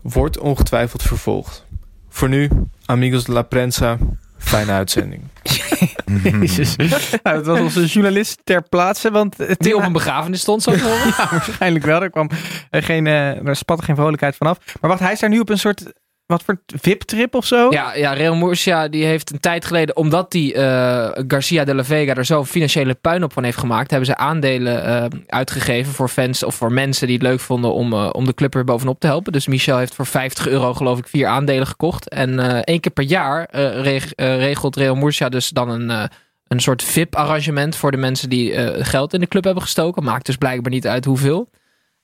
Wordt 0.00 0.38
ongetwijfeld 0.38 1.02
vervolgd. 1.02 1.64
Voor 2.08 2.28
nu, 2.28 2.50
amigos 2.84 3.24
de 3.24 3.32
la 3.32 3.42
prensa, 3.42 3.98
fijne 4.38 4.72
uitzending. 4.72 5.22
Jezus. 6.40 6.76
nou, 6.76 7.36
dat 7.36 7.46
was 7.46 7.60
onze 7.60 7.86
journalist 7.86 8.40
ter 8.44 8.62
plaatse. 8.62 9.10
Want 9.10 9.36
het 9.36 9.58
Die 9.58 9.76
op 9.76 9.82
een 9.82 9.92
begrafenis 9.92 10.40
stond, 10.40 10.62
zo 10.62 10.70
te 10.70 10.82
horen. 10.82 11.06
Ja, 11.16 11.28
waarschijnlijk 11.30 11.84
wel. 11.84 12.02
Er 12.02 12.10
kwam 12.10 12.30
eh, 12.70 12.82
geen, 12.82 13.06
eh, 13.06 13.46
er 13.46 13.56
spatte 13.56 13.84
geen 13.84 13.96
vrolijkheid 13.96 14.36
vanaf. 14.36 14.58
Maar 14.80 14.90
wacht, 14.90 15.02
hij 15.02 15.12
is 15.12 15.20
daar 15.20 15.30
nu 15.30 15.40
op 15.40 15.48
een 15.48 15.58
soort, 15.58 15.92
wat 16.28 16.42
voor 16.42 16.60
VIP-trip 16.66 17.34
of 17.34 17.46
zo? 17.46 17.70
Ja, 17.70 17.94
ja, 17.94 18.12
Real 18.12 18.34
Murcia 18.34 18.88
die 18.88 19.04
heeft 19.04 19.30
een 19.32 19.40
tijd 19.40 19.64
geleden, 19.64 19.96
omdat 19.96 20.30
die 20.30 20.54
eh, 20.54 21.08
Garcia 21.28 21.64
de 21.64 21.74
la 21.74 21.84
Vega 21.84 22.14
er 22.14 22.24
zo 22.24 22.44
financiële 22.44 22.94
puin 22.94 23.24
op 23.24 23.32
van 23.32 23.44
heeft 23.44 23.58
gemaakt, 23.58 23.90
hebben 23.90 24.08
ze 24.08 24.16
aandelen 24.16 24.84
eh, 24.84 25.04
uitgegeven 25.26 25.92
voor 25.92 26.08
fans 26.08 26.42
of 26.42 26.54
voor 26.54 26.72
mensen 26.72 27.06
die 27.06 27.16
het 27.16 27.26
leuk 27.26 27.40
vonden 27.40 27.72
om, 27.72 27.92
eh, 27.92 28.08
om 28.12 28.24
de 28.24 28.34
club 28.34 28.54
er 28.54 28.64
bovenop 28.64 29.00
te 29.00 29.06
helpen. 29.06 29.32
Dus 29.32 29.46
Michel 29.46 29.78
heeft 29.78 29.94
voor 29.94 30.06
50 30.06 30.48
euro 30.48 30.74
geloof 30.74 30.98
ik 30.98 31.06
vier 31.08 31.26
aandelen 31.26 31.66
gekocht. 31.66 32.08
En 32.08 32.64
één 32.64 32.80
keer 32.80 32.92
per 32.92 33.04
jaar 33.04 33.48
reg- 33.82 34.12
regelt 34.16 34.76
Real 34.76 34.94
Murcia 34.94 35.28
dus 35.28 35.48
dan 35.48 35.68
een, 35.68 36.08
een 36.48 36.60
soort 36.60 36.82
VIP-arrangement 36.82 37.76
voor 37.76 37.90
de 37.90 37.96
mensen 37.96 38.28
die 38.28 38.52
geld 38.84 39.14
in 39.14 39.20
de 39.20 39.28
club 39.28 39.44
hebben 39.44 39.62
gestoken. 39.62 40.04
Maakt 40.04 40.26
dus 40.26 40.36
blijkbaar 40.36 40.72
niet 40.72 40.86
uit 40.86 41.04
hoeveel. 41.04 41.50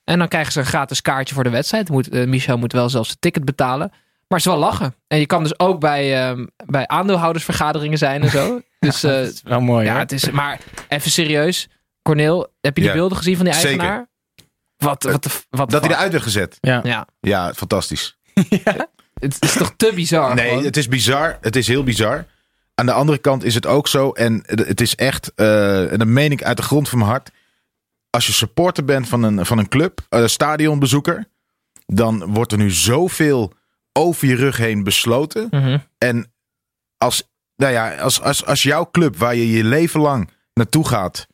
En 0.03 0.19
dan 0.19 0.27
krijgen 0.27 0.51
ze 0.51 0.59
een 0.59 0.65
gratis 0.65 1.01
kaartje 1.01 1.35
voor 1.35 1.43
de 1.43 1.49
wedstrijd. 1.49 1.89
Moet, 1.89 2.25
Michel 2.27 2.57
moet 2.57 2.73
wel 2.73 2.89
zelfs 2.89 3.09
het 3.09 3.21
ticket 3.21 3.45
betalen. 3.45 3.91
Maar 4.35 4.43
het 4.43 4.53
is 4.53 4.59
wel 4.59 4.69
lachen. 4.69 4.95
En 5.07 5.19
je 5.19 5.25
kan 5.25 5.43
dus 5.43 5.59
ook 5.59 5.79
bij, 5.79 6.27
ehm, 6.29 6.45
bij 6.65 6.87
aandeelhoudersvergaderingen 6.87 7.97
zijn 7.97 8.21
en 8.23 8.29
zo. 8.29 8.61
Dus 8.79 9.03
eh, 9.03 9.11
Dat 9.11 9.27
is 9.33 9.41
wel 9.43 9.61
mooi. 9.61 9.85
ja, 9.85 9.91
hoor. 9.91 9.99
het 9.99 10.11
is, 10.11 10.29
maar 10.31 10.59
even 10.87 11.11
serieus. 11.11 11.67
Corneel, 12.01 12.39
heb 12.61 12.75
je 12.75 12.81
die 12.81 12.91
Ja. 12.91 12.95
beelden 12.97 13.17
gezien 13.17 13.35
van 13.35 13.45
die 13.45 13.53
Zeker. 13.53 13.69
eigenaar? 13.69 14.07
Wat, 14.77 15.03
wat, 15.03 15.23
de, 15.23 15.29
wat 15.49 15.69
Dat 15.69 15.81
hij 15.85 15.91
eruit 15.93 16.11
werd 16.11 16.23
gezet. 16.23 16.57
Ja. 16.61 16.79
Ja, 16.83 17.07
Ja, 17.19 17.53
fantastisch. 17.53 18.17
het 19.13 19.37
is 19.39 19.53
toch 19.53 19.73
te 19.77 19.91
bizar 19.95 20.35
Nee, 20.35 20.49
gewoon? 20.49 20.63
het 20.63 20.77
is 20.77 20.87
bizar. 20.87 21.37
Het 21.41 21.55
is 21.55 21.67
heel 21.67 21.83
bizar. 21.83 22.25
Aan 22.75 22.85
de 22.85 22.91
andere 22.91 23.17
kant 23.17 23.43
is 23.43 23.55
het 23.55 23.65
ook 23.65 23.87
zo. 23.87 24.11
En 24.11 24.43
het 24.45 24.81
is 24.81 24.95
echt, 24.95 25.31
eh, 25.35 25.91
en 25.91 25.97
dat 25.99 26.07
meen 26.07 26.31
ik 26.31 26.43
uit 26.43 26.57
de 26.57 26.63
grond 26.63 26.89
van 26.89 26.97
mijn 26.97 27.09
hart. 27.09 27.31
Als 28.09 28.27
je 28.27 28.33
supporter 28.33 28.85
bent 28.85 29.07
van 29.09 29.23
een, 29.23 29.45
van 29.45 29.57
een 29.57 29.69
club, 29.69 29.99
eh, 30.09 30.25
stadionbezoeker. 30.25 31.25
Dan 31.85 32.33
wordt 32.33 32.51
er 32.51 32.57
nu 32.57 32.71
zoveel 32.71 33.53
over 33.97 34.27
je 34.27 34.35
rug 34.35 34.57
heen 34.57 34.83
besloten. 34.83 35.47
Mhm. 35.49 35.77
En 35.97 36.31
als, 36.97 37.29
nou 37.55 37.71
ja, 37.73 37.95
als, 37.95 38.21
als, 38.21 38.45
als 38.45 38.63
jouw 38.63 38.89
club 38.91 39.17
waar 39.17 39.35
je 39.35 39.51
je 39.51 39.63
leven 39.63 39.99
lang 39.99 40.29
naartoe 40.53 40.87
gaat. 40.87 41.27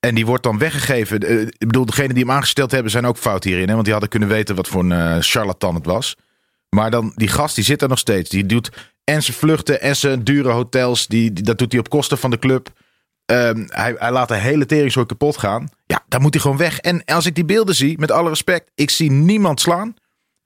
En 0.00 0.14
die 0.14 0.26
wordt 0.26 0.42
dan 0.42 0.58
weggegeven. 0.58 1.20
eh, 1.20 1.40
ik 1.40 1.58
bedoel, 1.58 1.86
degene 1.86 2.14
die 2.14 2.22
hem 2.24 2.32
aangesteld 2.32 2.70
hebben 2.70 2.90
zijn 2.92 3.06
ook 3.06 3.16
fout 3.16 3.44
hierin. 3.44 3.66
Hè? 3.66 3.72
Want 3.72 3.82
die 3.84 3.92
hadden 3.92 4.10
kunnen 4.10 4.28
weten 4.28 4.54
wat 4.56 4.68
voor 4.68 4.80
een 4.80 4.92
eh, 4.92 5.16
charlatan 5.20 5.74
het 5.74 5.86
was. 5.86 6.16
Maar 6.68 6.90
dan, 6.90 7.12
die 7.14 7.28
gast 7.28 7.54
die 7.54 7.64
zit 7.64 7.82
er 7.82 7.88
nog 7.88 7.98
steeds. 7.98 8.30
Die 8.30 8.46
doet 8.46 8.70
en 9.04 9.22
zijn 9.22 9.36
vluchten 9.36 9.80
en 9.80 9.96
zijn 9.96 10.24
dure 10.24 10.50
hotels. 10.50 11.06
Die, 11.06 11.32
die- 11.32 11.44
dat 11.44 11.58
doet 11.58 11.70
hij 11.72 11.80
op 11.80 11.88
kosten 11.88 12.18
van 12.18 12.30
de 12.30 12.38
club. 12.38 12.68
Ehm, 13.24 13.64
hij, 13.68 13.94
hij 13.98 14.12
laat 14.12 14.28
de 14.28 14.34
hele 14.36 14.66
teringzooi 14.66 15.06
kapot 15.06 15.36
gaan. 15.38 15.68
Ja, 15.86 16.04
dan 16.08 16.20
moet 16.22 16.32
hij 16.34 16.42
gewoon 16.42 16.56
weg. 16.56 16.78
En 16.78 17.04
als 17.04 17.26
ik 17.26 17.34
die 17.34 17.44
beelden 17.44 17.74
zie, 17.74 17.98
met 17.98 18.10
alle 18.10 18.28
respect. 18.28 18.70
Ik 18.74 18.90
zie 18.90 19.10
niemand 19.10 19.60
slaan. 19.60 19.94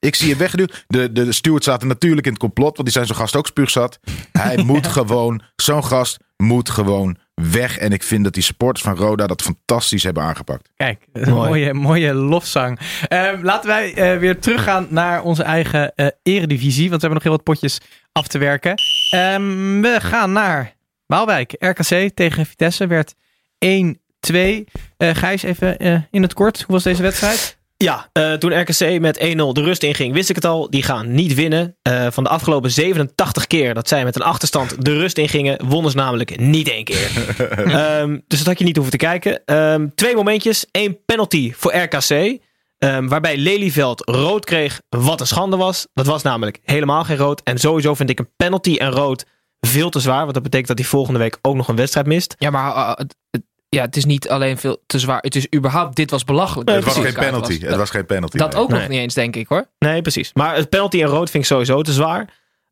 Ik 0.00 0.14
zie 0.14 0.28
het 0.28 0.38
weggeduwd. 0.38 0.84
De, 0.86 1.12
de, 1.12 1.24
de 1.24 1.32
stewards 1.32 1.66
zaten 1.66 1.88
natuurlijk 1.88 2.26
in 2.26 2.32
het 2.32 2.40
complot. 2.40 2.76
Want 2.76 2.82
die 2.82 2.90
zijn 2.90 3.06
zo'n 3.06 3.16
gast 3.16 3.36
ook 3.36 3.46
spuugzat. 3.46 4.00
Hij 4.32 4.56
moet 4.66 4.86
gewoon, 4.86 5.42
zo'n 5.56 5.84
gast 5.84 6.18
moet 6.36 6.70
gewoon 6.70 7.16
weg. 7.34 7.78
En 7.78 7.92
ik 7.92 8.02
vind 8.02 8.24
dat 8.24 8.34
die 8.34 8.42
supporters 8.42 8.84
van 8.84 8.96
Roda 8.96 9.26
dat 9.26 9.42
fantastisch 9.42 10.02
hebben 10.02 10.22
aangepakt. 10.22 10.68
Kijk, 10.76 11.06
mooie, 11.26 11.74
mooie 11.74 12.14
lofzang. 12.14 12.78
Ehm, 13.08 13.42
laten 13.42 13.68
wij 13.68 13.94
eh, 13.94 14.18
weer 14.18 14.38
teruggaan 14.38 14.86
naar 14.90 15.22
onze 15.22 15.42
eigen 15.42 15.94
eh, 15.94 16.06
eredivisie. 16.22 16.88
Want 16.90 17.02
we 17.02 17.06
hebben 17.08 17.14
nog 17.14 17.22
heel 17.22 17.32
wat 17.32 17.42
potjes 17.42 17.80
af 18.12 18.26
te 18.26 18.38
werken. 18.38 18.74
Ehm, 19.10 19.80
we 19.80 19.96
gaan 20.00 20.32
naar 20.32 20.74
Waalwijk. 21.06 21.54
RKC 21.58 22.10
tegen 22.14 22.46
Vitesse 22.46 22.86
werd 22.86 23.14
1-2. 23.58 24.64
Eh 24.96 25.14
Gijs, 25.14 25.42
even 25.42 25.76
in 26.10 26.22
het 26.22 26.34
kort. 26.34 26.62
Hoe 26.62 26.74
was 26.74 26.82
deze 26.82 27.02
wedstrijd? 27.02 27.58
Ja, 27.84 28.08
eh, 28.12 28.32
toen 28.32 28.60
RKC 28.60 29.00
met 29.00 29.18
1-0 29.20 29.52
de 29.52 29.62
rust 29.62 29.82
inging, 29.82 30.12
wist 30.14 30.28
ik 30.28 30.34
het 30.34 30.44
al. 30.44 30.70
Die 30.70 30.82
gaan 30.82 31.14
niet 31.14 31.34
winnen. 31.34 31.76
Eh, 31.82 32.06
van 32.10 32.24
de 32.24 32.30
afgelopen 32.30 32.70
87 32.70 33.46
keer 33.46 33.74
dat 33.74 33.88
zij 33.88 34.04
met 34.04 34.14
een 34.16 34.22
achterstand 34.22 34.84
de 34.84 34.92
rust 34.98 35.18
ingingen, 35.18 35.66
wonnen 35.68 35.90
ze 35.90 35.96
namelijk 35.96 36.38
niet 36.40 36.68
één 36.68 36.84
keer. 36.84 37.10
Ehm, 37.48 38.18
dus 38.26 38.38
dat 38.38 38.46
had 38.46 38.58
je 38.58 38.64
niet 38.64 38.74
hoeven 38.76 38.98
te 38.98 39.04
kijken. 39.06 39.44
Ehm, 39.44 39.88
twee 39.94 40.14
momentjes. 40.14 40.66
Eén 40.72 40.98
penalty 41.06 41.52
voor 41.56 41.74
RKC. 41.76 42.38
ehm, 42.78 43.06
waarbij 43.08 43.36
Lelyveld 43.36 44.02
rood 44.08 44.44
kreeg, 44.44 44.80
wat 44.88 45.20
een 45.20 45.26
schande 45.26 45.56
was. 45.56 45.86
Dat 45.94 46.06
was 46.06 46.22
namelijk 46.22 46.58
helemaal 46.64 47.04
geen 47.04 47.16
rood. 47.16 47.40
En 47.44 47.58
sowieso 47.58 47.94
vind 47.94 48.10
ik 48.10 48.18
een 48.18 48.30
penalty 48.36 48.74
en 48.76 48.90
rood 48.90 49.24
veel 49.60 49.90
te 49.90 50.00
zwaar. 50.00 50.20
Want 50.22 50.34
dat 50.34 50.42
betekent 50.42 50.68
dat 50.68 50.78
hij 50.78 50.86
volgende 50.86 51.18
week 51.18 51.38
ook 51.42 51.54
nog 51.56 51.68
een 51.68 51.76
wedstrijd 51.76 52.06
mist. 52.06 52.34
Ja, 52.38 52.50
maar 52.50 52.74
uh, 52.74 52.88
het, 52.94 53.16
het- 53.30 53.42
ja, 53.70 53.82
het 53.82 53.96
is 53.96 54.04
niet 54.04 54.28
alleen 54.28 54.58
veel 54.58 54.82
te 54.86 54.98
zwaar. 54.98 55.18
Het 55.20 55.36
is 55.36 55.46
überhaupt, 55.54 55.96
dit 55.96 56.10
was 56.10 56.24
belachelijk. 56.24 56.70
het 56.70 56.84
was 56.84 56.94
geen 56.94 57.12
penalty. 57.12 57.60
was. 57.60 57.68
Het 57.68 57.78
was 57.78 57.90
geen 57.90 58.06
penalty. 58.06 58.38
Dat 58.38 58.52
nee. 58.52 58.62
ook 58.62 58.68
nog 58.68 58.88
niet 58.88 58.98
eens, 58.98 59.14
denk 59.14 59.36
ik 59.36 59.48
hoor. 59.48 59.66
Nee, 59.78 60.02
precies. 60.02 60.30
Maar 60.34 60.54
het 60.56 60.68
penalty 60.68 61.02
en 61.02 61.08
rood 61.08 61.30
vind 61.30 61.42
ik 61.42 61.50
sowieso 61.50 61.82
te 61.82 61.92
zwaar. 61.92 62.28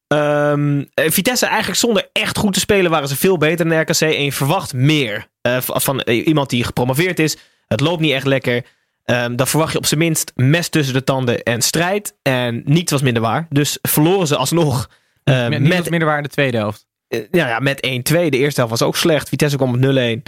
Ehm, 0.08 0.84
eh, 0.94 1.10
Vitesse 1.10 1.46
eigenlijk 1.46 1.78
zonder 1.78 2.08
echt 2.12 2.38
goed 2.38 2.52
te 2.52 2.60
spelen 2.60 2.90
waren 2.90 3.08
ze 3.08 3.16
veel 3.16 3.38
beter 3.38 3.68
dan 3.68 3.80
RKC. 3.80 4.00
En 4.00 4.24
je 4.24 4.32
verwacht 4.32 4.74
meer 4.74 5.26
eh, 5.40 5.56
van 5.60 6.00
eh, 6.00 6.26
iemand 6.26 6.50
die 6.50 6.64
gepromoveerd 6.64 7.18
is. 7.18 7.36
Het 7.66 7.80
loopt 7.80 8.00
niet 8.00 8.12
echt 8.12 8.26
lekker. 8.26 8.64
Ehm, 9.04 9.36
dan 9.36 9.46
verwacht 9.46 9.72
je 9.72 9.78
op 9.78 9.86
zijn 9.86 10.00
minst 10.00 10.32
mes 10.34 10.68
tussen 10.68 10.94
de 10.94 11.04
tanden 11.04 11.42
en 11.42 11.62
strijd. 11.62 12.14
En 12.22 12.62
niets 12.64 12.92
was 12.92 13.02
minder 13.02 13.22
waar. 13.22 13.46
Dus 13.48 13.78
verloren 13.82 14.26
ze 14.26 14.36
alsnog 14.36 14.90
met, 15.24 15.48
met, 15.48 15.90
minder 15.90 16.08
waar 16.08 16.16
in 16.16 16.22
de 16.22 16.28
tweede 16.28 16.56
helft. 16.56 16.86
ja, 17.08 17.48
ja, 17.48 17.58
met 17.58 17.76
1-2. 17.76 17.80
De 18.28 18.38
eerste 18.38 18.60
helft 18.60 18.78
was 18.78 18.82
ook 18.82 18.96
slecht. 18.96 19.28
Vitesse 19.28 19.56
kwam 19.56 19.74
op 19.74 19.80
0-1. 19.80 20.22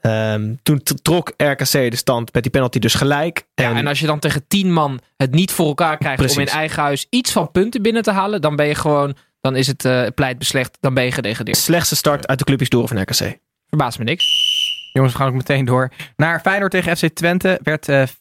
Ehm, 0.00 0.54
toen 0.62 0.82
trok 1.02 1.32
RKC 1.36 1.72
de 1.72 1.96
stand 1.96 2.32
met 2.32 2.42
die 2.42 2.52
penalty 2.52 2.78
dus 2.78 2.94
gelijk. 2.94 3.46
Ja, 3.54 3.74
en 3.74 3.86
als 3.86 4.00
je 4.00 4.06
dan 4.06 4.18
tegen 4.18 4.44
tien 4.48 4.72
man 4.72 5.00
het 5.16 5.34
niet 5.34 5.50
voor 5.50 5.66
elkaar 5.66 5.96
krijgt 5.96 6.30
om 6.36 6.40
in 6.40 6.46
eigen 6.46 6.82
huis 6.82 7.06
iets 7.10 7.32
van 7.32 7.50
punten 7.50 7.82
binnen 7.82 8.02
te 8.02 8.10
halen, 8.10 8.40
dan 8.40 8.56
ben 8.56 8.66
je 8.66 8.74
gewoon, 8.74 9.16
dan 9.40 9.56
is 9.56 9.66
het 9.66 9.84
eh, 9.84 10.06
pleit 10.14 10.38
beslecht, 10.38 10.78
dan 10.80 10.94
ben 10.94 11.04
je 11.04 11.12
gedegradeerd. 11.12 11.56
slechtste 11.56 11.96
start 11.96 12.26
uit 12.26 12.38
de 12.38 12.44
clubhistorie 12.44 12.88
van 12.88 13.00
RKC. 13.00 13.38
Verbaast 13.68 13.98
me 13.98 14.04
niks. 14.04 14.48
Jongens, 14.92 15.12
we 15.12 15.18
gaan 15.18 15.28
ook 15.28 15.34
meteen 15.34 15.64
door. 15.64 15.90
Naar 16.16 16.40
Feyenoord 16.40 16.70
tegen 16.70 16.96
FC 16.96 17.06
Twente 17.06 17.60
werd 17.62 17.88
eh 17.88 18.06
5-1. 18.06 18.12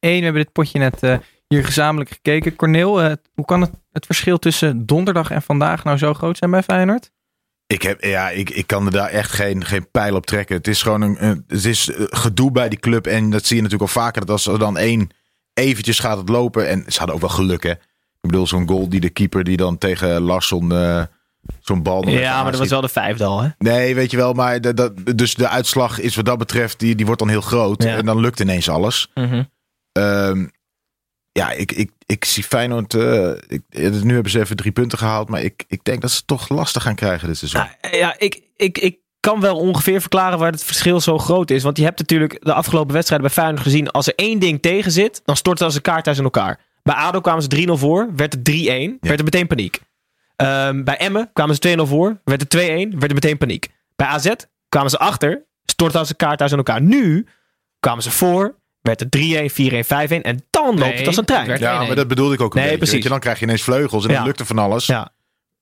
We 0.00 0.08
hebben 0.08 0.34
dit 0.34 0.52
potje 0.52 0.78
net 0.78 1.02
eh, 1.02 1.18
hier 1.48 1.64
gezamenlijk 1.64 2.10
gekeken. 2.10 2.56
Corneel, 2.56 3.02
eh, 3.02 3.12
hoe 3.34 3.44
kan 3.44 3.60
het, 3.60 3.70
het 3.92 4.06
verschil 4.06 4.38
tussen 4.38 4.86
donderdag 4.86 5.30
en 5.30 5.42
vandaag 5.42 5.84
nou 5.84 5.98
zo 5.98 6.14
groot 6.14 6.36
zijn 6.38 6.50
bij 6.50 6.62
Feyenoord? 6.62 7.10
Ik, 7.66 7.82
heb, 7.82 8.04
ja, 8.04 8.30
ik, 8.30 8.50
ik 8.50 8.66
kan 8.66 8.86
er 8.86 8.92
daar 8.92 9.08
echt 9.08 9.32
geen, 9.32 9.64
geen 9.64 9.90
pijl 9.90 10.14
op 10.14 10.26
trekken. 10.26 10.56
Het 10.56 10.68
is 10.68 10.82
gewoon 10.82 11.00
een, 11.00 11.24
een- 11.24 11.44
het 11.48 11.64
is 11.64 11.90
eh, 11.90 12.04
gedoe 12.08 12.50
bij 12.52 12.68
die 12.68 12.78
club. 12.78 13.06
En 13.06 13.30
dat 13.30 13.44
zie 13.46 13.56
je 13.56 13.62
natuurlijk 13.62 13.90
al 13.90 14.00
vaker. 14.02 14.20
Dat 14.20 14.30
als 14.30 14.46
er 14.46 14.58
dan 14.58 14.76
één 14.78 15.08
eventjes 15.54 15.98
gaat 15.98 16.18
het 16.18 16.28
lopen. 16.28 16.68
En 16.68 16.84
ze 16.88 16.98
hadden 16.98 17.14
ook 17.14 17.20
wel 17.22 17.30
geluk 17.30 17.62
hè. 17.62 17.70
Ik 17.70 18.32
bedoel, 18.32 18.46
zo'n 18.46 18.68
goal 18.68 18.88
die 18.88 19.00
de 19.00 19.10
keeper 19.10 19.44
die 19.44 19.56
dan 19.56 19.78
tegen 19.78 20.20
Larsson 20.20 20.72
eh, 20.72 21.02
zo'n 21.60 21.82
bal... 21.82 22.08
Ja, 22.08 22.42
maar 22.42 22.50
dat 22.50 22.60
was 22.60 22.68
wel 22.70 22.80
de 22.80 22.88
vijfde 22.88 23.24
al, 23.24 23.40
hè? 23.42 23.48
Nee, 23.58 23.94
weet 23.94 24.10
je 24.10 24.16
wel. 24.16 24.32
Maar 24.32 24.60
de, 24.60 24.74
dat, 24.74 24.92
dus 25.16 25.34
de 25.34 25.48
uitslag 25.48 25.98
is 26.00 26.16
wat 26.16 26.24
dat 26.24 26.38
betreft, 26.38 26.78
die, 26.78 26.94
die 26.94 27.06
wordt 27.06 27.20
dan 27.20 27.30
heel 27.30 27.40
groot. 27.40 27.82
Ja. 27.82 27.96
En 27.96 28.06
dan 28.06 28.20
lukt 28.20 28.40
ineens 28.40 28.68
alles. 28.68 29.10
Ehm, 29.92 30.46
ja, 31.36 31.50
ik, 31.50 31.72
ik, 31.72 31.90
ik 32.06 32.24
zie 32.24 32.44
Feyenoord... 32.44 32.94
eh, 32.94 33.30
ik, 33.48 33.62
nu 34.02 34.14
hebben 34.14 34.32
ze 34.32 34.40
even 34.40 34.56
drie 34.56 34.72
punten 34.72 34.98
gehaald. 34.98 35.28
Maar 35.28 35.42
ik, 35.42 35.64
ik 35.68 35.84
denk 35.84 36.00
dat 36.00 36.10
ze 36.10 36.16
het 36.16 36.26
toch 36.26 36.48
lastig 36.48 36.82
gaan 36.82 36.94
krijgen 36.94 37.28
dit 37.28 37.36
seizoen. 37.36 37.66
Nou, 37.80 37.96
ja, 37.96 38.14
ik, 38.18 38.40
ik, 38.56 38.78
ik 38.78 38.98
kan 39.20 39.40
wel 39.40 39.56
ongeveer 39.56 40.00
verklaren 40.00 40.38
waar 40.38 40.52
het 40.52 40.64
verschil 40.64 41.00
zo 41.00 41.18
groot 41.18 41.50
is. 41.50 41.62
Want 41.62 41.76
je 41.76 41.84
hebt 41.84 41.98
natuurlijk 41.98 42.44
de 42.44 42.52
afgelopen 42.52 42.94
wedstrijden 42.94 43.26
bij 43.26 43.36
Feyenoord 43.36 43.62
gezien. 43.62 43.90
Als 43.90 44.06
er 44.06 44.14
één 44.14 44.38
ding 44.38 44.62
tegen 44.62 44.92
zit, 44.92 45.22
dan 45.24 45.36
stort 45.36 45.60
als 45.60 45.74
een 45.74 45.80
kaarthuis 45.82 46.18
in 46.18 46.24
elkaar. 46.24 46.60
Bij 46.82 46.94
ADO 46.94 47.20
kwamen 47.20 47.42
ze 47.42 47.66
3-0 47.68 47.72
voor, 47.72 48.08
werd 48.16 48.32
het 48.32 48.50
3-1, 48.50 48.52
werd 49.00 49.18
er 49.18 49.24
meteen 49.24 49.46
paniek. 49.46 49.80
Ehm, 50.36 50.84
bij 50.84 50.96
Emmen 50.96 51.30
kwamen 51.32 51.54
ze 51.54 51.60
2-0 51.60 51.86
voor, 51.86 52.20
werd 52.24 52.40
het 52.40 52.50
2-1, 52.50 52.98
werd 52.98 53.08
er 53.08 53.14
meteen 53.14 53.38
paniek. 53.38 53.68
Bij 53.96 54.06
AZ 54.06 54.32
kwamen 54.68 54.90
ze 54.90 54.98
achter, 54.98 55.46
stortte 55.64 55.98
als 55.98 56.08
een 56.08 56.16
kaarthuis 56.16 56.50
in 56.50 56.56
elkaar. 56.56 56.82
Nu 56.82 57.26
kwamen 57.80 58.02
ze 58.02 58.10
voor, 58.10 58.58
werd 58.80 59.00
het 59.00 59.16
3-1, 59.16 59.52
4-1, 59.52 59.84
5-1 59.84 60.22
en 60.22 60.44
dan 60.66 60.78
loopt 60.78 60.98
het 60.98 61.06
als 61.06 61.16
een 61.16 61.24
trein. 61.24 61.58
Ja, 61.58 61.84
maar 61.84 61.96
dat 61.96 62.08
bedoelde 62.08 62.34
ik 62.34 62.40
ook 62.40 62.54
een 62.54 62.60
Nee, 62.60 62.62
beetje. 62.64 62.76
precies. 62.76 62.94
weet 62.94 63.02
je. 63.02 63.08
Dan 63.08 63.20
krijg 63.20 63.38
je 63.38 63.44
ineens 63.44 63.62
vleugels 63.62 64.04
en 64.04 64.10
Ja. 64.10 64.16
dan 64.16 64.26
lukt 64.26 64.40
er 64.40 64.46
van 64.46 64.58
alles. 64.58 64.86
Ja. 64.86 65.12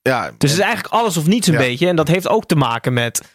Ja, 0.02 0.22
Dus 0.22 0.50
het 0.50 0.50
is 0.50 0.58
eigenlijk 0.58 0.94
alles 0.94 1.16
of 1.16 1.26
niets 1.26 1.46
een 1.46 1.52
Ja. 1.52 1.58
beetje. 1.58 1.88
En 1.88 1.96
dat 1.96 2.08
heeft 2.08 2.28
ook 2.28 2.46
te 2.46 2.56
maken 2.56 2.92
met 2.92 3.32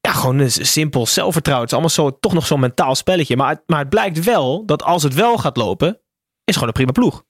ja, 0.00 0.12
gewoon 0.12 0.38
een 0.38 0.50
simpel 0.50 1.06
zelfvertrouwen. 1.06 1.68
Het 1.68 1.76
is 1.76 1.78
allemaal 1.84 2.10
zo, 2.12 2.18
toch 2.20 2.32
nog 2.32 2.46
zo'n 2.46 2.60
mentaal 2.60 2.94
spelletje. 2.94 3.36
Maar 3.36 3.48
het, 3.48 3.62
maar 3.66 3.78
het 3.78 3.88
blijkt 3.88 4.24
wel 4.24 4.66
dat 4.66 4.82
als 4.82 5.02
het 5.02 5.14
wel 5.14 5.38
gaat 5.38 5.56
lopen, 5.56 6.00
is 6.44 6.54
gewoon 6.54 6.68
een 6.68 6.74
prima 6.74 6.92
ploeg. 6.92 7.24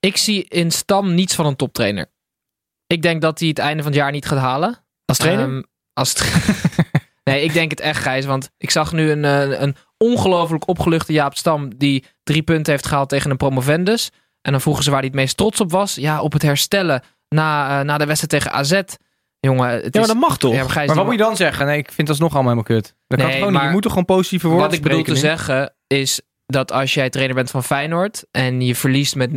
Ik 0.00 0.16
zie 0.16 0.44
in 0.44 0.70
Stam 0.70 1.14
niets 1.14 1.34
van 1.34 1.46
een 1.46 1.56
toptrainer. 1.56 2.12
Ik 2.86 3.02
denk 3.02 3.22
dat 3.22 3.38
hij 3.38 3.48
het 3.48 3.58
einde 3.58 3.82
van 3.82 3.92
het 3.92 4.00
jaar 4.00 4.10
niet 4.12 4.26
gaat 4.26 4.38
halen. 4.38 4.84
Als 5.04 5.18
trainer? 5.18 5.44
Ehm, 5.48 5.62
als 5.92 6.12
tra- 6.12 6.38
nee, 7.24 7.42
ik 7.44 7.52
denk 7.52 7.70
het 7.70 7.80
echt, 7.80 8.02
Gijs. 8.02 8.24
Want 8.24 8.50
ik 8.58 8.70
zag 8.70 8.92
nu 8.92 9.10
een, 9.10 9.24
eh, 9.24 9.60
een 9.60 9.76
ongelooflijk 9.96 10.68
opgeluchte 10.68 11.12
Jaap 11.12 11.36
Stam... 11.36 11.76
die 11.76 12.04
drie 12.26 12.42
punten 12.42 12.72
heeft 12.72 12.86
gehaald 12.86 13.08
tegen 13.08 13.30
een 13.30 13.36
promovendus. 13.36 14.10
En 14.42 14.52
dan 14.52 14.60
vroegen 14.60 14.84
ze 14.84 14.90
waar 14.90 14.98
hij 14.98 15.08
het 15.08 15.16
meest 15.16 15.36
trots 15.36 15.60
op 15.60 15.70
was. 15.70 15.94
Ja, 15.94 16.20
op 16.20 16.32
het 16.32 16.42
herstellen 16.42 17.02
na, 17.28 17.78
eh, 17.80 17.84
na 17.84 17.98
de 17.98 18.06
wedstrijd 18.06 18.44
tegen 18.44 18.58
AZ. 18.58 18.82
Jongen, 19.40 19.68
het 19.68 19.82
ja, 19.82 19.90
maar 19.92 20.00
is... 20.00 20.06
dat 20.06 20.16
mag 20.16 20.38
toch? 20.38 20.54
Ja, 20.54 20.66
maar 20.74 20.94
wat 20.94 21.04
moet 21.04 21.12
je 21.14 21.20
dan 21.20 21.36
zeggen? 21.36 21.66
Nee, 21.66 21.78
ik 21.78 21.92
vind 21.92 22.08
dat 22.08 22.18
nog 22.18 22.34
allemaal 22.34 22.52
helemaal 22.52 22.80
kut. 22.80 22.94
Dat 23.06 23.18
kan 23.18 23.28
Nee, 23.28 23.36
gewoon 23.36 23.52
niet. 23.52 23.58
Je 23.58 23.64
maar 23.64 23.74
moet 23.74 23.82
toch 23.82 23.92
gewoon 23.92 24.06
positieve 24.06 24.46
woorden 24.46 24.66
Wat 24.66 24.76
ik 24.76 24.82
bedoel 24.82 25.02
te 25.02 25.16
zeggen 25.16 25.74
is 25.86 26.20
dat 26.46 26.72
als 26.72 26.94
jij 26.94 27.10
trainer 27.10 27.34
bent 27.34 27.50
van 27.50 27.64
Feyenoord 27.64 28.24
en 28.30 28.60
je 28.60 28.74
verliest 28.74 29.14
met 29.14 29.30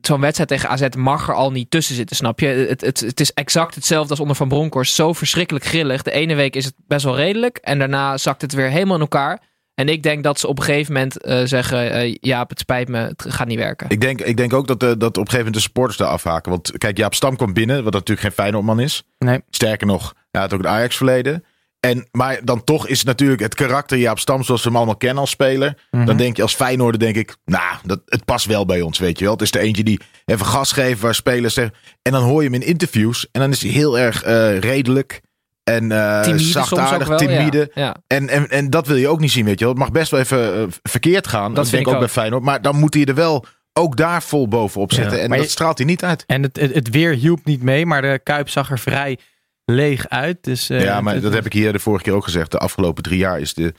zo'n 0.00 0.20
wedstrijd 0.20 0.48
tegen 0.48 0.68
AZ 0.68 0.88
mag 0.96 1.28
er 1.28 1.34
al 1.34 1.52
niet 1.52 1.70
tussen 1.70 1.94
zitten, 1.94 2.16
snap 2.16 2.40
je? 2.40 2.46
Het, 2.46 2.80
het, 2.80 3.00
het 3.00 3.20
is 3.20 3.32
exact 3.32 3.74
hetzelfde 3.74 4.10
als 4.10 4.20
onder 4.20 4.36
Van 4.36 4.48
Bronckhorst. 4.48 4.94
Zo 4.94 5.12
verschrikkelijk 5.12 5.64
grillig. 5.64 6.02
De 6.02 6.10
ene 6.10 6.34
week 6.34 6.56
is 6.56 6.64
het 6.64 6.74
best 6.86 7.04
wel 7.04 7.16
redelijk 7.16 7.56
en 7.56 7.78
daarna 7.78 8.18
zakt 8.18 8.42
het 8.42 8.52
weer 8.52 8.68
helemaal 8.68 8.94
in 8.94 9.00
elkaar. 9.00 9.40
En 9.74 9.88
ik 9.88 10.02
denk 10.02 10.22
dat 10.24 10.40
ze 10.40 10.46
op 10.46 10.58
een 10.58 10.64
gegeven 10.64 10.92
moment 10.92 11.22
eh, 11.22 11.40
zeggen, 11.44 11.92
eh 11.92 12.14
Jaap, 12.20 12.48
het 12.48 12.58
spijt 12.58 12.88
me, 12.88 12.98
het 12.98 13.24
gaat 13.28 13.46
niet 13.46 13.58
werken. 13.58 13.88
Ik 13.90 14.00
denk, 14.00 14.20
ik 14.20 14.36
denk 14.36 14.52
ook 14.52 14.66
dat, 14.66 14.82
eh, 14.82 14.88
dat 14.88 15.02
op 15.02 15.04
een 15.04 15.12
gegeven 15.14 15.36
moment 15.36 15.54
de 15.54 15.60
supporters 15.60 15.98
daar 15.98 16.08
afhaken. 16.08 16.50
Want 16.50 16.78
kijk, 16.78 16.96
Jaap 16.96 17.14
Stam 17.14 17.36
kwam 17.36 17.52
binnen, 17.52 17.84
wat 17.84 17.92
natuurlijk 17.92 18.20
geen 18.20 18.32
Feyenoordman 18.32 18.80
is. 18.80 19.02
Nee. 19.18 19.40
Sterker 19.50 19.86
nog, 19.86 20.14
hij 20.30 20.40
had 20.40 20.52
ook 20.52 20.58
een 20.58 20.68
Ajax 20.68 20.96
verleden. 20.96 21.44
En, 21.80 22.08
maar 22.10 22.40
dan 22.44 22.64
toch 22.64 22.88
is 22.88 22.98
het 22.98 23.06
natuurlijk 23.06 23.40
het 23.40 23.54
karakter 23.54 23.98
Jaap 23.98 24.18
Stam 24.18 24.42
zoals 24.42 24.62
we 24.62 24.68
hem 24.68 24.76
allemaal 24.76 24.96
kennen 24.96 25.18
als 25.18 25.30
speler. 25.30 25.76
Mhm. 25.90 26.04
Dan 26.04 26.16
denk 26.16 26.36
je 26.36 26.42
als 26.42 26.54
Feyenoorder 26.54 27.00
denk 27.00 27.16
ik, 27.16 27.36
nou, 27.44 27.76
dat, 27.84 28.00
het 28.06 28.24
past 28.24 28.46
wel 28.46 28.66
bij 28.66 28.80
ons, 28.80 28.98
weet 28.98 29.18
je 29.18 29.24
wel. 29.24 29.32
Het 29.32 29.42
is 29.42 29.52
er 29.52 29.60
eentje 29.60 29.84
die 29.84 30.00
even 30.24 30.46
gas 30.46 30.72
geeft 30.72 31.00
waar 31.00 31.14
spelers 31.14 31.54
zeggen. 31.54 31.74
En 32.02 32.12
dan 32.12 32.22
hoor 32.22 32.42
je 32.42 32.50
hem 32.50 32.60
in 32.60 32.66
interviews 32.66 33.28
en 33.32 33.40
dan 33.40 33.50
is 33.50 33.62
hij 33.62 33.70
heel 33.70 33.98
erg 33.98 34.22
eh, 34.22 34.58
redelijk. 34.58 35.20
En 35.64 35.92
eh 35.92 36.20
Timide 36.20 36.42
soms 36.42 36.56
ook 36.56 36.78
zachtaardig, 36.78 37.08
wel, 37.08 37.16
timide. 37.18 37.70
Ja, 37.74 37.82
ja. 37.84 37.96
En, 38.06 38.28
en, 38.28 38.50
en 38.50 38.70
dat 38.70 38.86
wil 38.86 38.96
je 38.96 39.08
ook 39.08 39.20
niet 39.20 39.30
zien, 39.30 39.44
weet 39.44 39.58
je 39.58 39.64
wel. 39.64 39.74
Het 39.74 39.82
mag 39.82 39.92
best 39.92 40.10
wel 40.10 40.20
even 40.20 40.54
eh, 40.54 40.62
verkeerd 40.82 41.26
gaan. 41.26 41.54
Dat 41.54 41.68
vind 41.68 41.70
denk 41.70 41.82
ik 41.82 41.88
ook 41.88 41.94
ook. 41.94 42.00
bij 42.00 42.08
Feyenoord. 42.08 42.42
Maar 42.42 42.62
dan 42.62 42.76
moet 42.76 42.94
hij 42.94 43.04
er 43.04 43.14
wel 43.14 43.44
ook 43.72 43.96
daar 43.96 44.22
vol 44.22 44.48
bovenop 44.48 44.92
zitten. 44.92 45.20
en 45.20 45.28
maar 45.28 45.36
dat 45.38 45.46
je- 45.46 45.52
straalt 45.52 45.78
hij 45.78 45.86
niet 45.86 46.04
uit. 46.04 46.24
En 46.26 46.42
het, 46.42 46.60
het, 46.60 46.74
het 46.74 46.90
weer 46.90 47.12
hielp 47.14 47.44
niet 47.44 47.62
mee, 47.62 47.86
maar 47.86 48.02
de 48.02 48.20
Kuip 48.22 48.48
zag 48.48 48.70
er 48.70 48.78
vrij 48.78 49.18
leeg 49.64 50.08
uit. 50.08 50.44
Dus, 50.44 50.70
eh, 50.70 50.82
ja, 50.82 51.00
maar 51.00 51.14
het- 51.14 51.22
dat 51.22 51.32
heb 51.32 51.46
ik 51.46 51.52
hier 51.52 51.72
de 51.72 51.78
vorige 51.78 52.04
keer 52.04 52.12
ook 52.12 52.24
gezegd. 52.24 52.50
De 52.50 52.58
afgelopen 52.58 53.02
drie 53.02 53.18
jaar 53.18 53.40
is 53.40 53.54
de... 53.54 53.74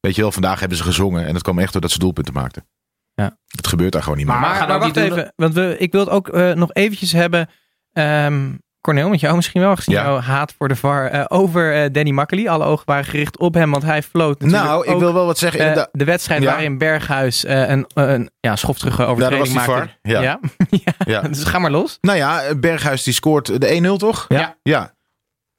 Weet 0.00 0.14
je 0.14 0.20
wel, 0.22 0.32
vandaag 0.32 0.60
hebben 0.60 0.78
ze 0.78 0.84
gezongen. 0.84 1.26
En 1.26 1.32
dat 1.32 1.42
kwam 1.42 1.58
echt 1.58 1.72
doordat 1.72 1.90
ze 1.90 1.98
doelpunten 1.98 2.34
maakten. 2.34 2.66
Ja. 3.14 3.38
Het 3.46 3.66
gebeurt 3.66 3.92
daar 3.92 4.02
gewoon 4.02 4.18
niet 4.18 4.26
Maar, 4.26 4.40
meer. 4.40 4.48
gaan 4.48 4.66
maar, 4.68 4.76
ook 4.76 4.82
wacht 4.82 4.96
even, 4.96 5.32
want 5.36 5.54
we, 5.54 5.76
ik 5.78 5.92
wil 5.92 6.00
het 6.00 6.10
ook 6.10 6.28
eh, 6.28 6.52
nog 6.52 6.72
eventjes 6.72 7.12
hebben, 7.12 7.48
ehm 7.92 8.48
Cornel, 8.80 9.08
met 9.08 9.20
jou 9.20 9.36
misschien 9.36 9.60
wel, 9.60 9.76
gezien 9.76 9.94
Ja. 9.94 10.02
jouw 10.02 10.18
haat 10.18 10.54
voor 10.58 10.68
de 10.68 10.76
VAR, 10.76 11.06
eh, 11.06 11.24
over 11.28 11.74
eh, 11.74 11.88
Danny 11.92 12.10
Makkely. 12.10 12.48
Alle 12.48 12.64
ogen 12.64 12.86
waren 12.86 13.04
gericht 13.04 13.38
op 13.38 13.54
hem, 13.54 13.70
want 13.70 13.82
hij 13.82 14.02
floot 14.02 14.40
natuurlijk 14.40 14.68
Nou, 14.68 14.84
ik 14.86 14.90
ook, 14.90 15.00
wil 15.00 15.14
wel 15.14 15.26
wat 15.26 15.38
zeggen. 15.38 15.74
eh, 15.76 15.84
de 15.92 16.04
wedstrijd 16.04 16.42
Ja. 16.42 16.48
waarin 16.50 16.78
Berghuis 16.78 17.44
een, 17.46 17.86
een 17.94 18.30
ja, 18.40 18.56
schofterige 18.56 19.04
overtreding 19.04 19.46
Ja, 19.46 19.54
dat 19.54 19.66
was 19.66 19.66
die 19.66 19.74
maakte. 19.74 19.96
VAR. 20.02 20.80
Ja. 20.82 21.00
Ja. 21.04 21.20
Dus 21.28 21.44
ga 21.44 21.58
maar 21.58 21.70
los. 21.70 21.98
Nou 22.00 22.18
ja, 22.18 22.54
Berghuis 22.54 23.02
die 23.02 23.14
scoort 23.14 23.60
de 23.60 23.80
1-0 23.94 23.96
toch? 23.96 24.24
Ja. 24.28 24.56
Ja. 24.62 24.94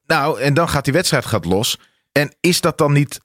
Nou, 0.06 0.40
en 0.42 0.54
dan 0.54 0.70
gaat 0.70 0.84
die 0.84 0.94
wedstrijd 0.94 1.26
gaat 1.26 1.46
los. 1.46 1.78
En 2.12 2.36
is 2.40 2.62
dat 2.62 2.78
dan 2.78 2.92
niet 2.94 3.20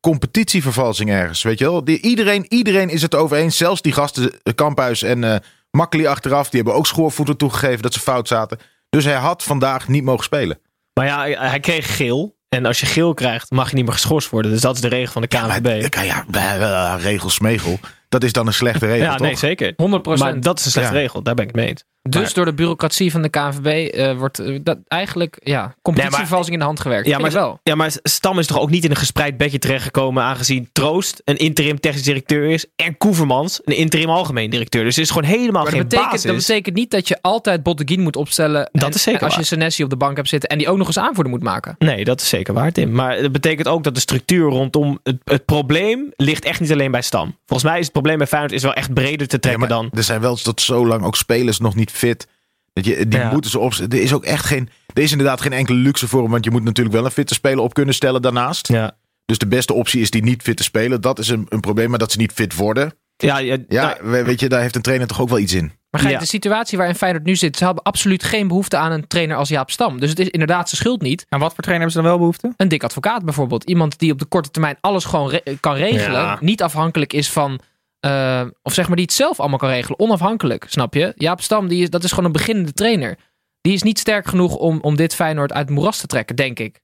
competitievervalsing 0.00 1.10
ergens? 1.10 1.42
Weet 1.42 1.58
je 1.58 1.64
wel? 1.64 1.84
Die, 1.84 2.00
iedereen, 2.00 2.46
iedereen 2.48 2.88
is 2.88 3.02
het 3.02 3.14
over 3.14 3.36
eens. 3.36 3.56
Zelfs 3.56 3.82
die 3.82 3.92
gasten, 3.92 4.32
Kamphuis 4.54 5.02
en 5.02 5.42
Makkely 5.70 6.06
achteraf, 6.06 6.48
die 6.50 6.60
hebben 6.60 6.78
ook 6.78 6.86
schoorvoeten 6.86 7.36
toegegeven 7.36 7.82
dat 7.82 7.92
ze 7.92 8.00
fout 8.00 8.28
zaten. 8.28 8.58
Dus 8.94 9.04
hij 9.04 9.14
had 9.14 9.42
vandaag 9.42 9.88
niet 9.88 10.04
mogen 10.04 10.24
spelen. 10.24 10.58
Maar 10.92 11.06
ja, 11.06 11.24
hij- 11.48 11.60
kreeg 11.60 11.96
geel. 11.96 12.36
En 12.48 12.66
als 12.66 12.80
je 12.80 12.86
geel 12.86 13.14
krijgt, 13.14 13.50
mag 13.50 13.68
je 13.70 13.74
niet 13.76 13.84
meer 13.84 13.92
geschorst 13.94 14.30
worden. 14.30 14.50
Dus 14.50 14.60
dat 14.60 14.74
is 14.74 14.80
de 14.80 14.88
regel 14.88 15.12
van 15.12 15.22
de 15.22 15.28
KNVB. 15.28 15.94
Maar, 15.94 16.04
ja, 16.04 16.24
ja, 16.30 16.96
regel 16.96 17.30
smegel. 17.30 17.78
Dat 18.08 18.22
is 18.24 18.32
dan 18.32 18.46
een 18.46 18.52
slechte 18.52 18.86
regel, 18.86 19.04
Ja, 19.04 19.16
toch? 19.16 19.26
nee, 19.26 19.36
zeker. 19.36 19.72
100%. 19.76 20.18
Maar 20.18 20.40
dat 20.40 20.58
is 20.58 20.64
een 20.64 20.70
slechte 20.70 20.92
Ja. 20.94 20.98
regel. 21.00 21.22
Daar 21.22 21.34
ben 21.34 21.44
ik 21.44 21.50
het 21.50 21.60
mee 21.60 21.68
eens. 21.68 21.84
Dus 22.08 22.32
door 22.34 22.44
de 22.44 22.54
bureaucratie 22.54 23.10
van 23.10 23.22
de 23.22 23.28
KNVB 23.28 23.66
eh, 23.94 24.16
wordt 24.16 24.38
eh, 24.38 24.58
dat 24.62 24.78
eigenlijk 24.88 25.36
ja, 25.42 25.74
competitievervalsing 25.82 26.52
in 26.52 26.58
de 26.58 26.64
hand 26.64 26.80
gewerkt. 26.80 27.06
Ja, 27.06 27.18
Vind 27.18 27.32
maar, 27.32 27.42
wel. 27.42 27.60
ja, 27.62 27.74
maar 27.74 27.92
Stam 28.02 28.38
is 28.38 28.46
toch 28.46 28.58
ook 28.60 28.70
niet 28.70 28.84
in 28.84 28.90
een 28.90 28.96
gespreid 28.96 29.36
bedje 29.36 29.58
terechtgekomen... 29.58 30.22
aangezien 30.22 30.68
Troost 30.72 31.22
een 31.24 31.36
interim 31.36 31.80
technisch 31.80 32.02
directeur 32.02 32.44
is... 32.50 32.66
en 32.76 32.96
Koevermans 32.96 33.60
een 33.64 33.76
interim 33.76 34.08
algemeen 34.08 34.50
directeur. 34.50 34.84
Dus 34.84 34.96
er 34.96 35.02
is 35.02 35.10
gewoon 35.10 35.28
helemaal 35.30 35.62
Maar 35.62 35.72
geen 35.72 35.80
dat 35.80 35.88
betekent, 35.88 36.10
basis. 36.12 36.30
dat 36.30 36.36
betekent 36.36 36.76
niet 36.76 36.90
dat 36.90 37.08
je 37.08 37.18
altijd 37.20 37.62
Botteguin 37.62 38.00
moet 38.00 38.16
opstellen. 38.16 38.68
Dat 38.72 38.82
en- 38.82 38.94
is 38.94 39.02
zeker 39.02 39.20
en 39.20 39.24
Als 39.26 39.34
waar. 39.34 39.42
je 39.42 39.48
Senesi 39.48 39.82
op 39.84 39.90
de 39.90 39.96
bank 39.96 40.16
hebt 40.16 40.28
zitten 40.28 40.48
en 40.48 40.58
die 40.58 40.68
ook 40.68 40.76
nog 40.78 40.86
eens 40.86 40.98
aanvoerder 40.98 41.32
moet 41.32 41.42
maken. 41.42 41.74
Nee, 41.78 42.04
dat 42.04 42.20
is 42.20 42.28
zeker 42.28 42.54
waar, 42.54 42.72
Tim. 42.72 42.92
Maar 42.92 43.22
dat 43.22 43.32
betekent 43.32 43.68
ook 43.68 43.84
dat 43.84 43.94
de 43.94 44.00
structuur 44.00 44.48
rondom 44.50 44.98
het, 45.02 45.16
het 45.24 45.44
probleem 45.44 46.12
ligt 46.16 46.44
echt 46.44 46.60
niet 46.60 46.72
alleen 46.72 46.90
bij 46.90 47.02
Stam. 47.02 47.36
Volgens 47.46 47.68
mij 47.70 47.78
is 47.78 47.84
het 47.84 47.92
probleem 47.92 48.18
bij 48.18 48.26
Feyenoord 48.26 48.52
is 48.52 48.62
wel 48.62 48.74
echt 48.74 48.94
breder 48.94 49.26
te 49.28 49.34
Ja, 49.34 49.40
trekken 49.40 49.60
maar 49.60 49.68
dan... 49.68 49.90
Er 49.92 50.02
zijn 50.02 50.20
wel 50.20 50.36
tot 50.36 50.60
zo 50.60 50.86
lang 50.86 51.04
ook 51.04 51.16
spelers 51.16 51.58
nog 51.58 51.74
niet 51.74 51.92
fit. 51.94 52.26
Dat 52.72 52.84
je, 52.84 53.08
die 53.08 53.18
Ja. 53.20 53.30
moeten 53.32 53.50
ze 53.50 53.58
opzetten. 53.58 53.98
Er 53.98 54.04
is 54.04 54.12
ook 54.12 54.24
echt 54.24 54.44
geen. 54.44 54.68
Er 54.94 55.02
is 55.02 55.10
inderdaad 55.12 55.40
geen 55.40 55.52
enkele 55.52 55.78
luxe 55.78 56.08
voor 56.08 56.22
hem. 56.22 56.30
Want 56.30 56.44
je 56.44 56.50
moet 56.50 56.64
natuurlijk 56.64 56.94
wel 56.96 57.04
een 57.04 57.10
fitte 57.10 57.34
speler 57.34 57.58
op 57.64 57.74
kunnen 57.74 57.94
stellen 57.94 58.22
daarnaast. 58.22 58.68
Ja, 58.68 58.96
Dus 59.26 59.38
de 59.38 59.46
beste 59.46 59.72
optie 59.72 60.00
is 60.00 60.10
die 60.10 60.22
niet 60.22 60.42
fit 60.42 60.56
te 60.56 60.62
spelen. 60.62 61.00
Dat 61.00 61.18
is 61.18 61.28
een, 61.28 61.46
een 61.48 61.60
probleem. 61.60 61.90
Maar 61.90 61.98
dat 61.98 62.12
ze 62.12 62.18
niet 62.18 62.32
fit 62.32 62.54
worden. 62.56 62.94
ja, 63.16 63.38
ja, 63.38 63.56
Ja, 63.68 63.82
nou, 63.98 64.10
we- 64.10 64.24
weet 64.24 64.40
je, 64.40 64.48
daar 64.48 64.60
heeft 64.60 64.76
een 64.76 64.82
trainer 64.82 65.06
toch 65.06 65.20
ook 65.20 65.28
wel 65.28 65.38
iets 65.38 65.52
in. 65.52 65.72
Maar 65.90 66.00
Gijs, 66.02 66.14
Ja. 66.14 66.18
de 66.20 66.26
situatie 66.26 66.78
waarin 66.78 66.96
Feyenoord 66.96 67.24
nu 67.24 67.36
zit, 67.36 67.56
ze 67.56 67.64
hebben 67.64 67.82
absoluut 67.82 68.22
geen 68.24 68.48
behoefte 68.48 68.76
aan 68.76 68.92
een 68.92 69.06
trainer 69.06 69.36
als 69.36 69.48
Jaap 69.48 69.70
Stam. 69.70 70.00
Dus 70.00 70.10
het 70.10 70.18
is 70.18 70.28
inderdaad 70.28 70.68
zijn 70.68 70.80
schuld 70.80 71.02
niet. 71.02 71.26
En 71.28 71.38
wat 71.38 71.54
voor 71.54 71.62
trainer 71.64 71.86
hebben 71.86 71.90
ze 71.90 71.96
dan 71.98 72.06
wel 72.06 72.18
behoefte? 72.18 72.52
Een 72.56 72.68
dik 72.68 72.82
advocaat 72.84 73.24
bijvoorbeeld. 73.24 73.64
Iemand 73.64 73.98
die 73.98 74.12
op 74.12 74.18
de 74.18 74.24
korte 74.24 74.50
termijn 74.50 74.76
alles 74.80 75.04
gewoon 75.04 75.30
re- 75.30 75.56
kan 75.60 75.74
regelen. 75.74 76.20
Ja. 76.20 76.38
Niet 76.40 76.62
afhankelijk 76.62 77.12
is 77.12 77.30
van. 77.30 77.60
Eh, 78.04 78.42
of 78.62 78.74
zeg 78.74 78.86
maar 78.86 78.96
die 78.96 79.04
het 79.04 79.14
zelf 79.14 79.40
allemaal 79.40 79.58
kan 79.58 79.68
regelen. 79.68 79.98
Onafhankelijk, 79.98 80.64
snap 80.68 80.94
je? 80.94 81.12
Jaap 81.16 81.40
Stam, 81.40 81.68
die 81.68 81.82
is, 81.82 81.90
dat 81.90 82.04
is 82.04 82.10
gewoon 82.10 82.24
een 82.24 82.32
beginnende 82.32 82.72
trainer. 82.72 83.16
Die 83.60 83.72
is 83.72 83.82
niet 83.82 83.98
sterk 83.98 84.26
genoeg 84.26 84.54
om, 84.56 84.78
om 84.80 84.96
dit 84.96 85.14
Feyenoord 85.14 85.52
uit 85.52 85.66
het 85.68 85.76
moeras 85.76 85.98
te 85.98 86.06
trekken, 86.06 86.36
denk 86.36 86.58
ik. 86.58 86.82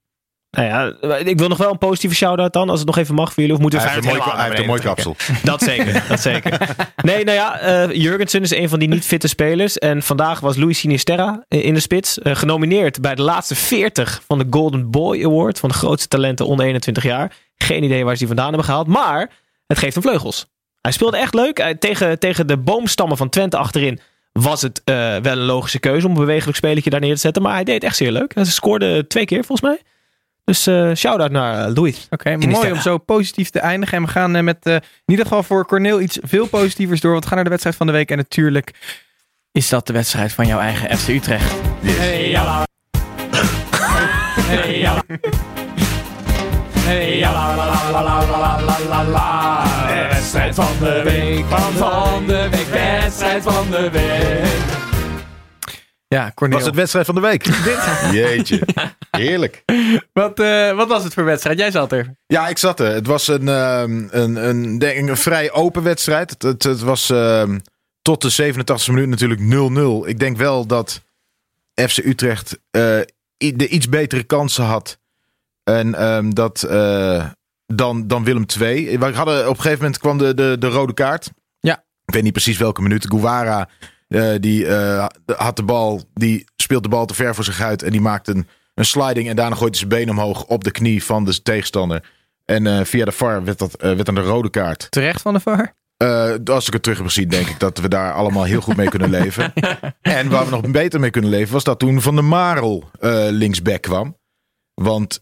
Nou 0.49 0.67
ja, 0.67 1.17
ik 1.17 1.37
wil 1.37 1.47
nog 1.47 1.57
wel 1.57 1.71
een 1.71 1.77
positieve 1.77 2.15
shout-out 2.15 2.53
dan, 2.53 2.69
als 2.69 2.79
het 2.79 2.87
nog 2.87 2.97
even 2.97 3.15
mag 3.15 3.33
voor 3.33 3.39
jullie. 3.43 3.53
Of 3.55 3.61
moeten 3.61 3.79
we 3.79 3.85
Hij 3.85 3.95
heeft 3.95 4.07
een 4.07 4.13
mooi, 4.13 4.23
Feyenoord 4.23 4.47
hij 4.47 4.57
heeft 4.57 4.69
een 4.69 4.83
helemaal 4.83 4.95
mooi 4.95 5.15
kapsel. 5.15 5.43
Dat 5.51 5.61
zeker, 5.61 6.03
dat 6.07 6.19
zeker. 6.19 6.75
Nee, 6.95 7.23
nou 7.23 7.37
ja, 7.37 7.59
eh 7.59 7.95
Jurgensen 7.95 8.41
is 8.41 8.51
een 8.51 8.69
van 8.69 8.79
die 8.79 8.87
niet 8.87 9.05
fitte 9.05 9.27
spelers. 9.27 9.77
En 9.77 10.01
vandaag 10.03 10.39
was 10.39 10.57
Luis 10.57 10.77
Sinisterra 10.77 11.45
in 11.47 11.73
de 11.73 11.79
spits. 11.79 12.19
eh, 12.19 12.35
genomineerd 12.35 13.01
bij 13.01 13.15
de 13.15 13.21
laatste 13.21 13.55
40 13.55 14.21
van 14.27 14.37
de 14.37 14.45
Golden 14.49 14.91
Boy 14.91 15.23
Award. 15.23 15.59
Van 15.59 15.69
de 15.69 15.75
grootste 15.75 16.07
talenten 16.07 16.45
onder 16.45 16.65
21 16.65 17.03
jaar. 17.03 17.35
Geen 17.55 17.83
idee 17.83 18.03
waar 18.03 18.13
ze 18.13 18.19
die 18.19 18.27
vandaan 18.27 18.47
hebben 18.47 18.65
gehaald. 18.65 18.87
Maar 18.87 19.29
het 19.67 19.79
geeft 19.79 19.93
hem 19.93 20.03
vleugels. 20.03 20.45
Hij 20.81 20.91
speelde 20.91 21.17
echt 21.17 21.33
leuk. 21.33 21.57
Hij- 21.57 21.75
tegen, 21.75 22.19
tegen 22.19 22.47
de 22.47 22.57
boomstammen 22.57 23.17
van 23.17 23.29
Twente 23.29 23.57
achterin 23.57 23.99
was 24.31 24.61
het 24.61 24.81
eh, 24.83 24.95
wel 24.95 25.31
een 25.31 25.37
logische 25.37 25.79
keuze 25.79 26.05
om 26.05 26.11
een 26.13 26.19
bewegelijk 26.19 26.57
spelletje 26.57 26.89
daar 26.89 26.99
neer 26.99 27.13
te 27.13 27.19
zetten. 27.19 27.41
Maar 27.41 27.53
hij 27.53 27.63
deed 27.63 27.83
echt 27.83 27.95
zeer 27.95 28.11
leuk. 28.11 28.35
Hij 28.35 28.45
scoorde 28.45 29.07
twee 29.07 29.25
keer 29.25 29.43
volgens 29.45 29.69
mij. 29.69 29.81
Dus 30.45 30.67
eh 30.67 30.91
shout-out 30.95 31.31
naar 31.31 31.65
eh, 31.67 31.73
Louis. 31.75 32.07
Oké, 32.09 32.37
mooi 32.37 32.71
om 32.71 32.79
zo 32.81 32.97
positief 32.97 33.49
te 33.49 33.59
eindigen. 33.59 33.97
En 33.97 34.03
we 34.03 34.09
gaan 34.09 34.35
eh, 34.35 34.43
met 34.43 34.65
eh, 34.65 34.73
in 34.73 34.81
ieder 35.05 35.25
geval 35.25 35.43
voor 35.43 35.65
Corneel 35.65 36.01
iets 36.01 36.17
veel 36.21 36.47
positievers 36.47 37.01
door. 37.01 37.11
Want 37.11 37.23
we 37.23 37.27
gaan 37.27 37.35
naar 37.35 37.45
de 37.45 37.51
wedstrijd 37.51 37.77
van 37.77 37.87
de 37.87 37.93
week. 37.93 38.11
En 38.11 38.17
natuurlijk 38.17 38.71
is 39.51 39.69
dat 39.69 39.87
de 39.87 39.93
wedstrijd 39.93 40.31
van 40.33 40.47
jouw 40.47 40.59
eigen 40.59 40.97
FC 40.97 41.07
Utrecht. 41.07 41.53
Hey. 41.81 42.37
Hey, 46.83 47.17
ja, 47.17 47.31
la, 47.31 47.55
la, 47.55 47.65
la, 47.65 47.91
la, 47.91 48.01
la, 48.01 48.37
la, 48.37 48.61
la, 48.61 48.79
la, 48.89 49.03
la. 49.03 50.09
Wedstrijd 50.09 50.55
van 50.55 50.79
de 50.79 51.01
week, 51.03 51.45
van, 51.45 51.73
van 51.73 52.27
de 52.27 52.47
week, 52.51 52.67
wedstrijd 52.67 53.43
van 53.43 53.71
de 53.71 53.89
week. 53.89 54.79
Ja, 56.07 56.31
Corneel. 56.35 56.57
Was 56.57 56.67
het 56.67 56.75
wedstrijd 56.75 57.05
van 57.05 57.15
de 57.15 57.21
week? 57.21 57.45
Jeetje. 58.11 58.61
Heerlijk. 59.11 59.63
Wat, 60.13 60.39
eh, 60.39 60.75
wat 60.75 60.87
was 60.87 61.03
het 61.03 61.13
voor 61.13 61.23
wedstrijd? 61.23 61.57
Jij 61.57 61.71
zat 61.71 61.91
er. 61.91 62.15
Ja, 62.27 62.47
ik 62.47 62.57
zat 62.57 62.79
er. 62.79 62.93
Het 62.93 63.07
was 63.07 63.27
een, 63.27 63.47
ehm, 63.47 64.07
een, 64.09 64.35
een, 64.35 64.77
denk 64.77 64.97
ik, 64.97 65.09
een 65.09 65.17
vrij 65.17 65.51
open 65.51 65.83
wedstrijd. 65.83 66.29
Het, 66.29 66.41
het, 66.41 66.63
het 66.63 66.81
was 66.81 67.09
ehm, 67.09 67.59
tot 68.01 68.21
de 68.21 68.29
87 68.29 68.93
minuut 68.93 69.09
natuurlijk 69.09 69.41
0-0. 70.05 70.07
Ik 70.09 70.19
denk 70.19 70.37
wel 70.37 70.65
dat 70.65 71.01
FC 71.75 71.97
Utrecht 71.97 72.59
eh, 72.71 72.99
de 73.37 73.67
iets 73.67 73.89
betere 73.89 74.23
kansen 74.23 74.63
had. 74.63 74.99
En 75.63 75.95
ehm, 75.95 76.29
dat 76.29 76.63
eh, 76.63 77.25
dan, 77.65 78.07
dan 78.07 78.23
Willem 78.23 78.45
II. 78.59 78.99
We 78.99 79.13
hadden, 79.13 79.41
op 79.41 79.55
een 79.55 79.61
gegeven 79.61 79.77
moment 79.77 79.97
kwam 79.97 80.17
de, 80.17 80.33
de, 80.33 80.55
de 80.59 80.67
rode 80.67 80.93
kaart. 80.93 81.31
Ja. 81.59 81.83
Ik 82.05 82.13
weet 82.13 82.23
niet 82.23 82.33
precies 82.33 82.57
welke 82.57 82.81
minuut. 82.81 83.05
Guevara 83.09 83.69
eh, 84.07 84.31
die 84.39 84.67
eh, 84.67 85.07
had 85.25 85.55
de 85.55 85.63
bal. 85.63 86.01
Die 86.13 86.45
speelt 86.55 86.83
de 86.83 86.89
bal 86.89 87.05
te 87.05 87.13
ver 87.13 87.35
voor 87.35 87.43
zich 87.43 87.61
uit. 87.61 87.83
En 87.83 87.91
die 87.91 88.01
maakt 88.01 88.27
een, 88.27 88.47
een 88.73 88.85
sliding. 88.85 89.29
En 89.29 89.35
daarna 89.35 89.55
gooit 89.55 89.79
hij 89.79 89.87
zijn 89.87 90.05
been 90.05 90.09
omhoog 90.09 90.45
op 90.45 90.63
de 90.63 90.71
knie 90.71 91.03
van 91.03 91.25
de 91.25 91.41
tegenstander. 91.41 92.09
En 92.45 92.85
via 92.85 93.05
de 93.05 93.11
VAR 93.11 93.43
werd, 93.43 93.59
dat, 93.59 93.75
werd 93.81 94.05
dan 94.05 94.15
de 94.15 94.21
rode 94.21 94.49
kaart. 94.49 94.87
Terecht 94.89 95.21
van 95.21 95.33
de 95.33 95.39
VAR. 95.39 95.73
Als 96.45 96.67
ik 96.67 96.73
het 96.73 96.83
terug 96.83 96.97
heb 96.97 97.07
gezien, 97.07 97.29
denk 97.29 97.47
ik 97.47 97.59
dat 97.59 97.77
we 97.77 97.87
daar 97.87 98.13
allemaal 98.13 98.43
heel 98.43 98.61
goed 98.61 98.75
mee 98.75 98.89
kunnen 98.89 99.09
leven. 99.09 99.53
En 100.01 100.29
waar 100.29 100.45
we 100.45 100.51
nog 100.51 100.71
beter 100.71 100.99
mee 100.99 101.09
kunnen 101.09 101.29
leven, 101.29 101.53
was 101.53 101.63
dat 101.63 101.79
toen 101.79 102.01
Van 102.01 102.15
de 102.15 102.21
Marel 102.21 102.89
linksback 103.29 103.81
kwam. 103.81 104.17
Want 104.73 105.21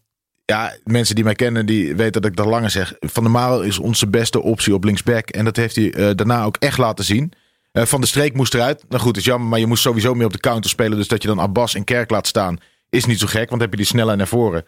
ja, 0.49 0.75
mensen 0.83 1.15
die 1.15 1.23
mij 1.23 1.35
kennen, 1.35 1.65
die 1.65 1.95
weten 1.95 2.21
dat 2.21 2.31
ik 2.31 2.37
dat 2.37 2.45
langer 2.45 2.69
zeg. 2.69 2.93
Van 2.99 3.23
der 3.23 3.31
Marel 3.31 3.61
is 3.61 3.79
onze 3.79 4.07
beste 4.07 4.41
optie 4.41 4.73
op 4.73 4.83
linksback. 4.83 5.29
En 5.29 5.45
dat 5.45 5.55
heeft 5.55 5.75
hij 5.75 5.93
eh, 5.93 6.09
daarna 6.15 6.43
ook 6.43 6.57
echt 6.59 6.77
laten 6.77 7.05
zien. 7.05 7.33
Eh, 7.71 7.85
van 7.85 8.01
de 8.01 8.07
Streek 8.07 8.33
moest 8.33 8.53
eruit. 8.53 8.85
Nou 8.89 9.01
goed, 9.01 9.17
is 9.17 9.25
jammer, 9.25 9.49
maar 9.49 9.59
je 9.59 9.65
moest 9.65 9.81
sowieso 9.81 10.13
meer 10.13 10.25
op 10.25 10.33
de 10.33 10.39
counter 10.39 10.69
spelen. 10.69 10.97
Dus 10.97 11.07
dat 11.07 11.21
je 11.21 11.27
dan 11.27 11.39
Abbas 11.39 11.75
en 11.75 11.83
Kerk 11.83 12.09
laat 12.09 12.27
staan, 12.27 12.57
is 12.89 13.05
niet 13.05 13.19
zo 13.19 13.27
gek. 13.27 13.49
Want 13.49 13.61
heb 13.61 13.71
je 13.71 13.77
die 13.77 13.85
snelheid 13.85 14.17
naar 14.17 14.27
voren. 14.27 14.65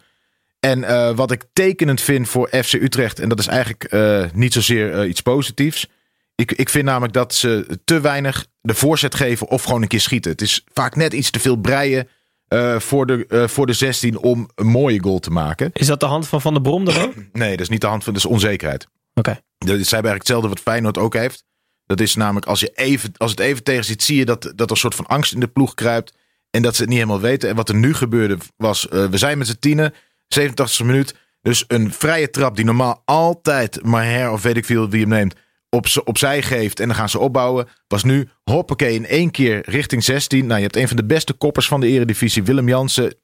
En 0.60 0.84
eh, 0.84 1.14
wat 1.14 1.30
ik 1.30 1.44
tekenend 1.52 2.00
vind 2.00 2.28
voor 2.28 2.48
FC 2.48 2.72
Utrecht, 2.72 3.18
en 3.18 3.28
dat 3.28 3.38
is 3.38 3.46
eigenlijk 3.46 3.92
niet 4.34 4.52
zozeer 4.52 5.06
iets 5.06 5.20
positiefs. 5.20 5.86
Ik, 6.34 6.52
ik 6.52 6.68
vind 6.68 6.84
namelijk 6.84 7.12
dat 7.12 7.34
ze 7.34 7.78
te 7.84 8.00
weinig 8.00 8.46
de 8.60 8.74
voorzet 8.74 9.14
geven 9.14 9.48
of 9.48 9.62
gewoon 9.62 9.82
een 9.82 9.88
keer 9.88 10.00
schieten. 10.00 10.30
Het 10.30 10.40
is 10.40 10.64
vaak 10.72 10.96
net 10.96 11.12
iets 11.12 11.30
te 11.30 11.40
veel 11.40 11.56
breien 11.56 12.08
eh, 12.52 12.78
voor, 12.78 13.06
de, 13.06 13.26
eh, 13.26 13.48
voor 13.48 13.66
de 13.66 13.72
16 13.72 14.18
om 14.18 14.48
een 14.54 14.66
mooie 14.66 15.02
goal 15.02 15.18
te 15.18 15.30
maken. 15.30 15.70
Is 15.72 15.86
dat 15.86 16.00
de 16.00 16.06
hand 16.06 16.28
van 16.28 16.40
Van 16.40 16.52
der 16.52 16.62
Brom 16.62 16.84
dan 16.84 16.96
ook? 16.96 17.14
Nee, 17.32 17.50
dat 17.50 17.60
is 17.60 17.68
niet 17.68 17.80
de 17.80 17.86
hand 17.86 18.04
van, 18.04 18.12
dat 18.12 18.24
is 18.24 18.30
onzekerheid. 18.30 18.86
Oké. 19.14 19.30
Zij 19.30 19.68
hebben 19.68 19.86
eigenlijk 19.86 20.18
hetzelfde 20.18 20.48
wat 20.48 20.60
Feyenoord 20.60 20.98
ook 20.98 21.14
heeft. 21.14 21.44
Dat 21.86 22.00
is 22.00 22.14
namelijk 22.14 22.46
als, 22.46 22.60
je 22.60 22.70
even, 22.74 23.12
als 23.16 23.30
het 23.30 23.40
even 23.40 23.62
tegen 23.62 23.84
zit, 23.84 24.02
zie 24.02 24.16
je 24.16 24.24
dat, 24.24 24.42
dat 24.42 24.60
er 24.60 24.70
een 24.70 24.76
soort 24.76 24.94
van 24.94 25.06
angst 25.06 25.32
in 25.32 25.40
de 25.40 25.48
ploeg 25.48 25.74
kruipt. 25.74 26.14
En 26.50 26.62
dat 26.62 26.74
ze 26.74 26.80
het 26.80 26.90
niet 26.90 26.98
helemaal 26.98 27.20
weten. 27.20 27.48
En 27.48 27.56
wat 27.56 27.68
er 27.68 27.74
nu 27.74 27.94
gebeurde 27.94 28.36
was, 28.56 28.88
eh, 28.88 29.04
we 29.06 29.18
zijn 29.18 29.38
met 29.38 29.46
z'n 29.46 29.56
tienen, 29.58 29.94
87e 30.28 30.84
minuut. 30.84 31.14
Dus 31.42 31.64
een 31.68 31.92
vrije 31.92 32.30
trap 32.30 32.56
die 32.56 32.64
normaal 32.64 33.02
altijd 33.04 33.84
Maher 33.84 34.30
of 34.30 34.42
weet 34.42 34.56
ik 34.56 34.64
veel 34.64 34.88
wie 34.88 35.00
hem 35.00 35.08
neemt, 35.08 35.34
op, 35.76 35.86
opzij 36.04 36.42
geeft 36.42 36.80
en 36.80 36.86
dan 36.86 36.96
gaan 36.96 37.08
ze 37.08 37.18
opbouwen. 37.18 37.68
Was 37.88 38.04
nu 38.04 38.28
hoppakee 38.44 38.94
in 38.94 39.06
één 39.06 39.30
keer 39.30 39.62
richting 39.64 40.04
16. 40.04 40.46
Nou, 40.46 40.56
je 40.56 40.62
hebt 40.62 40.76
een 40.76 40.88
van 40.88 40.96
de 40.96 41.04
beste 41.04 41.32
koppers 41.32 41.68
van 41.68 41.80
de 41.80 41.86
eredivisie, 41.86 42.42
Willem 42.42 42.68
Jansen. 42.68 43.14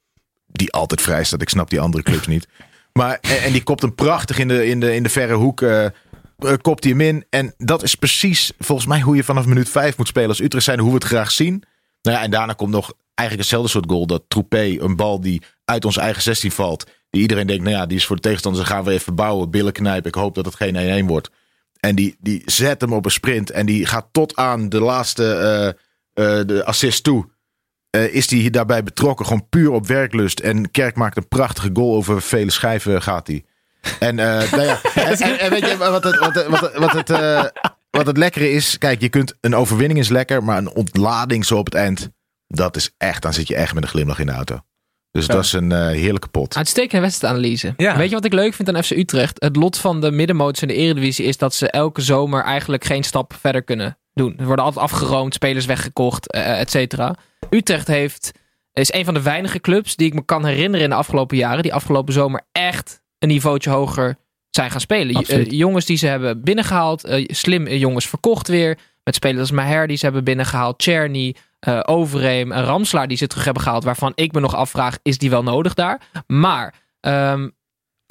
Die 0.47 0.73
altijd 0.73 1.01
vrij 1.01 1.25
staat. 1.25 1.43
Ik 1.43 1.49
snap 1.49 1.71
die 1.71 1.81
andere 1.81 2.03
clubs 2.03 2.27
niet. 2.27 2.49
Maar, 2.93 3.19
en, 3.21 3.53
die 3.53 3.63
kopt 3.63 3.83
hem 3.83 3.95
prachtig 3.95 4.39
in 4.39 4.49
de, 4.49 4.67
in 4.67 4.81
de, 4.81 4.95
in 4.95 5.03
de 5.03 5.09
verre 5.09 5.35
hoek. 5.35 5.63
eh, 5.63 5.85
eh, 5.85 5.93
kopt 6.61 6.85
hij 6.85 6.93
hem 6.93 7.01
in. 7.01 7.25
En 7.31 7.55
dat 7.59 7.83
is 7.83 7.95
precies 7.95 8.53
volgens 8.59 8.89
mij 8.89 9.01
hoe 9.01 9.17
je 9.17 9.25
vanaf 9.25 9.47
minuut 9.47 9.69
5 9.69 9.97
moet 9.97 10.09
spelen 10.09 10.29
als 10.29 10.41
Utrecht 10.41 10.65
zijn. 10.65 10.79
Hoe 10.79 10.89
we 10.89 10.95
het 10.95 11.05
graag 11.05 11.31
zien. 11.31 11.63
Nou 12.03 12.17
ja, 12.17 12.23
en 12.23 12.31
daarna 12.31 12.53
komt 12.53 12.71
nog 12.71 12.93
eigenlijk 13.15 13.49
hetzelfde 13.49 13.69
soort 13.69 13.91
goal. 13.91 14.07
Dat 14.07 14.23
Troepé, 14.29 14.77
een 14.79 14.97
bal 14.97 15.21
die 15.21 15.43
uit 15.65 15.85
onze 15.85 16.01
eigen 16.01 16.23
16 16.23 16.51
valt. 16.53 16.85
Die 17.11 17.23
iedereen 17.23 17.47
denkt, 17.47 17.65
nou 17.65 17.77
ja, 17.77 17.87
die 17.87 17.97
is 17.97 18.07
voor 18.07 18.17
de 18.17 18.23
tegenstander. 18.23 18.61
Dan 18.61 18.71
gaan 18.71 18.85
we 18.85 18.91
even 18.91 19.15
bouwen, 19.15 19.51
billen 19.51 19.73
knijpen. 19.73 20.09
Ik 20.09 20.15
hoop 20.15 20.35
dat 20.35 20.45
het 20.45 20.55
geen 20.55 21.05
1-1 21.05 21.07
wordt. 21.07 21.31
En 21.81 21.95
die, 21.95 22.17
die 22.21 22.43
zet 22.45 22.81
hem 22.81 22.93
op 22.93 23.05
een 23.05 23.11
sprint. 23.11 23.51
En 23.51 23.67
die 23.67 23.87
gaat 23.87 24.07
tot 24.13 24.37
aan 24.37 24.69
de 24.69 24.81
laatste 24.81 25.33
eh, 25.35 25.69
eh, 26.39 26.47
de 26.47 26.65
assist 26.65 27.05
toe. 27.05 27.29
Eh, 27.91 28.15
is 28.15 28.31
hij 28.31 28.51
daarbij 28.51 28.83
betrokken. 28.83 29.27
Gewoon 29.27 29.49
puur 29.49 29.71
op 29.71 29.87
werklust. 29.87 30.41
En 30.41 30.71
Kerk 30.71 30.97
maakt 30.97 31.17
een 31.17 31.29
prachtige 31.29 31.71
goal 31.73 31.95
over 31.95 32.23
vele 32.23 32.51
schijven 32.51 33.03
gaat 33.03 33.27
hij. 33.27 33.45
En, 33.99 34.15
nou 34.51 34.63
ja, 34.63 34.81
en, 34.95 35.17
en- 35.19 35.39
en 35.39 35.51
weet 35.51 35.67
je 35.69 35.77
wat 35.77 36.05
het, 36.05 36.19
wat 36.19 36.35
het, 36.35 36.47
wat 36.47 36.61
het, 36.61 36.77
wat 36.79 36.93
het, 36.93 37.09
wat 37.91 38.07
het 38.07 38.17
lekkere 38.17 38.51
is? 38.51 38.79
Kijk, 38.79 39.01
je 39.01 39.09
kunt 39.09 39.35
een 39.41 39.55
overwinning 39.55 39.99
is 40.01 40.09
lekker, 40.09 40.45
maar 40.45 40.59
een 40.59 40.71
ontlading 40.75 41.45
zo 41.45 41.57
op 41.59 41.65
het 41.65 41.75
eind, 41.75 42.11
dat 42.47 42.77
is 42.77 42.91
echt, 42.97 43.23
dan 43.23 43.33
zit 43.35 43.49
je 43.49 43.55
echt 43.55 43.75
met 43.75 43.83
een 43.83 43.89
glimlach 43.89 44.19
in 44.19 44.27
de 44.27 44.33
auto. 44.33 44.61
Dus 45.11 45.27
dat 45.27 45.45
is 45.45 45.53
een 45.53 45.73
eh, 45.73 45.87
heerlijke 45.87 46.29
pot. 46.29 46.57
Uitstekende 46.57 47.03
wedstrijdanalyse. 47.03 47.75
Ja. 47.77 47.97
Weet 47.97 48.09
je 48.09 48.15
wat 48.15 48.25
ik 48.25 48.33
leuk 48.33 48.55
vind 48.55 48.69
aan 48.69 48.85
FC 48.85 48.91
Utrecht? 48.91 49.43
Het 49.43 49.57
lot 49.57 49.79
van 49.79 50.01
de 50.01 50.11
middenmotors 50.11 50.63
in 50.63 50.69
de 50.69 50.75
Eredivisie 50.75 51.25
is 51.25 51.37
dat 51.37 51.55
ze 51.55 51.71
elke 51.71 52.01
zomer 52.01 52.43
eigenlijk 52.43 52.85
geen 52.85 53.05
stap 53.05 53.35
verder 53.41 53.63
kunnen 53.63 53.99
doen. 54.15 54.35
Er 54.39 54.47
worden 54.47 54.65
altijd 54.65 54.85
afgeroomd, 54.85 55.35
spelers 55.35 55.67
weggekocht, 55.67 56.33
eh, 56.33 56.61
et 56.61 56.71
cetera. 56.71 57.15
Utrecht 57.51 57.87
heeft, 57.87 58.33
is 58.73 58.93
een 58.93 59.05
van 59.05 59.15
de 59.15 59.23
weinige 59.23 59.61
clubs 59.61 59.97
die 59.97 60.07
ik 60.07 60.15
me 60.15 60.25
kan 60.25 60.45
herinneren 60.45 60.85
in 60.85 60.91
de 60.91 60.97
afgelopen 60.97 61.37
jaren, 61.37 61.63
die 61.63 61.75
afgelopen 61.75 62.13
zomer 62.13 62.41
echt 62.53 63.03
een 63.19 63.29
niveautje 63.29 63.71
hoger 63.71 64.19
zijn 64.51 64.71
gaan 64.71 64.81
spelen. 64.81 65.25
Jongens 65.57 65.85
die 65.87 65.97
ze 65.97 66.07
hebben 66.07 66.43
binnengehaald, 66.43 67.05
eh, 67.05 67.25
slim 67.27 67.69
jongens 67.69 68.09
verkocht 68.09 68.49
weer. 68.49 68.79
Met 69.05 69.15
spelers 69.15 69.41
als 69.41 69.51
Maher 69.51 69.87
die 69.87 69.97
ze 69.97 70.05
hebben 70.05 70.25
binnengehaald, 70.25 70.79
Czerny, 70.79 71.35
eh 71.59 71.81
Overeem, 71.83 72.53
en 72.53 72.65
Ramslaar 72.65 73.09
die 73.09 73.17
ze 73.17 73.27
terug 73.27 73.45
hebben 73.45 73.63
gehaald. 73.63 73.85
Waarvan 73.85 74.13
ik 74.15 74.33
me 74.33 74.41
nog 74.41 74.55
afvraag, 74.55 74.99
is 75.03 75.19
die 75.19 75.31
wel 75.31 75.43
nodig 75.43 75.75
daar? 75.75 76.01
Maar 76.27 76.75
ehm, 77.01 77.49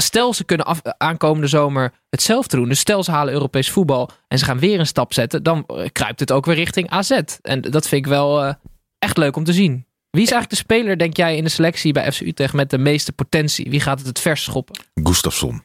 stel 0.03 0.33
ze 0.33 0.43
kunnen 0.43 0.65
af, 0.65 0.81
aankomende 0.97 1.47
zomer 1.47 1.93
hetzelfde 2.09 2.57
doen. 2.57 2.69
Dus 2.69 2.79
stel 2.79 3.03
ze 3.03 3.11
halen 3.11 3.33
Europees 3.33 3.69
voetbal 3.69 4.09
en 4.27 4.37
ze 4.37 4.45
gaan 4.45 4.59
weer 4.59 4.79
een 4.79 4.87
stap 4.87 5.13
zetten. 5.13 5.43
Dan 5.43 5.63
eh, 5.67 5.85
kruipt 5.91 6.19
het 6.19 6.31
ook 6.31 6.45
weer 6.45 6.55
richting 6.55 6.89
AZ. 6.89 7.11
En 7.41 7.61
dat 7.61 7.87
vind 7.87 8.05
ik 8.05 8.11
wel 8.11 8.43
eh, 8.43 8.53
echt 8.99 9.17
leuk 9.17 9.35
om 9.35 9.43
te 9.43 9.53
zien. 9.53 9.85
Wie 10.09 10.25
is 10.25 10.31
eigenlijk 10.31 10.49
de 10.49 10.73
speler, 10.73 10.97
denk 10.97 11.17
jij, 11.17 11.37
in 11.37 11.43
de 11.43 11.49
selectie 11.49 11.93
bij 11.93 12.11
FC 12.11 12.21
Utrecht 12.21 12.53
met 12.53 12.69
de 12.69 12.77
meeste 12.77 13.11
potentie? 13.11 13.69
Wie 13.69 13.79
gaat 13.79 13.97
het 13.97 14.07
het 14.07 14.19
vers 14.19 14.43
schoppen? 14.43 14.75
Gustafsson. 14.93 15.63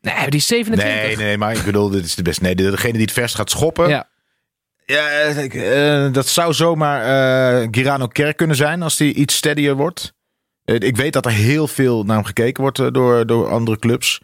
Nee, 0.00 0.30
die 0.30 0.40
is 0.40 0.46
27. 0.46 1.06
Nee, 1.06 1.16
nee, 1.16 1.38
maar 1.38 1.56
ik 1.56 1.64
bedoel, 1.64 1.88
dit 1.88 2.04
is 2.04 2.14
de 2.14 2.22
beste. 2.22 2.42
Nee, 2.42 2.54
degene 2.54 2.92
die 2.92 3.02
het 3.02 3.12
verst 3.12 3.34
gaat 3.34 3.50
schoppen. 3.50 3.88
Ja. 3.88 4.08
Ja, 4.92 5.08
ik, 5.08 5.54
eh, 5.54 6.12
dat 6.12 6.26
zou 6.26 6.52
zomaar 6.52 7.02
eh 7.62 7.68
Girano 7.70 8.06
Kerk 8.06 8.36
kunnen 8.36 8.56
zijn 8.56 8.82
als 8.82 8.96
die 8.96 9.14
iets 9.14 9.36
steadier 9.36 9.74
wordt. 9.74 10.14
Eh, 10.64 10.74
ik 10.74 10.96
weet 10.96 11.12
dat 11.12 11.24
er 11.24 11.32
heel 11.32 11.68
veel 11.68 12.04
naar 12.04 12.16
hem 12.16 12.24
gekeken 12.24 12.62
wordt 12.62 12.78
eh, 12.78 12.86
door, 12.90 13.26
door 13.26 13.48
andere 13.48 13.78
clubs. 13.78 14.20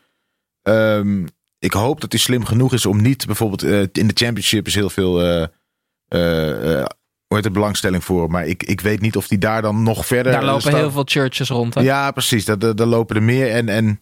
Ehm, 0.63 1.27
ik 1.59 1.73
hoop 1.73 2.01
dat 2.01 2.13
hij 2.13 2.21
slim 2.21 2.45
genoeg 2.45 2.73
is 2.73 2.87
om 2.87 3.03
niet 3.03 3.27
bijvoorbeeld 3.27 3.63
eh, 3.63 3.81
in 3.81 4.07
de 4.07 4.15
championship 4.15 4.67
is 4.67 4.75
heel 4.75 4.91
veel 4.91 5.21
eh, 5.23 5.43
eh, 6.09 6.81
eh, 6.81 6.87
heet 7.29 7.45
het, 7.45 7.53
belangstelling 7.53 8.05
voor. 8.05 8.31
Maar 8.31 8.47
ik, 8.47 8.63
ik 8.63 8.81
weet 8.81 9.01
niet 9.01 9.17
of 9.17 9.29
hij 9.29 9.39
daar 9.39 9.63
dan 9.63 9.83
nog 9.83 10.07
verder 10.07 10.33
Daar 10.33 10.43
eh, 10.43 10.49
lopen 10.49 10.75
heel 10.75 10.91
veel 10.91 11.05
churches 11.05 11.49
rond. 11.49 11.75
Hè? 11.75 11.81
Ja, 11.81 12.11
precies. 12.11 12.45
Daar, 12.45 12.59
daar, 12.59 12.75
daar 12.77 12.87
lopen 12.87 13.17
er 13.17 13.23
meer. 13.23 13.51
En, 13.51 13.69
en 13.69 14.01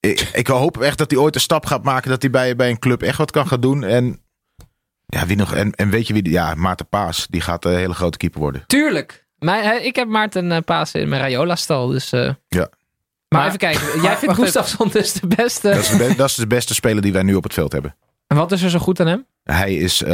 ik, 0.00 0.20
ik 0.32 0.46
hoop 0.46 0.80
echt 0.80 0.98
dat 0.98 1.10
hij 1.10 1.20
ooit 1.20 1.34
een 1.34 1.40
stap 1.40 1.66
gaat 1.66 1.82
maken. 1.82 2.10
Dat 2.10 2.22
hij 2.22 2.30
bij, 2.30 2.56
bij 2.56 2.70
een 2.70 2.78
club 2.78 3.02
echt 3.02 3.18
wat 3.18 3.30
kan 3.30 3.46
gaan 3.46 3.60
doen. 3.60 3.84
En, 3.84 4.20
ja, 5.10 5.26
wie 5.26 5.36
nog, 5.36 5.54
en, 5.54 5.72
en 5.72 5.90
weet 5.90 6.06
je 6.06 6.12
wie? 6.12 6.30
Ja, 6.30 6.54
Maarten 6.54 6.88
Paas. 6.88 7.26
Die 7.30 7.40
gaat 7.40 7.64
een 7.64 7.76
hele 7.76 7.94
grote 7.94 8.18
keeper 8.18 8.40
worden. 8.40 8.62
Tuurlijk. 8.66 9.26
Ik 9.82 9.96
heb 9.96 10.08
Maarten 10.08 10.50
uh, 10.50 10.58
Paas 10.64 10.92
in 10.92 11.08
mijn 11.08 11.20
Rayola-stal. 11.20 11.86
Dus, 11.88 12.12
eh, 12.12 12.20
Ja. 12.48 12.58
Maar, 12.58 12.68
Maar- 13.28 13.46
even 13.46 13.58
kijken. 13.58 14.00
Jij 14.02 14.16
vindt 14.16 14.34
Gustafsson 14.34 14.88
dus 14.88 15.12
de 15.12 15.26
beste. 15.26 15.68
Dat 15.68 15.78
is, 15.78 15.88
de 15.90 15.96
be- 15.96 16.14
dat 16.16 16.28
is 16.28 16.34
de 16.34 16.46
beste 16.46 16.74
speler 16.74 17.02
die 17.02 17.12
wij 17.12 17.22
nu 17.22 17.34
op 17.34 17.42
het 17.42 17.54
veld 17.54 17.72
hebben. 17.72 17.96
En 18.26 18.36
wat 18.36 18.52
is 18.52 18.62
er 18.62 18.70
zo 18.70 18.78
goed 18.78 19.00
aan 19.00 19.06
hem? 19.06 19.26
Hij 19.42 19.74
is, 19.74 20.02
eh, 20.02 20.10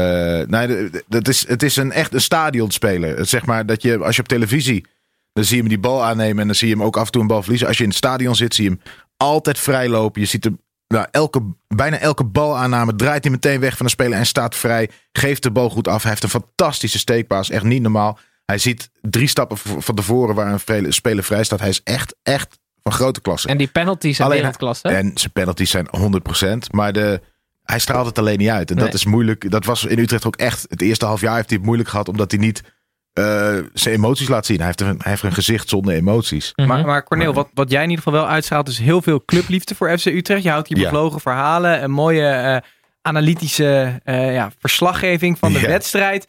nee, 0.47 0.67
de- 0.67 1.05
dat 1.09 1.29
is, 1.29 1.49
het 1.49 1.63
is 1.63 1.77
een 1.77 1.93
echt 1.93 2.15
een 2.15 2.21
stadionspeler. 2.21 3.27
Zeg 3.27 3.47
maar 3.47 3.67
dat 3.67 3.83
je, 3.83 3.99
als 3.99 4.17
je 4.17 4.23
op 4.23 4.29
televisie, 4.29 4.87
dan 5.33 5.45
zie 5.45 5.55
je 5.55 5.61
hem 5.61 5.71
die 5.71 5.79
bal 5.81 6.05
aannemen 6.05 6.39
en 6.41 6.47
dan 6.47 6.57
zie 6.57 6.69
je 6.69 6.75
hem 6.75 6.83
ook 6.83 6.97
af 6.97 7.07
en 7.07 7.13
toe 7.13 7.21
een 7.23 7.27
bal 7.29 7.41
verliezen. 7.43 7.67
Als 7.69 7.77
je 7.77 7.83
in 7.83 7.89
het 7.89 7.99
stadion 7.99 8.35
zit, 8.37 8.55
zie 8.55 8.65
je 8.65 8.71
hem 8.71 8.81
altijd 9.17 9.59
vrijlopen. 9.59 10.21
Je 10.21 10.27
ziet 10.27 10.45
hem, 10.45 10.61
nou, 10.95 11.07
elke, 11.11 11.43
bijna 11.69 11.99
elke 11.99 12.25
balaanname 12.25 12.97
draait 12.97 13.23
hij 13.25 13.33
meteen 13.33 13.61
weg 13.61 13.77
van 13.77 13.87
de 13.87 13.93
speler 13.93 14.19
en 14.19 14.27
staat 14.27 14.55
vrij. 14.55 14.91
Geeft 15.13 15.43
de 15.43 15.51
bal 15.51 15.71
goed 15.71 15.89
af. 15.89 16.01
Hij 16.03 16.11
heeft 16.11 16.23
een 16.23 16.29
fantastische 16.29 16.99
steekpaas, 16.99 17.51
echt 17.51 17.65
niet 17.65 17.83
normaal. 17.83 18.19
Hij 18.45 18.59
ziet 18.59 18.91
drie 19.01 19.29
stappen 19.29 19.57
van 19.59 19.95
tevoren 19.95 20.35
waar 20.35 20.61
een 20.67 20.93
speler 20.93 21.25
vrij 21.25 21.45
staat. 21.45 21.61
Hij 21.61 21.69
is 21.69 21.83
echt, 21.83 22.15
echt 22.23 22.59
van 22.83 22.93
grote 22.93 23.21
klasse. 23.21 23.49
En 23.49 23.57
die 23.59 23.67
penalties 23.67 24.17
zijn 24.17 24.29
Alleen- 24.29 24.41
wereldklasse. 24.41 24.89
En 24.89 25.11
zijn 25.15 25.33
penalties 25.33 25.71
zijn 25.71 25.89
100%. 25.91 26.71
Maar 26.71 26.93
de, 26.93 27.21
hij 27.63 27.79
straalt 27.79 28.07
het 28.07 28.19
alleen 28.19 28.39
niet 28.39 28.49
uit. 28.49 28.71
En 28.71 28.77
Nee. 28.77 28.85
dat 28.85 28.95
is 28.95 29.05
moeilijk. 29.05 29.51
Dat 29.51 29.65
was 29.65 29.85
in 29.85 29.99
Utrecht 29.99 30.27
ook 30.27 30.37
echt. 30.37 30.67
Het 30.69 30.83
eerste 30.83 31.05
half 31.05 31.21
jaar 31.21 31.35
heeft 31.37 31.49
hij 31.49 31.57
het 31.57 31.67
moeilijk 31.67 31.89
gehad. 31.89 32.09
Omdat 32.09 32.31
hij 32.31 32.41
niet 32.41 32.63
eh, 33.15 33.57
zijn 33.73 33.95
emoties 33.95 34.29
laat 34.29 34.47
zien. 34.47 34.57
Hij 34.57 34.67
heeft, 34.67 34.81
een, 34.81 34.87
hij 34.99 35.11
heeft 35.11 35.23
een 35.23 35.33
gezicht 35.33 35.69
zonder 35.69 35.95
emoties. 35.95 36.53
Mhm. 36.57 36.69
Maar, 36.69 36.85
maar 36.87 37.05
Cornel, 37.05 37.33
wat, 37.33 37.49
wat 37.55 37.71
jij 37.71 37.83
in 37.83 37.89
ieder 37.91 38.05
geval 38.05 38.21
wel 38.21 38.29
uitstraalt, 38.31 38.69
is 38.69 38.79
heel 38.79 39.03
veel 39.03 39.25
clubliefde 39.25 39.75
voor 39.75 39.99
FC 39.99 40.07
Utrecht. 40.07 40.43
Je 40.43 40.51
houdt 40.51 40.69
hier 40.69 40.77
Ja. 40.79 40.83
bevlogen 40.85 41.21
verhalen, 41.21 41.83
een 41.83 41.91
mooie 41.91 42.27
eh, 42.29 42.57
analytische 43.03 44.01
eh, 44.05 44.35
ja, 44.35 44.51
verslaggeving 44.59 45.39
van 45.39 45.53
de 45.53 45.61
Ja. 45.61 45.67
wedstrijd. 45.67 46.27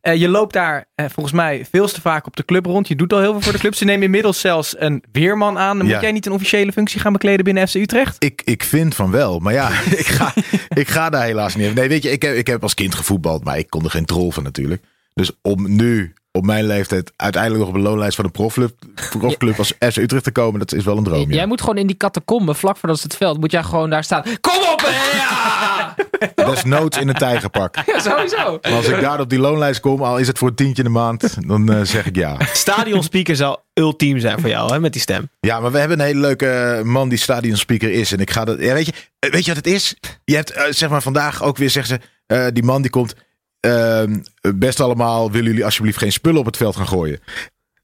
Eh, 0.00 0.14
je 0.16 0.28
loopt 0.28 0.52
daar 0.52 0.84
volgens 0.96 1.32
mij 1.34 1.66
veel 1.70 1.86
te 1.88 2.00
vaak 2.00 2.26
op 2.26 2.36
de 2.36 2.44
club 2.44 2.66
rond. 2.66 2.88
Je 2.88 2.96
doet 2.96 3.12
al 3.12 3.20
heel 3.20 3.32
veel 3.32 3.40
voor 3.40 3.52
de 3.52 3.58
club. 3.58 3.74
Ze 3.74 3.84
nemen 3.84 4.02
inmiddels 4.02 4.40
zelfs 4.40 4.74
een 4.80 5.04
weerman 5.12 5.58
aan. 5.58 5.78
Dan 5.78 5.86
Ja. 5.86 5.92
Moet 5.92 6.02
jij 6.02 6.12
niet 6.12 6.26
een 6.26 6.32
officiële 6.32 6.72
functie 6.72 7.00
gaan 7.00 7.12
bekleden 7.12 7.44
binnen 7.44 7.68
FC 7.68 7.74
Utrecht? 7.74 8.16
Ik, 8.24 8.42
ik 8.44 8.62
vind 8.62 8.94
van 8.94 9.10
wel. 9.10 9.38
Maar 9.38 9.52
ja, 9.52 9.68
ik 10.02 10.06
ga, 10.06 10.32
ik 10.68 10.88
ga 10.88 11.10
daar 11.10 11.24
helaas 11.24 11.54
niet. 11.56 11.74
Nee, 11.74 11.88
weet 11.88 12.02
je, 12.02 12.10
ik 12.10 12.22
heb, 12.22 12.34
ik 12.34 12.46
heb 12.46 12.62
als 12.62 12.74
kind 12.74 12.94
gevoetbald. 12.94 13.44
Maar 13.44 13.58
ik 13.58 13.70
kon 13.70 13.84
er 13.84 13.90
geen 13.90 14.04
trol 14.04 14.30
van 14.32 14.42
natuurlijk. 14.42 14.82
Dus 15.14 15.30
om 15.42 15.74
nu 15.76 16.12
op 16.38 16.44
mijn 16.46 16.64
leeftijd 16.66 17.12
uiteindelijk 17.16 17.60
nog 17.62 17.70
op 17.70 17.76
een 17.78 17.82
loonlijst 17.88 18.16
van 18.16 18.24
een 18.24 18.30
profclub, 18.30 18.72
profclub 19.18 19.58
als 19.58 19.72
FC 19.78 19.96
Utrecht 19.96 20.24
te 20.24 20.30
komen. 20.32 20.58
Dat 20.58 20.72
is 20.72 20.84
wel 20.84 20.96
een 20.96 21.04
droom. 21.04 21.28
ja. 21.30 21.34
Jij 21.36 21.46
moet 21.46 21.60
gewoon 21.60 21.76
in 21.76 21.86
die 21.86 21.96
catacombe, 21.96 22.54
vlak 22.54 22.76
voordat 22.76 23.00
het 23.02 23.16
veld, 23.16 23.40
moet 23.40 23.50
jij 23.50 23.62
gewoon 23.62 23.90
daar 23.90 24.04
staan. 24.04 24.22
Kom 24.40 24.56
op! 24.72 24.80
hè, 24.84 25.16
Ja! 25.16 25.94
Desnoods 26.54 26.98
in 26.98 27.08
een 27.08 27.14
tijgerpak. 27.14 27.76
ja, 27.86 28.00
sowieso. 28.00 28.58
Maar 28.62 28.72
als 28.72 28.88
ik 28.88 29.00
daar 29.00 29.20
op 29.20 29.30
die 29.30 29.38
loonlijst 29.38 29.80
kom, 29.80 30.02
al 30.02 30.18
is 30.18 30.26
het 30.26 30.38
voor 30.38 30.48
een 30.48 30.54
tientje 30.54 30.82
in 30.82 30.88
de 30.92 30.94
maand, 30.98 31.48
dan 31.48 31.72
eh, 31.72 31.80
zeg 31.82 32.06
ik 32.06 32.16
ja. 32.16 32.36
Stadionspeaker 32.52 33.36
zou 33.36 33.56
ultiem 33.74 34.18
zijn 34.18 34.40
voor 34.40 34.48
jou, 34.50 34.72
hè, 34.72 34.80
met 34.80 34.92
die 34.92 35.00
stem. 35.02 35.30
Ja, 35.40 35.60
maar 35.60 35.72
we 35.72 35.78
hebben 35.78 35.98
een 36.00 36.06
hele 36.06 36.20
leuke 36.20 36.80
man 36.84 37.08
die 37.08 37.18
stadionspeaker 37.18 37.90
is. 37.90 38.12
En 38.12 38.18
ik 38.18 38.30
ga 38.30 38.44
dat. 38.44 38.60
Ja, 38.60 38.72
weet, 38.74 38.86
je, 38.86 38.92
eh, 39.18 39.30
weet 39.30 39.44
je 39.44 39.54
wat 39.54 39.64
het 39.64 39.74
is? 39.74 39.94
Je 40.24 40.34
hebt 40.34 40.50
eh, 40.50 40.64
zeg 40.70 40.88
maar 40.90 41.02
vandaag 41.02 41.42
ook 41.42 41.56
weer 41.56 41.70
zeggen 41.70 42.00
ze. 42.00 42.06
eh, 42.34 42.46
die 42.52 42.62
man 42.62 42.82
die 42.82 42.90
komt. 42.90 43.14
Ehm, 43.60 44.20
best 44.54 44.80
allemaal, 44.80 45.30
willen 45.30 45.46
jullie 45.46 45.64
alsjeblieft 45.64 45.98
geen 45.98 46.12
spullen 46.12 46.40
op 46.40 46.46
het 46.46 46.56
veld 46.56 46.76
gaan 46.76 46.88
gooien? 46.88 47.20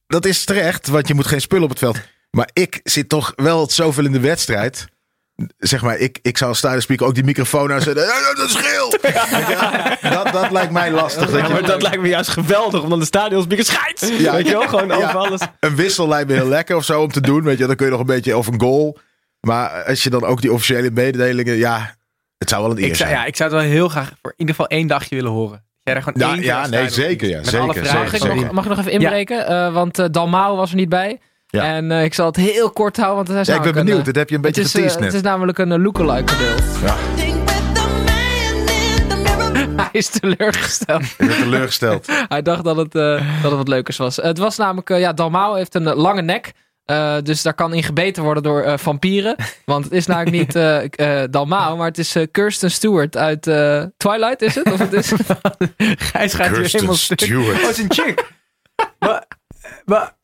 Dat 0.07 0.25
is 0.25 0.45
terecht, 0.45 0.87
want 0.87 1.09
je 1.09 1.14
moet 1.14 1.27
geen 1.27 1.41
spullen 1.41 1.64
op 1.64 1.70
het 1.70 1.79
veld. 1.79 1.99
Maar 2.31 2.51
ik 2.53 2.81
zit 2.83 3.09
toch 3.09 3.33
wel 3.37 3.70
zoveel 3.70 4.05
in 4.05 4.12
de 4.12 4.20
wedstrijd. 4.20 4.87
Zeg 5.59 5.83
maar, 5.83 5.99
ik, 5.99 6.18
ik 6.22 6.39
zou 6.39 6.51
als 6.51 6.59
stadionspeaker 6.59 7.07
ook 7.07 7.14
die 7.14 7.25
microfoon 7.25 7.72
aanzetten. 7.72 8.05
Ja, 8.05 8.35
dat 8.35 8.49
is 8.49 8.55
geel! 8.55 8.91
dat, 10.11 10.33
dat 10.33 10.51
lijkt 10.51 10.72
mij 10.72 10.91
lastig. 10.91 11.33
Ja, 11.33 11.49
maar 11.49 11.66
dat 11.66 11.83
lijkt 11.83 12.01
me 12.01 12.09
juist 12.09 12.31
geweldig, 12.31 12.83
omdat 12.83 12.99
de 12.99 13.05
stadionspeaker 13.05 13.64
scheidt. 13.64 14.01
Ja. 14.18 14.33
Weet 14.33 14.47
je 14.47 14.53
wel, 14.53 14.68
gewoon 14.68 14.93
over 14.93 15.16
alles. 15.16 15.41
een 15.61 15.77
wissel 15.77 16.09
lijkt 16.09 16.29
me 16.29 16.35
heel 16.35 16.49
lekker 16.49 16.77
of 16.77 16.85
zo 16.85 17.03
om 17.03 17.12
te 17.12 17.20
doen. 17.20 17.43
Weet 17.43 17.59
je, 17.59 17.66
dan 17.66 17.77
kun 17.77 17.87
je 17.87 17.93
nog 17.93 18.01
een 18.01 18.07
beetje 18.07 18.37
of 18.37 18.47
een 18.47 18.61
goal. 18.61 18.99
Maar 19.41 19.85
als 19.85 20.03
je 20.03 20.11
dan 20.11 20.25
ook 20.25 20.41
die 20.41 20.53
officiële 20.53 20.91
mededelingen, 20.91 21.57
ja, 21.57 21.97
het 22.39 22.49
zou 22.49 22.62
wel 22.62 22.70
een 22.70 22.78
eer 22.78 22.85
Ik 22.85 22.95
zou, 22.97 23.09
zijn. 23.09 23.20
ja, 23.20 23.26
ik 23.26 23.37
zou 23.37 23.51
het 23.53 23.61
wel 23.61 23.70
heel 23.70 23.89
graag 23.89 24.09
voor 24.22 24.30
in 24.30 24.39
ieder 24.39 24.55
geval 24.55 24.70
één 24.70 24.87
dagje 24.87 25.14
willen 25.16 25.30
horen. 25.30 25.64
Jij 25.82 25.95
daar 25.95 26.03
gewoon 26.03 26.20
Ja, 26.22 26.28
één 26.28 26.37
keer 26.41 26.47
ja, 26.47 26.66
nee, 26.66 26.89
zeker, 26.89 27.28
ja, 27.28 27.37
Met 27.37 27.47
zeker, 27.47 27.61
alle 27.61 27.72
zeker, 27.72 27.89
vragen. 27.89 28.05
Mag 28.05 28.14
ik, 28.14 28.20
zeker. 28.20 28.37
nog, 28.37 28.53
mag 28.53 28.64
ik 28.64 28.70
nog 28.70 28.78
even 28.78 28.93
inbreken? 28.93 29.47
Eh, 29.47 29.72
want 29.72 29.99
eh, 29.99 30.07
Dalmau 30.11 30.57
was 30.57 30.70
er 30.70 30.76
niet 30.76 30.89
bij. 30.89 31.20
Ja. 31.47 31.64
En 31.64 31.91
eh, 31.91 32.05
ik 32.05 32.14
zal 32.14 32.26
het 32.26 32.37
heel 32.37 32.70
kort 32.70 32.97
houden, 32.97 33.16
want 33.16 33.28
hij 33.28 33.41
is 33.41 33.47
Ja, 33.47 33.55
ik 33.55 33.61
ben 33.61 33.76
een, 33.76 33.85
benieuwd. 33.85 34.05
Dat 34.05 34.14
heb 34.14 34.28
je 34.28 34.35
een 34.35 34.41
beetje 34.41 34.61
het 34.62 34.70
is, 34.70 34.74
geteased 34.74 35.01
net. 35.01 35.12
Het 35.12 35.22
is 35.22 35.28
namelijk 35.28 35.59
een 35.59 35.82
lookalike 35.82 36.32
model. 36.32 36.57
Ja, 36.85 36.97
Hij 39.82 39.89
is 39.93 40.09
teleurgesteld. 40.09 41.16
ben 41.16 41.28
teleurgesteld. 41.28 42.07
Hij 42.28 42.43
dacht 42.43 42.64
dat 42.64 42.76
het, 42.76 42.95
eh, 42.95 43.03
dat 43.43 43.51
het 43.51 43.53
wat 43.53 43.68
leukers 43.68 43.97
was. 43.97 44.16
Het 44.16 44.39
was 44.39 44.57
namelijk, 44.57 44.89
ja, 44.89 45.12
Dalmau 45.12 45.57
heeft 45.57 45.74
een 45.74 45.82
lange 45.82 46.22
nek. 46.22 46.53
Eh, 46.85 47.16
dus 47.22 47.43
daar 47.43 47.55
kan 47.55 47.72
in 47.72 47.82
gebeten 47.82 48.22
worden 48.22 48.43
door 48.43 48.61
eh, 48.62 48.78
vampieren. 48.78 49.37
Want 49.64 49.85
het 49.85 49.93
is 49.93 50.07
namelijk 50.07 50.37
niet 50.37 50.55
eh 50.57 51.22
eh, 51.22 51.30
Dalmau, 51.30 51.76
maar 51.76 51.87
het 51.87 51.99
is 51.99 52.14
eh, 52.16 52.26
Kirsten 52.30 52.70
Stewart 52.70 53.16
uit 53.16 53.47
eh, 53.47 53.82
Twilight, 53.97 54.43
is 54.43 54.55
het? 54.55 54.72
Of 54.72 54.78
het 54.78 54.93
is... 54.93 55.12
Gijs 56.12 56.35
gaat 56.35 56.47
hier 56.47 56.55
Kirsten 56.57 56.70
helemaal 56.78 56.95
stuk. 56.95 57.20
Stewart. 57.20 57.57
Oh, 57.61 57.66
het 57.66 57.70
is 57.70 57.78
een 57.78 57.93
chick. 57.93 58.30
Maar, 58.99 59.24
maar, 59.85 60.16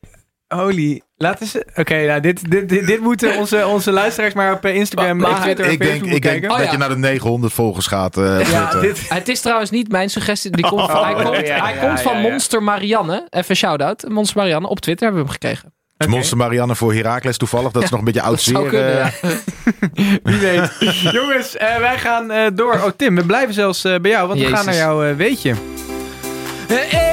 holy, 0.47 1.01
laten 1.15 1.47
ze... 1.47 1.67
Oké, 1.75 2.05
nou, 2.05 2.19
dit, 2.21 2.51
dit, 2.51 2.69
dit, 2.69 2.87
dit 2.87 2.99
moeten 2.99 3.37
onze, 3.37 3.67
onze 3.67 3.91
luisteraars 3.91 4.33
maar 4.33 4.53
op 4.53 4.65
Instagram, 4.65 5.17
Maar- 5.17 5.41
Twitter 5.41 5.65
Ik 5.65 5.79
denk, 5.79 5.91
Facebook 5.91 6.11
ik 6.15 6.21
denk 6.21 6.33
kijken. 6.33 6.49
Oh, 6.51 6.55
dat 6.57 6.65
ja. 6.65 6.71
je 6.71 6.77
naar 6.77 6.89
de 6.89 6.97
900 6.97 7.53
volgers 7.53 7.87
gaat. 7.87 8.15
ja, 8.15 8.79
dit, 8.79 9.09
Het 9.09 9.27
is 9.27 9.41
trouwens 9.41 9.69
niet 9.69 9.91
mijn 9.91 10.09
suggestie. 10.09 10.51
Die 10.51 10.67
komt, 10.67 10.81
Oh, 10.81 11.03
hij 11.03 11.13
komt, 11.23 11.35
ja, 11.35 11.55
ja, 11.55 11.63
hij 11.63 11.75
ja, 11.75 11.79
komt 11.87 12.01
van. 12.01 12.17
Monster 12.21 12.63
Marianne. 12.63 13.27
Even 13.29 13.55
shout-out. 13.55 14.09
Monster 14.09 14.37
Marianne. 14.37 14.67
Op 14.67 14.79
Twitter 14.79 15.05
hebben 15.07 15.25
we 15.25 15.29
hem 15.31 15.39
gekregen. 15.41 15.73
Is 16.01 16.07
Monster 16.07 16.37
Marianne 16.37 16.75
voor 16.75 16.93
Heracles 16.93 17.37
toevallig. 17.37 17.71
Dat 17.71 17.83
is 17.83 17.89
nog 17.89 17.99
een 17.99 18.05
beetje 18.05 18.21
oud 18.21 18.35
Dat 18.35 18.43
zou 18.43 18.69
zeer. 18.69 18.69
kunnen, 18.69 19.01
eh, 19.03 19.21
ja. 19.21 20.19
wie 20.23 20.37
weet. 20.39 20.71
Jongens, 21.11 21.57
eh, 21.57 21.77
wij 21.77 21.97
gaan 21.99 22.31
eh, 22.31 22.45
door. 22.53 22.73
Oh, 22.73 22.87
Tim, 22.97 23.15
we 23.15 23.25
blijven 23.25 23.53
zelfs 23.53 23.83
eh, 23.83 23.95
bij 23.99 24.11
jou, 24.11 24.27
want 24.27 24.39
we 24.39 24.47
gaan 24.47 24.65
naar 24.65 24.75
jouw 24.75 25.03
eh, 25.03 25.15
weetje. 25.15 25.55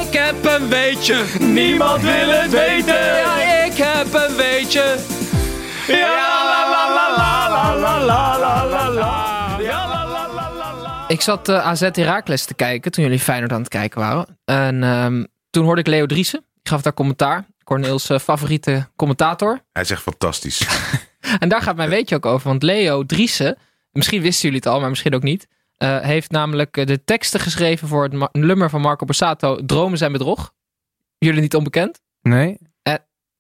Ik 0.01 0.13
heb 0.19 0.45
een 0.45 0.69
weetje. 0.69 1.25
Niemand 1.41 2.03
wil 2.03 2.29
het 2.29 2.51
weten. 2.51 2.95
Ja, 3.05 3.43
ik 3.65 3.73
heb 3.77 4.15
een 4.15 4.37
weetje. 4.37 4.97
Ja, 5.87 5.97
la, 5.97 6.69
la, 6.71 6.95
la, 6.95 6.95
la, 7.17 7.49
la, 7.51 7.75
la, 7.75 8.05
la, 8.05 8.39
la, 8.39 8.67
la, 8.67 8.89
la. 8.91 9.57
Ja, 9.61 9.87
la, 9.89 10.07
la, 10.07 10.27
la, 10.35 10.51
la, 10.59 10.73
la. 10.83 11.05
Ik 11.09 11.21
zat 11.21 11.49
eh, 11.49 11.67
AZ 11.67 11.81
Heracles 11.81 12.45
te 12.45 12.55
kijken 12.55 12.93
toen 12.93 13.05
jullie 13.05 13.19
Feyenoord 13.19 13.53
aan 13.53 13.61
het 13.61 13.69
kijken 13.69 14.01
waren. 14.01 14.39
En 14.45 14.83
ehm, 14.83 15.25
toen 15.51 15.65
hoorde 15.65 15.81
ik 15.81 15.87
Leo 15.87 16.07
Driessen. 16.07 16.41
Die 16.63 16.73
gaf 16.73 16.83
daar 16.83 16.95
commentaar. 16.95 17.45
Corneels 17.69 18.11
eh, 18.11 18.19
favoriete 18.19 18.89
commentator. 18.97 19.61
Hij 19.73 19.85
zegt 19.85 20.03
fantastisch. 20.03 20.67
En 21.39 21.49
daar 21.49 21.63
gaat 21.63 21.77
mijn 21.77 21.89
weetje 21.91 22.15
ook 22.15 22.27
over. 22.27 22.49
Want 22.49 22.63
Leo 22.63 23.05
Driessen, 23.07 23.57
misschien 23.93 24.23
wisten 24.23 24.43
jullie 24.43 24.57
het 24.65 24.67
al, 24.67 24.81
maar 24.81 24.89
misschien 24.89 25.15
ook 25.15 25.23
niet. 25.23 25.49
eh, 25.77 26.01
heeft 26.01 26.31
namelijk 26.31 26.77
eh, 26.77 26.87
de 26.87 27.05
teksten 27.05 27.41
geschreven 27.41 27.89
voor 27.89 28.03
het 28.03 28.33
nummer 28.33 28.71
van 28.71 28.81
Marco 28.81 29.05
Borsato. 29.05 29.59
Dromen 29.67 29.99
zijn 29.99 30.13
bedrog. 30.13 30.53
Jullie 31.19 31.41
niet 31.41 31.55
onbekend? 31.55 32.01
Nee? 32.23 32.59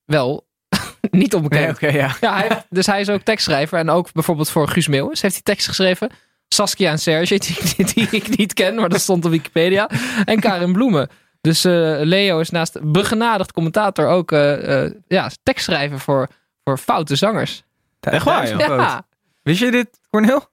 Wel, 0.05 0.47
niet 1.11 1.35
onbekend. 1.35 1.81
Nee, 1.81 1.93
ja. 1.93 2.17
Ja, 2.21 2.37
hij 2.37 2.65
dus 2.71 2.87
hij 2.87 3.01
is 3.01 3.09
ook 3.09 3.23
tekstschrijver. 3.23 3.79
En 3.79 3.91
ook 3.91 4.13
bijvoorbeeld 4.13 4.51
voor 4.51 4.69
Guus 4.69 4.89
Meeuwis 4.89 5.23
heeft 5.23 5.35
hij 5.35 5.43
tekst 5.43 5.67
geschreven. 5.67 6.11
Saskia 6.49 6.91
en 6.91 6.99
Serge, 6.99 7.39
die, 7.39 7.57
die, 7.77 7.87
die 7.95 8.09
ik 8.11 8.37
niet 8.37 8.53
ken, 8.55 8.75
maar 8.75 8.89
dat 8.89 9.01
stond 9.01 9.25
op 9.25 9.31
Wikipedia. 9.31 9.91
En 10.25 10.41
Karin 10.41 10.73
Bloemen. 10.73 11.09
Dus 11.41 11.65
eh, 11.65 11.99
Leo 12.01 12.41
is 12.41 12.51
naast 12.51 12.79
begenadigd 12.83 13.53
commentator 13.53 14.07
ook 14.07 14.33
eh, 14.33 14.85
eh, 14.85 14.93
ja, 15.09 15.31
tekstschrijver 15.43 16.01
voor, 16.01 16.29
voor 16.65 16.79
foute 16.79 17.17
zangers. 17.17 17.65
Echt 18.01 18.25
waar, 18.25 18.49
joh? 18.49 18.59
Ja, 18.59 19.07
Wist 19.43 19.61
je 19.61 19.71
dit, 19.71 19.89
Cornel? 20.11 20.49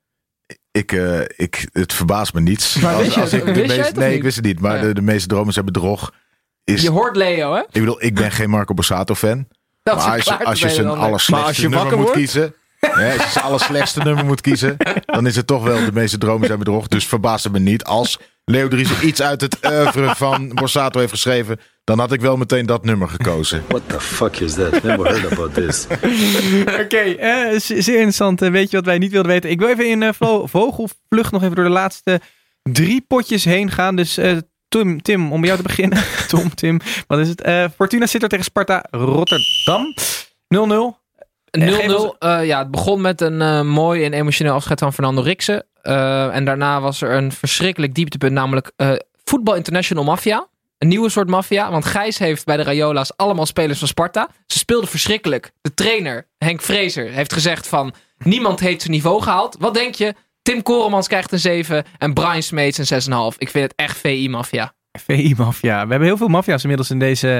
Ik, 0.71 0.91
eh, 0.91 1.19
ik, 1.35 1.67
het 1.71 1.93
verbaast 1.93 2.33
me 2.33 2.41
niets. 2.41 2.75
Maar 2.75 2.97
wist 2.97 3.15
je 3.15 3.21
ik 3.21 3.29
de 3.29 3.73
het 3.73 3.95
nee, 3.95 4.07
niet? 4.07 4.15
ik 4.17 4.23
wist 4.23 4.35
het 4.35 4.45
niet. 4.45 4.59
Maar 4.59 4.75
Ja. 4.75 4.81
de, 4.81 4.93
de 4.93 5.01
meeste 5.01 5.27
dromen 5.27 5.53
zijn 5.53 5.65
bedrog. 5.65 6.13
Is, 6.63 6.81
je 6.81 6.89
hoort 6.89 7.15
Leo, 7.15 7.53
hè? 7.53 7.59
ik 7.59 7.71
bedoel, 7.71 8.03
ik 8.03 8.15
ben 8.15 8.31
geen 8.31 8.49
Marco 8.49 8.73
Borsato 8.73 9.15
fan. 9.15 9.47
Dat 9.83 9.95
maar 9.95 10.11
als, 10.11 10.39
als 10.43 10.59
je 10.59 10.69
zijn 10.69 10.87
allerslechtste 10.87 11.47
als 11.47 11.57
nummer 11.57 11.85
moet 11.85 11.95
wordt? 11.95 12.11
kiezen. 12.11 12.55
Hè, 12.79 13.13
als 13.13 13.23
je 13.23 13.29
zijn 13.29 13.45
allerslechtste 13.45 13.99
nummer 14.03 14.25
moet 14.25 14.41
kiezen. 14.41 14.77
Dan 15.05 15.27
is 15.27 15.35
het 15.35 15.47
toch 15.47 15.63
wel 15.63 15.85
de 15.85 15.91
meeste 15.93 16.17
dromen 16.17 16.47
zijn 16.47 16.59
bedrog. 16.59 16.87
Dus 16.87 17.07
verbaast 17.07 17.43
het 17.43 17.53
me 17.53 17.59
niet. 17.59 17.83
Als 17.83 18.19
Leo 18.45 18.67
Driessen 18.67 19.07
iets 19.07 19.21
uit 19.21 19.41
het 19.41 19.57
oeuvre 19.65 20.15
van 20.15 20.51
Borsato 20.53 20.99
heeft 20.99 21.11
geschreven. 21.11 21.59
Dan 21.83 21.99
had 21.99 22.11
ik 22.11 22.21
wel 22.21 22.37
meteen 22.37 22.65
dat 22.65 22.83
nummer 22.85 23.09
gekozen. 23.09 23.63
What 23.67 23.81
the 23.87 23.99
fuck 24.01 24.35
is 24.39 24.53
that? 24.53 24.83
Never 24.83 25.05
heard 25.07 25.31
about 25.31 25.53
this. 25.53 25.87
Oké, 26.83 26.97
eh, 26.97 27.59
z- 27.59 27.69
zeer 27.77 27.95
interessant. 27.95 28.41
Eh, 28.41 28.51
weet 28.51 28.69
je 28.71 28.75
wat 28.77 28.85
wij 28.85 28.97
niet 28.97 29.11
wilden 29.11 29.31
weten? 29.31 29.49
Ik 29.49 29.59
wil 29.59 29.69
even 29.69 29.89
in 29.89 30.03
eh, 30.03 30.09
vo- 30.13 30.45
vogelvlucht 30.47 31.31
nog 31.31 31.43
even 31.43 31.55
door 31.55 31.65
de 31.65 31.71
laatste 31.71 32.21
drie 32.63 33.01
potjes 33.07 33.43
heen 33.45 33.71
gaan. 33.71 33.95
Dus 33.95 34.17
eh, 34.17 34.37
Tim, 34.67 35.01
Tim, 35.01 35.31
om 35.31 35.39
bij 35.41 35.49
jou 35.49 35.61
te 35.61 35.67
beginnen. 35.67 36.03
Tom, 36.27 36.55
Tim, 36.55 36.79
wat 37.07 37.19
is 37.19 37.27
het? 37.29 37.41
Eh, 37.41 37.65
Fortuna 37.75 38.05
zit 38.05 38.23
er 38.23 38.29
tegen 38.29 38.45
Sparta 38.45 38.85
Rotterdam. 38.91 39.93
0-0. 40.55 40.57
0-0. 40.57 40.97
Eh, 41.51 41.73
geef 41.75 41.95
ons- 41.95 42.15
eh, 42.19 42.45
ja, 42.45 42.59
het 42.59 42.71
begon 42.71 43.01
met 43.01 43.21
een 43.21 43.41
eh, 43.41 43.61
mooi 43.61 44.03
en 44.03 44.13
emotioneel 44.13 44.53
afscheid 44.53 44.79
van 44.79 44.93
Fernando 44.93 45.21
Riksen. 45.21 45.65
Eh, 45.85 46.35
en 46.35 46.45
daarna 46.45 46.81
was 46.81 47.01
er 47.01 47.11
een 47.11 47.31
verschrikkelijk 47.31 47.93
dieptepunt, 47.93 48.31
namelijk 48.33 48.71
eh 48.75 48.91
Voetbal 49.23 49.55
International 49.55 50.03
Mafia. 50.03 50.47
Een 50.77 50.87
nieuwe 50.87 51.09
soort 51.09 51.29
maffia. 51.29 51.71
Want 51.71 51.85
Gijs 51.85 52.17
heeft 52.17 52.45
bij 52.45 52.57
de 52.57 52.63
Rayola's 52.63 53.11
allemaal 53.15 53.45
spelers 53.45 53.79
van 53.79 53.87
Sparta. 53.87 54.29
Ze 54.45 54.57
speelden 54.57 54.89
verschrikkelijk. 54.89 55.51
De 55.61 55.73
trainer, 55.73 56.27
Henk 56.37 56.61
Vrezer, 56.61 57.09
heeft 57.11 57.33
gezegd 57.33 57.67
van... 57.67 57.93
Niemand 58.17 58.59
heeft 58.59 58.81
zijn 58.81 58.93
niveau 58.93 59.21
gehaald. 59.21 59.55
Wat 59.59 59.73
denk 59.73 59.95
je? 59.95 60.13
Tim 60.41 60.61
Koremans 60.61 61.07
krijgt 61.07 61.31
een 61.31 61.39
7 61.39 61.83
en 61.97 62.13
Brian 62.13 62.41
Smeets 62.43 62.77
een 62.91 63.01
6,5. 63.31 63.37
Ik 63.37 63.49
vind 63.49 63.63
het 63.63 63.73
echt 63.75 63.97
VI-maffia. 63.97 64.73
VI-maffia. 64.99 65.83
We 65.83 65.89
hebben 65.89 66.07
heel 66.07 66.17
veel 66.17 66.27
maffia's 66.27 66.61
inmiddels 66.61 66.89
in 66.89 66.99
deze, 66.99 67.37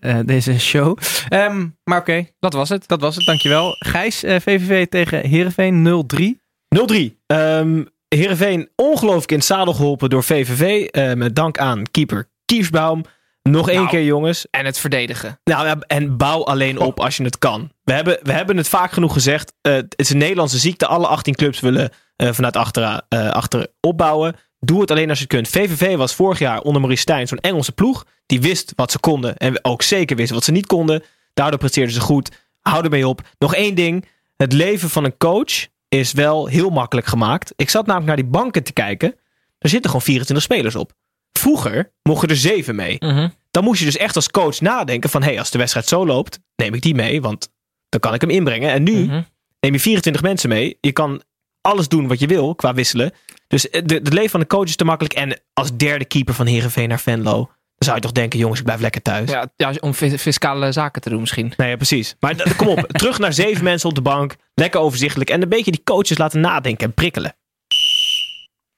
eh, 0.00 0.18
deze 0.24 0.60
show. 0.60 0.98
Ehm, 1.28 1.66
maar 1.84 1.98
oké, 1.98 2.26
Dat 2.38 2.52
was 2.52 2.68
het. 2.68 2.88
dat 2.88 3.00
was 3.00 3.16
het. 3.16 3.24
Dankjewel. 3.24 3.76
Gijs, 3.78 4.18
VVV 4.18 4.86
tegen 4.86 5.26
Heerenveen 5.26 5.82
0-3. 5.82 6.44
0-3. 6.68 7.20
Ehm 7.26 7.84
Heerenveen 8.08 8.68
ongelooflijk 8.76 9.30
in 9.30 9.36
het 9.36 9.46
zadel 9.46 9.74
geholpen 9.74 10.10
door 10.10 10.24
VVV. 10.24 10.86
eh, 10.86 11.12
met 11.12 11.36
dank 11.36 11.58
aan 11.58 11.82
keeper 11.90 12.28
Kiefsbaum. 12.44 13.02
Nog 13.42 13.68
één 13.68 13.76
Nou. 13.78 13.88
keer 13.88 14.04
jongens. 14.04 14.46
En 14.50 14.64
het 14.64 14.78
verdedigen. 14.78 15.40
Nou, 15.44 15.78
en 15.86 16.16
bouw 16.16 16.44
alleen 16.44 16.78
op 16.78 17.00
als 17.00 17.16
je 17.16 17.22
het 17.24 17.38
kan. 17.38 17.70
We 17.84 17.92
hebben, 17.92 18.18
we 18.22 18.32
hebben 18.32 18.56
het 18.56 18.68
vaak 18.68 18.92
genoeg 18.92 19.12
gezegd. 19.12 19.52
eh, 19.60 19.72
het 19.72 19.94
is 19.96 20.10
een 20.10 20.18
Nederlandse 20.18 20.58
ziekte. 20.58 20.86
Alle 20.86 21.06
18 21.06 21.34
clubs 21.34 21.60
willen 21.60 21.90
eh, 22.16 22.32
vanuit 22.32 22.56
achter, 22.56 23.02
eh, 23.08 23.30
achter 23.30 23.66
opbouwen. 23.80 24.36
Doe 24.60 24.80
het 24.80 24.90
alleen 24.90 25.08
als 25.08 25.18
je 25.18 25.24
het 25.24 25.32
kunt. 25.32 25.48
VVV 25.48 25.96
was 25.96 26.14
vorig 26.14 26.38
jaar 26.38 26.60
onder 26.60 26.80
Maurice 26.80 27.02
Stijn 27.02 27.28
zo'n 27.28 27.38
Engelse 27.38 27.72
ploeg. 27.72 28.04
Die 28.26 28.40
wist 28.40 28.72
wat 28.76 28.90
ze 28.90 28.98
konden. 28.98 29.36
En 29.36 29.58
ook 29.64 29.82
zeker 29.82 30.16
wist 30.16 30.30
wat 30.30 30.44
ze 30.44 30.52
niet 30.52 30.66
konden. 30.66 31.02
Daardoor 31.34 31.58
presteerden 31.58 31.94
ze 31.94 32.00
goed. 32.00 32.30
Hou 32.60 32.84
ermee 32.84 33.08
op. 33.08 33.20
Nog 33.38 33.54
één 33.54 33.74
ding. 33.74 34.04
Het 34.36 34.52
leven 34.52 34.90
van 34.90 35.04
een 35.04 35.16
coach 35.16 35.66
is 35.98 36.12
wel 36.12 36.46
heel 36.46 36.70
makkelijk 36.70 37.06
gemaakt. 37.06 37.52
Ik 37.56 37.70
zat 37.70 37.86
namelijk 37.86 38.06
naar 38.06 38.22
die 38.22 38.40
banken 38.40 38.62
te 38.62 38.72
kijken. 38.72 39.14
Er 39.58 39.68
zitten 39.68 39.90
gewoon 39.90 40.04
24 40.04 40.44
spelers 40.46 40.76
op. 40.76 40.92
Vroeger 41.32 41.92
mochten 42.02 42.28
er 42.28 42.36
7 42.36 42.74
mee 42.74 42.96
Mhm. 42.98 43.28
dan 43.50 43.64
moest 43.64 43.78
je 43.78 43.84
dus 43.84 43.96
echt 43.96 44.16
als 44.16 44.30
coach 44.30 44.60
nadenken 44.60 45.10
van... 45.10 45.22
hé, 45.22 45.28
hey, 45.28 45.38
als 45.38 45.50
de 45.50 45.58
wedstrijd 45.58 45.86
zo 45.86 46.06
loopt, 46.06 46.38
neem 46.56 46.74
ik 46.74 46.82
die 46.82 46.94
mee, 46.94 47.20
want 47.20 47.50
dan 47.88 48.00
kan 48.00 48.14
ik 48.14 48.20
hem 48.20 48.30
inbrengen. 48.30 48.70
En 48.70 48.82
nu 48.82 49.04
Mhm. 49.04 49.22
neem 49.60 49.72
je 49.72 49.80
24 49.80 50.22
mensen 50.22 50.48
mee. 50.48 50.78
Je 50.80 50.92
kan 50.92 51.22
alles 51.60 51.88
doen 51.88 52.06
wat 52.08 52.18
je 52.20 52.26
wil 52.26 52.54
qua 52.54 52.74
wisselen. 52.74 53.12
Dus 53.48 53.70
eh, 53.70 53.82
de, 53.84 53.94
het 53.94 54.12
leven 54.12 54.30
van 54.30 54.40
de 54.40 54.46
coach 54.46 54.64
is 54.66 54.76
te 54.76 54.84
makkelijk. 54.84 55.14
En 55.14 55.40
als 55.52 55.76
derde 55.76 56.04
keeper 56.04 56.34
van 56.34 56.46
Heerenveen 56.46 56.88
naar 56.88 57.00
Venlo... 57.00 57.50
dan 57.78 57.88
zou 57.88 57.94
je 57.96 58.02
toch 58.02 58.12
denken, 58.12 58.38
jongens, 58.38 58.58
ik 58.58 58.64
blijf 58.64 58.80
lekker 58.80 59.02
thuis. 59.02 59.30
Ja, 59.30 59.48
ja, 59.56 59.72
om 59.80 59.92
fis- 59.92 60.20
fiscale 60.20 60.72
zaken 60.72 61.02
te 61.02 61.08
doen 61.10 61.20
misschien. 61.20 61.52
Nee, 61.56 61.68
ja, 61.70 61.76
precies. 61.76 62.16
Maar 62.20 62.54
kom 62.56 62.68
op, 62.68 62.86
terug 62.98 63.18
naar 63.18 63.32
zeven 63.32 63.64
mensen 63.64 63.88
op 63.88 63.94
de 63.94 64.02
bank. 64.02 64.36
Lekker 64.54 64.80
overzichtelijk. 64.80 65.30
En 65.30 65.42
een 65.42 65.48
beetje 65.48 65.70
die 65.70 65.82
coaches 65.84 66.18
laten 66.18 66.40
nadenken 66.40 66.86
en 66.86 66.94
prikkelen. 66.94 67.34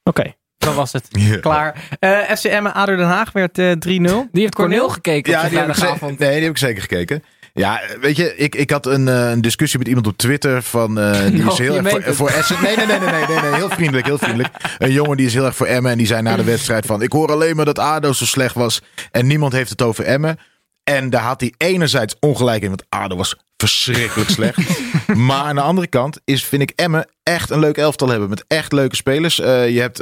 Oké. 0.03 0.35
Dat 0.59 0.75
was 0.75 0.93
het. 0.93 1.07
Ja. 1.11 1.39
Klaar. 1.39 1.89
Eh 1.99 2.19
FCM 2.19 2.67
ADO 2.73 2.97
Den 2.97 3.07
Haag 3.07 3.33
werd 3.33 3.59
eh 3.59 3.71
3-0. 3.71 3.77
Die 3.79 4.29
heeft 4.33 4.55
Corneel 4.55 4.89
gekeken 4.89 5.33
Ja, 5.33 5.43
op 5.45 5.49
die 5.51 5.59
heb, 5.59 5.69
ik 5.69 6.01
nee, 6.19 6.31
die 6.35 6.43
heb 6.43 6.51
ik 6.51 6.59
zeker 6.59 6.81
gekeken. 6.83 7.25
Ja, 7.59 7.81
weet 8.01 8.17
je, 8.17 8.37
ik, 8.37 8.55
ik 8.55 8.71
had 8.71 8.87
een, 8.87 9.09
eh, 9.09 9.31
een 9.31 9.41
discussie 9.41 9.79
met 9.79 9.89
iemand 9.89 10.07
op 10.07 10.17
Twitter 10.17 10.63
van 10.63 10.99
eh, 10.99 11.23
die 11.27 11.39
Nou, 11.39 11.53
is 11.53 11.59
heel 11.59 11.75
je 11.75 11.89
erg 11.89 12.17
voor, 12.17 12.29
Essen. 12.29 12.63
Nee, 12.63 12.77
nee, 12.77 12.87
nee, 12.87 12.99
nee, 12.99 13.11
nee, 13.11 13.27
nee, 13.27 13.41
nee, 13.41 13.55
heel 13.55 13.69
vriendelijk, 13.69 14.07
heel 14.07 14.19
vriendelijk. 14.19 14.55
Een 14.79 14.93
jongen 14.93 15.17
die 15.17 15.27
is 15.27 15.35
heel 15.35 15.45
erg 15.45 15.57
voor 15.57 15.67
Emmen 15.67 15.91
en 15.93 15.99
die 15.99 16.07
zei 16.07 16.23
na 16.23 16.37
de 16.37 16.45
wedstrijd 16.45 16.87
van 16.87 17.03
ik 17.03 17.13
hoor 17.13 17.33
alleen 17.33 17.57
maar 17.57 17.65
dat 17.65 17.79
ADO 17.79 18.13
zo 18.13 18.25
slecht 18.25 18.55
was 18.55 18.83
en 19.11 19.27
niemand 19.27 19.53
heeft 19.53 19.71
het 19.71 19.83
over 19.83 20.05
Emmen. 20.05 20.39
En 20.85 21.11
daar 21.11 21.23
had 21.23 21.41
hij 21.41 21.55
enerzijds 21.57 22.17
ongelijk 22.21 22.63
in, 22.63 22.69
want 22.69 22.85
ADO 22.89 23.17
was 23.17 23.37
verschrikkelijk 23.57 24.31
slecht. 24.31 24.59
maar 25.29 25.43
aan 25.43 25.55
de 25.55 25.61
andere 25.61 25.87
kant 25.87 26.21
is, 26.25 26.45
vind 26.45 26.63
ik 26.63 26.73
Emmen 26.77 27.09
echt 27.23 27.51
een 27.51 27.61
leuk 27.61 27.77
elftal 27.77 28.09
hebben 28.09 28.29
met 28.29 28.45
echt 28.47 28.73
leuke 28.73 28.97
spelers. 28.97 29.41
Eh, 29.41 29.69
je 29.69 29.81
hebt 29.81 29.99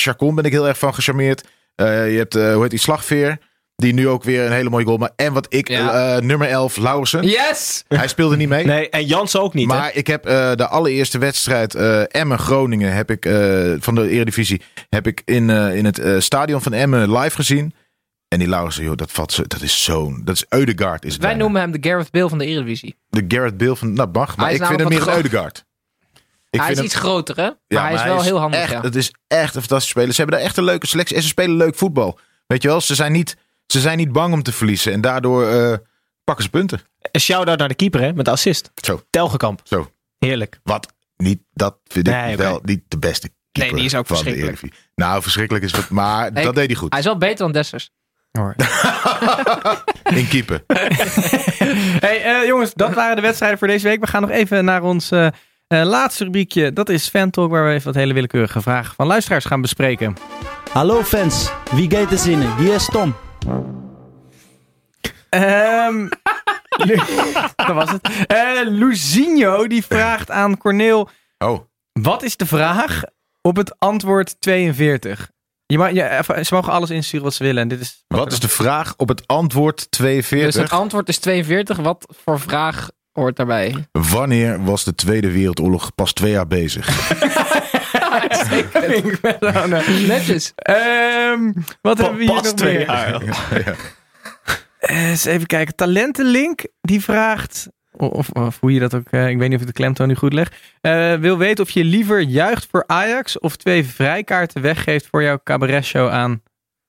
Chacon, 0.00 0.34
ben 0.34 0.44
ik 0.44 0.52
heel 0.52 0.68
erg 0.68 0.78
van 0.78 0.94
gecharmeerd. 0.94 1.48
Je 1.74 1.84
hebt, 2.16 2.34
hoe 2.34 2.62
heet 2.62 2.70
die, 2.70 2.78
Slagveer. 2.78 3.38
Die 3.80 3.92
nu 3.92 4.08
ook 4.08 4.22
weer 4.24 4.46
een 4.46 4.52
hele 4.52 4.70
mooie 4.70 4.84
goal. 4.84 4.96
Maar 4.96 5.10
en 5.16 5.32
wat 5.32 5.46
ik, 5.48 5.68
Ja. 5.68 6.16
eh, 6.16 6.22
nummer 6.22 6.48
11, 6.48 6.76
Lauwersen. 6.76 7.22
Yes! 7.26 7.84
Hij 7.88 8.08
speelde 8.08 8.36
niet 8.36 8.48
mee. 8.48 8.64
Nee, 8.64 8.88
en 8.90 9.04
Jans 9.06 9.36
ook 9.36 9.54
niet, 9.54 9.70
hè? 9.70 9.76
Maar 9.78 9.94
ik 9.94 10.06
heb 10.06 10.26
eh, 10.26 10.52
de 10.54 10.68
allereerste 10.68 11.18
wedstrijd 11.18 11.74
eh 11.74 12.02
Emmen-Groningen 12.14 12.92
heb 12.94 13.10
ik, 13.10 13.24
eh, 13.26 13.72
van 13.78 13.94
de 13.94 14.08
Eredivisie 14.08 14.62
heb 14.88 15.06
ik 15.06 15.22
in, 15.24 15.50
eh, 15.50 15.76
in 15.76 15.84
het 15.84 15.98
eh, 15.98 16.18
stadion 16.18 16.62
van 16.62 16.72
Emmen 16.72 17.18
live 17.18 17.36
gezien. 17.36 17.74
En 18.28 18.38
die 18.38 18.48
Lauwersen, 18.48 18.84
joh, 18.84 18.96
dat, 18.96 19.12
valt, 19.12 19.32
zo- 19.32 19.44
dat 19.46 19.60
is 19.62 19.84
zo'n... 19.84 20.20
Dat 20.24 20.34
is 20.34 20.44
Eudegaard. 20.48 21.04
Is 21.04 21.12
het 21.12 21.20
Wij 21.20 21.30
bijna. 21.30 21.42
noemen 21.44 21.60
hem 21.60 21.70
de 21.80 21.88
Gareth 21.88 22.10
Bale 22.10 22.28
van 22.28 22.38
de 22.38 22.46
Eredivisie. 22.46 22.96
De 23.08 23.24
Garrett 23.28 23.56
Bale 23.56 23.76
van... 23.76 23.92
Nou, 23.92 24.08
mag. 24.12 24.36
Maar 24.36 24.44
Hij 24.46 24.54
is 24.54 24.60
ik 24.60 24.66
vind 24.66 24.80
hem 24.80 24.88
meer 24.88 25.08
Eudegaard. 25.08 25.64
Ik 26.50 26.60
hij 26.60 26.70
is 26.70 26.76
hem- 26.76 26.84
iets 26.86 26.94
groter, 26.94 27.36
hè? 27.36 27.42
Maar 27.42 27.54
Ja, 27.66 27.82
hij 27.84 27.94
is 27.94 28.02
wel 28.02 28.22
heel 28.22 28.38
handig, 28.38 28.60
Echt, 28.60 28.70
ja. 28.70 28.80
Het 28.80 28.96
is 28.96 29.12
echt 29.26 29.54
een 29.54 29.60
fantastische 29.60 29.90
speler. 29.90 30.10
Ze 30.14 30.20
hebben 30.20 30.36
daar 30.38 30.46
echt 30.46 30.56
een 30.56 30.64
leuke 30.64 30.86
selectie. 30.86 31.16
En 31.16 31.22
ze 31.22 31.28
spelen 31.28 31.56
leuk 31.56 31.74
voetbal. 31.74 32.18
Weet 32.46 32.62
je 32.62 32.68
wel, 32.68 32.80
ze 32.80 32.94
zijn 32.94 33.12
niet, 33.12 33.36
ze 33.72 33.80
zijn 33.80 33.96
niet 33.98 34.12
bang 34.12 34.34
om 34.34 34.42
te 34.42 34.52
verliezen. 34.52 34.92
En 34.92 35.00
daardoor 35.00 35.46
eh, 35.48 35.76
pakken 36.24 36.44
ze 36.44 36.50
punten. 36.50 36.80
Een 37.12 37.20
shout-out 37.20 37.58
naar 37.58 37.68
de 37.68 37.74
keeper, 37.74 38.00
hè? 38.00 38.12
Met 38.12 38.24
de 38.24 38.30
assist. 38.30 38.70
Zo, 38.74 39.02
Telgekamp. 39.10 39.60
zo. 39.64 39.90
Heerlijk. 40.18 40.60
Wat 40.62 40.92
niet, 41.16 41.42
dat 41.52 41.78
vind 41.86 42.08
ik 42.08 42.14
Nee, 42.14 42.36
wel 42.36 42.60
niet 42.64 42.82
de 42.88 42.98
beste 42.98 43.30
keeper 43.52 43.76
die 43.76 43.84
is 43.84 43.94
ook 43.94 44.06
van 44.06 44.16
de 44.16 44.22
verschrikkelijk. 44.22 44.62
Eredivisie. 44.62 44.90
Nou, 44.94 45.22
verschrikkelijk 45.22 45.64
is 45.64 45.72
het, 45.72 45.88
maar 45.88 46.30
Hey, 46.32 46.42
dat 46.42 46.54
deed 46.54 46.66
hij 46.66 46.74
goed. 46.76 46.90
Hij 46.90 46.98
is 46.98 47.04
wel 47.04 47.16
beter 47.18 47.36
dan 47.36 47.52
Dessers. 47.52 47.90
In 50.18 50.28
keeper. 50.28 50.64
Hey 52.00 52.22
eh, 52.24 52.46
jongens, 52.46 52.74
dat 52.74 52.94
waren 52.94 53.16
de 53.16 53.22
wedstrijden 53.22 53.58
voor 53.58 53.68
deze 53.68 53.88
week. 53.88 54.00
We 54.00 54.06
gaan 54.06 54.20
nog 54.20 54.30
even 54.30 54.64
naar 54.64 54.82
ons 54.82 55.10
eh, 55.10 55.28
laatste 55.66 56.24
rubriekje. 56.24 56.72
Dat 56.72 56.88
is 56.88 57.08
Fan 57.08 57.30
Talk, 57.30 57.50
waar 57.50 57.66
we 57.66 57.72
even 57.72 57.84
wat 57.84 57.94
hele 57.94 58.12
willekeurige 58.14 58.60
vragen 58.60 58.94
van 58.94 59.06
luisteraars 59.06 59.44
gaan 59.44 59.60
bespreken. 59.60 60.16
Hallo 60.72 61.02
fans, 61.02 61.50
wie 61.72 61.90
gaat 61.90 62.12
er 62.12 62.18
zinnen? 62.18 62.56
Hier 62.56 62.74
is 62.74 62.86
Tom. 62.86 63.14
Ehm 65.28 66.08
Lu- 66.76 67.00
dat 67.66 67.74
was 67.74 67.90
het. 67.90 68.08
Eh 68.26 68.60
Luzinho 68.64 69.66
die 69.66 69.84
vraagt 69.84 70.30
aan 70.30 70.56
Corneel: 70.58 71.08
Oh, 71.38 71.60
wat 71.92 72.22
is 72.22 72.36
de 72.36 72.46
vraag 72.46 73.02
op 73.42 73.56
het 73.56 73.74
antwoord 73.78 74.40
42? 74.40 75.30
Je 75.66 75.78
mag, 75.78 75.90
je, 75.92 76.08
even- 76.08 76.46
ze 76.46 76.54
mogen 76.54 76.72
alles 76.72 76.90
insturen 76.90 77.24
wat 77.24 77.34
ze 77.34 77.42
willen. 77.44 77.62
En 77.62 77.68
dit 77.68 77.80
is, 77.80 78.04
wat 78.06 78.32
is 78.32 78.40
de 78.40 78.48
vraag 78.48 78.94
op 78.96 79.08
het 79.08 79.26
antwoord 79.26 79.90
42? 79.90 80.52
Dus 80.52 80.62
het 80.62 80.72
antwoord 80.80 81.08
is 81.08 81.18
42. 81.18 81.76
Wat 81.76 82.14
voor 82.24 82.40
vraag 82.40 82.90
hoort 83.12 83.36
daarbij? 83.36 83.88
Wanneer 83.92 84.64
was 84.64 84.84
de 84.84 84.94
Tweede 84.94 85.30
Wereldoorlog 85.30 85.94
pas 85.94 86.12
twee 86.12 86.30
jaar 86.32 86.46
bezig? 86.46 86.88
Ik 89.04 89.18
ben 89.20 89.36
zo, 89.40 89.66
nou. 89.66 90.06
Netjes. 90.06 90.52
Ehm, 90.56 91.52
wat 91.82 91.98
hebben 91.98 92.16
we 92.18 92.24
hier 92.24 92.32
Pas 92.32 92.42
nog 92.42 92.52
twee 92.54 92.76
meer? 92.76 92.86
jaar. 92.86 93.22
Eh, 94.80 95.08
eens 95.08 95.24
even 95.24 95.46
kijken. 95.46 95.74
Talentenlink 95.74 96.62
die 96.80 97.02
vraagt. 97.04 97.68
Of, 97.92 98.28
of 98.28 98.60
hoe 98.60 98.72
je 98.72 98.80
dat 98.80 98.94
ook. 98.94 99.06
eh, 99.10 99.28
ik 99.28 99.38
weet 99.38 99.46
niet 99.48 99.54
of 99.56 99.60
ik 99.60 99.66
de 99.66 99.72
klemtoon 99.72 100.08
nu 100.08 100.14
goed 100.14 100.32
leg. 100.32 100.52
eh, 100.80 101.14
wil 101.14 101.38
weten 101.38 101.64
of 101.64 101.70
je 101.70 101.84
liever 101.84 102.20
juicht 102.20 102.66
voor 102.70 102.84
Ajax. 102.86 103.38
of 103.38 103.56
twee 103.56 103.84
vrijkaarten 103.84 104.62
weggeeft 104.62 105.06
voor 105.10 105.22
jouw 105.22 105.38
cabaretshow 105.44 106.08
aan 106.08 106.42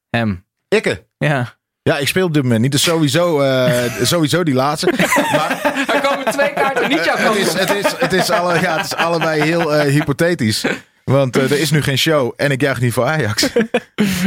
hem. 0.09 0.45
Ikke. 0.67 1.05
Ja. 1.17 1.59
Ja, 1.83 1.97
ik 1.97 2.07
speel 2.07 2.25
op 2.25 2.33
dit 2.33 2.43
moment 2.43 2.61
niet. 2.61 2.71
Dus 2.71 2.83
sowieso, 2.83 3.41
eh, 3.41 3.91
sowieso 4.01 4.43
die 4.43 4.53
laatste. 4.53 4.93
Maar 5.37 5.61
Er 5.87 6.01
komen 6.01 6.25
twee 6.31 6.53
kaarten, 6.53 6.89
niet 6.89 7.05
jouw 7.05 7.15
het, 7.15 7.23
kant 7.25 7.35
is, 7.35 7.49
op. 7.51 7.57
het, 7.59 7.69
is, 7.69 7.91
het, 7.99 8.13
is 8.13 8.29
alle, 8.29 8.59
ja, 8.59 8.75
het 8.77 8.85
is 8.85 8.95
allebei 8.95 9.41
heel 9.41 9.73
eh, 9.75 9.91
hypothetisch. 9.91 10.65
Want 11.11 11.37
eh, 11.37 11.43
er 11.51 11.59
is 11.59 11.71
nu 11.71 11.81
geen 11.81 11.97
show 11.97 12.33
en 12.35 12.51
ik 12.51 12.61
juich 12.61 12.79
niet 12.81 12.93
voor 12.93 13.03
Ajax. 13.05 13.43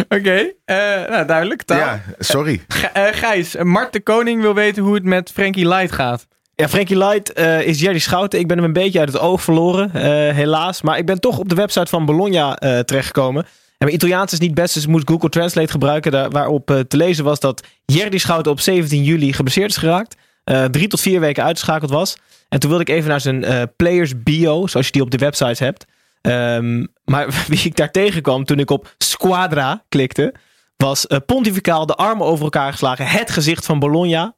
Oké. 0.08 0.52
eh, 0.64 0.76
nou, 1.08 1.26
duidelijk. 1.26 1.62
Taal. 1.62 1.78
Ja, 1.78 2.02
sorry. 2.18 2.60
G- 2.68 2.82
eh, 2.82 3.02
Gijs, 3.12 3.56
Mart 3.62 3.92
de 3.92 4.00
Koning 4.00 4.40
wil 4.40 4.54
weten 4.54 4.82
hoe 4.82 4.94
het 4.94 5.04
met 5.04 5.30
Frankie 5.34 5.68
Light 5.68 5.92
gaat. 5.92 6.26
Ja, 6.54 6.68
Frankie 6.68 6.96
Light 6.98 7.32
eh, 7.32 7.60
is 7.60 7.80
Jerry 7.80 7.98
Schouten. 7.98 8.38
Ik 8.38 8.46
ben 8.46 8.56
hem 8.56 8.66
een 8.66 8.72
beetje 8.72 8.98
uit 8.98 9.12
het 9.12 9.20
oog 9.20 9.42
verloren, 9.42 9.90
eh, 9.94 10.02
helaas. 10.34 10.82
Maar 10.82 10.98
ik 10.98 11.06
ben 11.06 11.20
toch 11.20 11.38
op 11.38 11.48
de 11.48 11.54
website 11.54 11.86
van 11.90 12.04
Bologna 12.06 12.56
eh, 12.58 12.78
terechtgekomen. 12.78 13.42
En 13.44 13.50
mijn 13.90 13.94
Italiaans 13.94 14.32
is 14.32 14.38
niet 14.38 14.54
best, 14.54 14.74
dus 14.74 14.82
ik 14.82 14.88
moest 14.88 15.08
Google 15.10 15.28
Translate 15.28 15.70
gebruiken. 15.70 16.12
Daar, 16.12 16.30
waarop 16.30 16.84
te 16.88 16.96
lezen 16.96 17.24
was 17.24 17.40
dat 17.40 17.66
Jerry 17.84 18.18
Schouten 18.18 18.52
op 18.52 18.60
17 18.60 19.02
juli 19.04 19.32
geblesseerd 19.32 19.70
is 19.70 19.76
geraakt. 19.76 20.16
eh, 20.44 20.64
drie 20.64 20.88
tot 20.88 21.00
vier 21.00 21.20
weken 21.20 21.44
uitgeschakeld 21.44 21.90
was. 21.90 22.16
En 22.48 22.60
toen 22.60 22.70
wilde 22.70 22.84
ik 22.84 22.96
even 22.96 23.10
naar 23.10 23.20
zijn 23.20 23.44
eh, 23.44 23.62
players 23.76 24.22
bio, 24.22 24.66
zoals 24.66 24.86
je 24.86 24.92
die 24.92 25.02
op 25.02 25.10
de 25.10 25.16
websites 25.18 25.58
hebt. 25.58 25.84
Ehm, 26.24 26.86
maar 27.04 27.26
wie 27.48 27.64
ik 27.64 27.76
daar 27.76 27.90
tegenkwam 27.90 28.44
toen 28.44 28.58
ik 28.58 28.70
op 28.70 28.94
Squadra 28.98 29.84
klikte, 29.88 30.34
was 30.76 31.06
eh, 31.06 31.18
pontificaal 31.26 31.86
de 31.86 31.94
armen 31.94 32.26
over 32.26 32.44
elkaar 32.44 32.72
geslagen. 32.72 33.06
Het 33.06 33.30
gezicht 33.30 33.66
van 33.66 33.78
Bologna, 33.78 34.34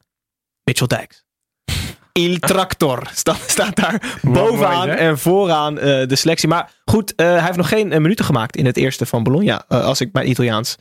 Mitchell 0.63 0.87
Dijks. 0.87 1.25
Il 2.11 2.39
Tractor 2.39 3.09
staat, 3.13 3.43
staat 3.47 3.75
daar 3.75 4.17
bovenaan 4.21 4.87
mooi, 4.87 4.99
en 4.99 5.19
vooraan 5.19 5.79
eh, 5.79 6.07
de 6.07 6.15
selectie. 6.15 6.47
Maar 6.47 6.71
goed, 6.85 7.15
eh, 7.15 7.27
hij 7.27 7.43
heeft 7.43 7.57
nog 7.57 7.69
geen 7.69 7.87
minuten 7.87 8.25
gemaakt 8.25 8.55
in 8.55 8.65
het 8.65 8.77
eerste 8.77 9.05
van 9.05 9.23
Bologna. 9.23 9.65
als 9.67 10.01
ik 10.01 10.13
mijn 10.13 10.29
Italiaans 10.29 10.77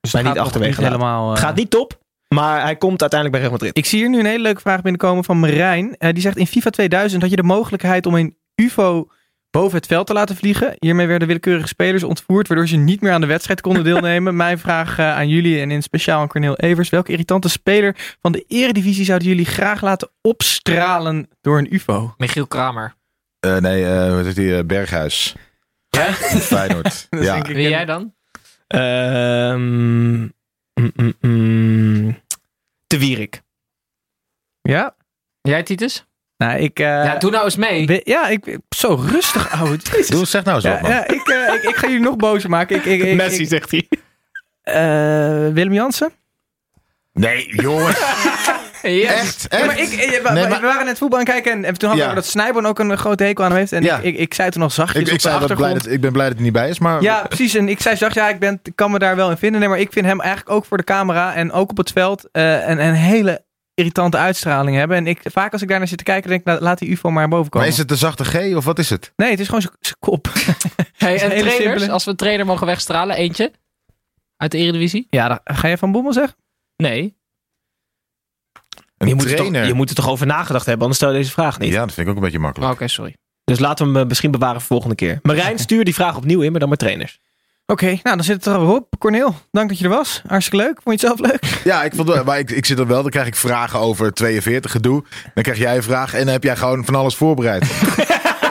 Dus 0.00 0.12
mij 0.12 0.22
niet 0.22 0.38
achterwege 0.38 0.80
laat. 0.80 0.90
helemaal. 0.90 1.36
Gaat 1.36 1.56
niet 1.56 1.70
top, 1.70 1.98
maar 2.28 2.62
hij 2.62 2.76
komt 2.76 3.00
uiteindelijk 3.00 3.30
bij 3.30 3.40
Real 3.40 3.50
Madrid. 3.52 3.78
Ik 3.78 3.86
zie 3.86 3.98
hier 3.98 4.08
nu 4.08 4.18
een 4.18 4.26
hele 4.26 4.42
leuke 4.42 4.60
vraag 4.60 4.82
binnenkomen 4.82 5.24
van 5.24 5.40
Marijn. 5.40 5.96
Die 5.98 6.20
zegt 6.20 6.36
in 6.36 6.46
FIFA 6.46 6.70
2000 6.70 7.22
had 7.22 7.30
je 7.30 7.36
de 7.36 7.42
mogelijkheid 7.42 8.06
om 8.06 8.14
een 8.14 8.36
UFO 8.54 9.08
boven 9.50 9.76
het 9.78 9.86
veld 9.86 10.06
te 10.06 10.12
laten 10.12 10.36
vliegen. 10.36 10.74
Hiermee 10.78 11.06
werden 11.06 11.28
willekeurige 11.28 11.66
spelers 11.68 12.02
ontvoerd, 12.02 12.48
waardoor 12.48 12.68
ze 12.68 12.76
niet 12.76 13.00
meer 13.00 13.12
aan 13.12 13.20
de 13.20 13.26
wedstrijd 13.26 13.60
konden 13.60 13.84
deelnemen. 13.84 14.36
Mijn 14.46 14.58
vraag 14.58 14.98
eh, 14.98 15.10
aan 15.16 15.28
jullie 15.28 15.60
en 15.60 15.70
in 15.70 15.82
speciaal 15.82 16.20
aan 16.20 16.28
Cornel 16.28 16.56
Evers. 16.56 16.88
Welke 16.90 17.12
irritante 17.12 17.48
speler 17.48 17.96
van 18.20 18.32
de 18.32 18.44
eredivisie 18.48 19.04
zouden 19.04 19.28
jullie 19.28 19.44
graag 19.44 19.82
laten 19.82 20.10
opstralen 20.20 21.28
door 21.40 21.58
een 21.58 21.74
ufo? 21.74 22.14
Michiel 22.16 22.46
Kramer. 22.46 22.94
Eh, 23.40 23.56
nee, 23.56 23.84
eh 23.86 24.14
wat 24.14 24.26
is 24.26 24.34
die? 24.34 24.56
eh, 24.56 24.64
Berghuis. 24.64 25.34
Ja? 25.88 26.12
Feyenoord. 26.12 27.06
Ja. 27.20 27.42
Wie 27.42 27.68
jij 27.68 27.84
dan? 27.84 28.14
Ehm, 28.66 30.20
mm, 30.20 30.32
mm, 30.94 31.14
mm, 31.20 32.20
de 32.86 32.98
Wierik. 32.98 33.42
Ja? 34.62 34.94
Jij, 35.40 35.62
Titus? 35.62 36.04
Nou, 36.40 36.58
ik... 36.58 36.78
eh, 36.78 36.86
ja, 36.86 37.16
doe 37.16 37.30
nou 37.30 37.44
eens 37.44 37.56
mee. 37.56 38.00
ja, 38.04 38.28
ik... 38.28 38.58
Zo 38.68 38.94
rustig. 39.08 39.60
Jezus. 39.92 40.06
Doe, 40.08 40.26
zeg 40.26 40.44
nou 40.44 40.56
eens 40.56 40.64
wat, 40.64 40.74
Ja, 40.74 40.80
man. 40.82 40.90
ja, 40.90 41.06
ik, 41.06 41.28
eh, 41.28 41.54
ik, 41.54 41.62
ik 41.62 41.76
ga 41.76 41.86
jullie 41.86 42.02
nog 42.02 42.16
bozer 42.16 42.50
maken. 42.50 42.76
Ik, 42.76 42.84
ik, 42.84 43.02
ik, 43.02 43.14
Messi, 43.16 43.42
ik- 43.42 43.48
zegt 43.48 43.70
hij. 43.70 43.88
eh, 44.62 45.52
Willem 45.52 45.72
Jansen? 45.72 46.12
Nee, 47.12 47.46
jongen. 47.54 47.94
Ja. 48.82 49.08
Echt? 49.12 49.46
Ja, 49.50 49.64
maar 49.64 49.78
ik, 49.78 49.88
we, 50.22 50.58
waren 50.62 50.84
net 50.86 50.98
voetbal 50.98 51.18
aan 51.18 51.24
het 51.24 51.34
kijken 51.34 51.52
en, 51.52 51.64
en 51.64 51.78
toen 51.78 51.88
hadden 51.88 52.06
Ja. 52.06 52.14
we 52.14 52.20
dat 52.20 52.30
Snijboon 52.30 52.66
ook 52.66 52.78
een 52.78 52.98
grote 52.98 53.24
hekel 53.24 53.44
aan 53.44 53.50
hem 53.50 53.58
heeft. 53.58 53.72
En 53.72 53.82
Ja. 53.82 53.96
ik, 53.96 54.02
ik, 54.04 54.16
ik 54.18 54.34
zei 54.34 54.50
toen 54.50 54.60
nog 54.62 54.72
zachtjes 54.72 55.08
Ik, 55.08 55.12
op 55.14 55.20
zei 55.20 55.32
wat 55.38 55.42
blij 55.46 55.56
achtergrond. 55.56 55.84
dat, 55.84 55.92
ik 55.92 56.00
ben 56.00 56.12
blij 56.12 56.26
dat 56.26 56.34
hij 56.34 56.44
niet 56.44 56.52
bij 56.52 56.68
is, 56.68 56.78
maar... 56.78 57.02
Ja, 57.02 57.22
precies. 57.22 57.54
En 57.54 57.68
ik 57.68 57.80
zei 57.80 57.96
zacht, 57.96 58.14
ja, 58.14 58.28
ik, 58.28 58.38
ben, 58.38 58.60
ik 58.62 58.72
kan 58.76 58.90
me 58.90 58.98
daar 58.98 59.16
wel 59.16 59.30
in 59.30 59.36
vinden. 59.36 59.60
Nee, 59.60 59.68
maar 59.68 59.78
ik 59.78 59.92
vind 59.92 60.06
hem 60.06 60.20
eigenlijk 60.20 60.50
ook 60.50 60.64
voor 60.64 60.76
de 60.76 60.84
camera 60.84 61.34
en 61.34 61.52
ook 61.52 61.70
op 61.70 61.76
het 61.76 61.92
veld 61.92 62.28
eh, 62.32 62.68
een, 62.68 62.78
een 62.84 62.94
hele 62.94 63.44
irritante 63.80 64.16
uitstraling 64.16 64.76
hebben. 64.76 64.96
En 64.96 65.06
ik, 65.06 65.20
vaak 65.24 65.52
als 65.52 65.62
ik 65.62 65.68
daar 65.68 65.78
naar 65.78 65.88
zit 65.88 65.98
te 65.98 66.04
kijken, 66.04 66.28
denk 66.28 66.40
ik, 66.40 66.46
nou, 66.46 66.60
laat 66.60 66.78
die 66.78 66.88
UFO 66.88 67.10
maar 67.10 67.28
boven 67.28 67.42
Maar 67.42 67.50
komen. 67.50 67.68
is 67.68 67.76
het 67.78 67.88
de 67.88 67.96
zachte 67.96 68.24
G 68.24 68.56
of 68.56 68.64
wat 68.64 68.78
is 68.78 68.90
het? 68.90 69.12
Nee, 69.16 69.30
het 69.30 69.40
is 69.40 69.46
gewoon 69.46 69.60
zijn 69.62 69.74
kop. 69.98 70.28
Hey, 70.96 71.12
en 71.12 71.28
trainers, 71.28 71.54
simpele- 71.56 71.90
als 71.90 72.04
we 72.04 72.10
een 72.10 72.16
trainer 72.16 72.46
mogen 72.46 72.66
wegstralen, 72.66 73.16
eentje? 73.16 73.52
Uit 74.36 74.50
de 74.50 74.58
Eredivisie? 74.58 75.06
Ja, 75.10 75.28
dan, 75.28 75.40
ga 75.44 75.68
je 75.68 75.78
Van 75.78 75.92
Bommel 75.92 76.12
zeggen? 76.12 76.36
Nee. 76.76 77.16
Een 78.98 79.08
Je 79.08 79.14
moet, 79.14 79.30
er 79.30 79.36
toch, 79.36 79.66
je 79.66 79.74
moet 79.74 79.88
er 79.88 79.94
toch 79.94 80.08
over 80.08 80.26
nagedacht 80.26 80.64
hebben, 80.66 80.82
anders 80.82 80.98
stel 80.98 81.10
je 81.12 81.18
deze 81.18 81.30
vraag 81.30 81.58
niet. 81.58 81.72
Ja, 81.72 81.80
dat 81.84 81.92
vind 81.94 82.06
ik 82.06 82.08
ook 82.08 82.18
een 82.18 82.24
beetje 82.24 82.38
makkelijk. 82.38 82.70
Oh, 82.70 82.76
Oké, 82.76 82.88
sorry. 82.88 83.16
Dus 83.44 83.58
laten 83.58 83.86
we 83.86 83.92
hem 83.92 84.00
eh, 84.02 84.08
misschien 84.08 84.30
bewaren 84.30 84.60
voor 84.60 84.66
volgende 84.68 84.94
keer. 84.94 85.18
Marijn, 85.22 85.58
stuur 85.68 85.84
die 85.84 85.94
vraag 85.94 86.16
opnieuw 86.16 86.40
in, 86.40 86.50
maar 86.50 86.60
dan 86.60 86.68
met 86.68 86.78
trainers. 86.78 87.20
Oké, 87.70 87.86
nou 87.86 88.16
dan 88.16 88.22
zit 88.24 88.36
het 88.36 88.46
er 88.46 88.54
alweer 88.54 88.74
op. 88.74 88.86
Corneel, 88.98 89.34
dank 89.50 89.68
dat 89.68 89.78
je 89.78 89.84
er 89.84 89.90
was. 89.90 90.22
Hartstikke 90.26 90.64
leuk. 90.66 90.80
Vond 90.82 91.00
je 91.00 91.06
het 91.06 91.16
zelf 91.18 91.30
leuk? 91.30 91.58
Ja, 91.72 91.82
ik, 91.82 91.92
vond, 91.94 92.08
wel- 92.08 92.24
maar 92.24 92.38
ik, 92.38 92.50
ik 92.50 92.66
zit 92.66 92.78
er 92.78 92.86
wel. 92.86 93.02
Dan 93.02 93.10
krijg 93.10 93.26
ik 93.26 93.34
vragen 93.34 93.78
over 93.78 94.12
42 94.12 94.70
gedoe. 94.70 95.04
Dan 95.34 95.42
krijg 95.42 95.58
jij 95.58 95.76
een 95.76 95.82
vraag 95.82 96.14
en 96.14 96.24
dan 96.24 96.32
heb 96.32 96.42
jij 96.42 96.56
gewoon 96.56 96.84
van 96.84 96.94
alles 96.94 97.14
voorbereid. 97.14 97.64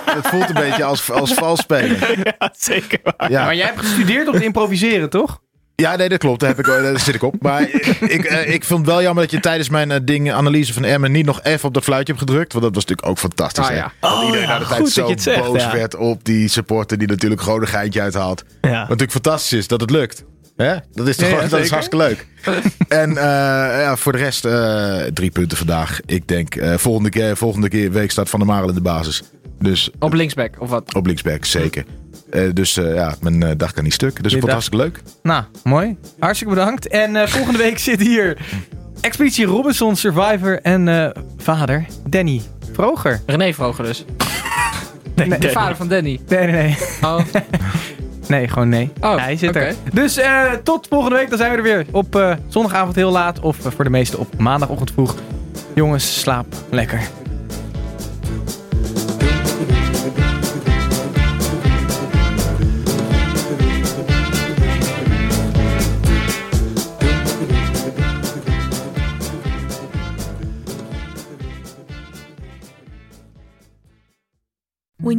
Het 0.10 0.28
voelt 0.28 0.48
een 0.50 0.54
beetje 0.54 0.84
als, 0.84 1.12
als 1.12 1.34
vals 1.34 1.60
spelen. 1.60 1.98
Ja, 2.24 2.54
zeker 2.58 3.00
waar. 3.04 3.32
Ja. 3.32 3.44
Maar 3.44 3.56
jij 3.56 3.66
hebt 3.66 3.80
gestudeerd 3.80 4.28
om 4.28 4.34
te 4.38 4.44
improviseren, 4.44 5.10
toch? 5.10 5.42
Ja, 5.80 5.96
nee, 5.96 6.10
dat 6.10 6.18
klopt. 6.18 6.40
Daar, 6.40 6.50
heb 6.50 6.60
ik, 6.60 6.66
daar 6.66 7.00
zit 7.00 7.16
ik 7.16 7.24
op. 7.24 7.36
Maar 7.42 7.62
ik, 8.00 8.24
eh, 8.24 8.54
ik 8.54 8.64
vond 8.64 8.80
het 8.80 8.90
wel 8.90 9.02
jammer 9.02 9.24
dat 9.24 9.32
je 9.32 9.40
tijdens 9.40 9.70
mijn 9.70 9.92
eh, 9.92 10.00
ding, 10.04 10.32
analyse 10.32 10.74
van 10.74 10.84
Emmen 10.84 11.12
niet 11.12 11.26
nog 11.26 11.44
even 11.44 11.68
op 11.68 11.74
dat 11.74 11.84
fluitje 11.84 12.14
hebt 12.14 12.26
gedrukt. 12.30 12.52
Want 12.54 12.66
dat 12.66 12.76
was 12.76 12.84
natuurlijk 12.86 13.08
ook 13.10 13.18
fantastisch. 13.20 13.64
Ah, 13.64 13.70
hè? 13.70 13.76
ja. 13.76 13.92
Dat 14.00 14.12
Oh, 14.14 14.26
iedereen 14.26 14.48
ja, 14.48 14.54
na 14.54 14.60
de 14.60 14.66
goed 14.66 14.74
tijd 14.76 14.84
dat 14.86 14.94
zo 14.94 15.06
je 15.06 15.12
het 15.12 15.22
zegt, 15.22 15.44
boos 15.46 15.62
ja. 15.62 15.72
werd 15.72 15.96
op 15.96 16.24
die 16.26 16.48
supporter 16.48 16.98
die 16.98 17.08
natuurlijk 17.08 17.42
gewoon 17.42 17.62
een 17.62 17.68
geintje 17.68 18.02
uithaalt. 18.02 18.44
Wat 18.62 18.72
Ja. 18.72 18.80
natuurlijk 18.80 19.12
fantastisch 19.12 19.58
is 19.60 19.68
dat 19.68 19.82
het 19.82 19.90
lukt. 19.90 20.24
Hè? 20.58 20.76
Dat 20.94 21.08
is 21.08 21.16
toch 21.16 21.26
Ja, 21.28 21.32
ja, 21.32 21.42
gewoon- 21.42 21.50
dat 21.50 21.60
is 21.60 21.70
zeker. 21.70 21.72
hartstikke 21.72 21.98
leuk. 21.98 22.28
en 23.02 23.10
eh, 23.18 23.24
ja, 23.82 23.96
voor 23.96 24.12
de 24.12 24.18
rest 24.18 24.46
eh, 24.46 24.98
drie 25.14 25.32
punten 25.32 25.58
vandaag. 25.58 26.00
Ik 26.06 26.28
denk 26.28 26.56
eh, 26.56 26.78
volgende, 26.78 27.10
keer, 27.10 27.38
volgende 27.38 27.70
keer 27.70 27.92
week 27.92 28.12
staat 28.12 28.30
Van 28.30 28.40
der 28.40 28.48
Marel 28.48 28.68
in 28.70 28.74
de 28.76 28.82
basis. 28.82 29.24
Dus 29.60 29.90
Op 30.00 30.14
linksback, 30.14 30.56
of 30.60 30.70
wat? 30.70 30.94
op 30.96 31.06
linksback, 31.06 31.46
zeker. 31.46 31.86
Eh, 32.32 32.42
dus 32.54 32.78
eh, 32.78 32.94
ja, 32.94 33.16
mijn 33.22 33.44
eh, 33.44 33.52
dag 33.58 33.72
kan 33.74 33.84
niet 33.84 33.94
stuk. 33.94 34.24
Dus 34.24 34.32
Je 34.32 34.38
ik 34.38 34.44
vond 34.44 34.54
het 34.54 34.64
hartstikke 34.64 34.84
leuk. 34.86 35.02
Nou, 35.24 35.44
mooi. 35.64 35.98
Hartstikke 36.20 36.54
bedankt. 36.54 36.88
En 36.88 37.16
eh, 37.16 37.28
volgende 37.28 37.58
week 37.58 37.80
zit 37.80 38.00
hier 38.00 38.38
Expeditie 39.02 39.46
Robinson, 39.46 39.96
Survivor 39.96 40.62
en 40.62 40.88
eh, 40.88 41.10
vader 41.38 41.86
Danny 42.08 42.42
Vroger. 42.74 43.22
René 43.26 43.54
Vroger 43.54 43.84
dus. 43.86 44.06
Nee, 45.16 45.30
De 45.30 45.38
nee, 45.38 45.50
vader 45.52 45.76
van 45.76 45.88
Danny. 45.88 46.20
nee, 46.28 46.40
nee, 46.48 46.52
nee. 46.52 46.78
Oh, 47.02 47.20
Nee, 48.28 48.48
gewoon 48.48 48.70
nee. 48.70 48.92
Oh, 49.02 49.16
Hij 49.18 49.38
zit 49.38 49.56
er. 49.56 49.74
Dus 49.94 50.18
eh, 50.18 50.44
tot 50.64 50.88
volgende 50.90 51.16
week. 51.18 51.30
Dan 51.30 51.38
zijn 51.38 51.52
we 51.52 51.58
er 51.58 51.64
weer. 51.64 51.86
Op 51.92 52.16
eh, 52.16 52.34
zondagavond 52.48 52.96
heel 52.96 53.12
laat. 53.12 53.40
Of 53.40 53.58
voor 53.62 53.84
de 53.84 53.90
meesten 53.90 54.20
op 54.20 54.38
maandagochtend 54.38 54.92
vroeg. 54.92 55.16
Jongens, 55.76 56.20
slaap 56.20 56.46
lekker. 56.70 57.02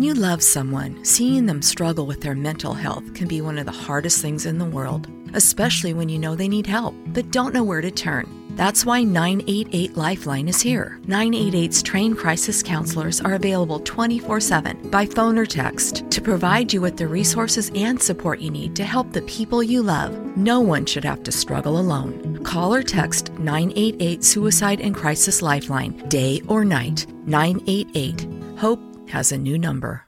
When 0.01 0.07
you 0.07 0.15
love 0.15 0.43
someone, 0.43 1.05
seeing 1.05 1.45
them 1.45 1.61
struggle 1.61 2.07
with 2.07 2.23
their 2.23 2.35
mental 2.35 2.73
health 2.73 3.13
can 3.13 3.29
be 3.29 3.43
one 3.43 3.59
of 3.59 3.67
the 3.67 3.71
hardest 3.71 4.23
things 4.23 4.47
in 4.47 4.57
the 4.57 4.65
world, 4.65 5.07
especially 5.35 5.93
when 5.93 6.09
you 6.09 6.19
know 6.19 6.35
they 6.35 6.49
need 6.49 6.67
help 6.67 6.95
but 7.09 7.31
don't 7.31 7.53
know 7.53 7.63
where 7.63 7.83
to 7.83 7.91
turn. 7.91 8.27
That's 8.57 8.87
why 8.87 9.03
988 9.03 9.99
Lifeline 9.99 10.49
is 10.49 10.63
here. 10.63 10.99
988's 11.03 11.83
trained 11.83 12.17
crisis 12.17 12.63
counselors 12.63 13.21
are 13.21 13.35
available 13.35 13.79
24 13.81 14.41
7 14.41 14.89
by 14.89 15.05
phone 15.05 15.37
or 15.37 15.45
text 15.45 16.11
to 16.11 16.23
provide 16.23 16.73
you 16.73 16.81
with 16.81 16.97
the 16.97 17.07
resources 17.07 17.71
and 17.75 18.01
support 18.01 18.41
you 18.41 18.51
need 18.51 18.75
to 18.77 18.85
help 18.85 19.13
the 19.13 19.21
people 19.23 19.63
you 19.63 19.83
love. 19.83 20.17
No 20.35 20.61
one 20.61 20.87
should 20.87 21.05
have 21.05 21.23
to 21.25 21.31
struggle 21.31 21.79
alone. 21.79 22.43
Call 22.43 22.73
or 22.75 22.83
text 22.83 23.35
988 23.35 24.25
Suicide 24.25 24.81
and 24.81 24.95
Crisis 24.95 25.43
Lifeline, 25.43 25.93
day 26.09 26.41
or 26.49 26.65
night. 26.65 27.07
988. 27.27 28.27
Hope 28.57 28.90
has 29.11 29.31
a 29.31 29.39
new 29.39 29.59
number. 29.59 30.07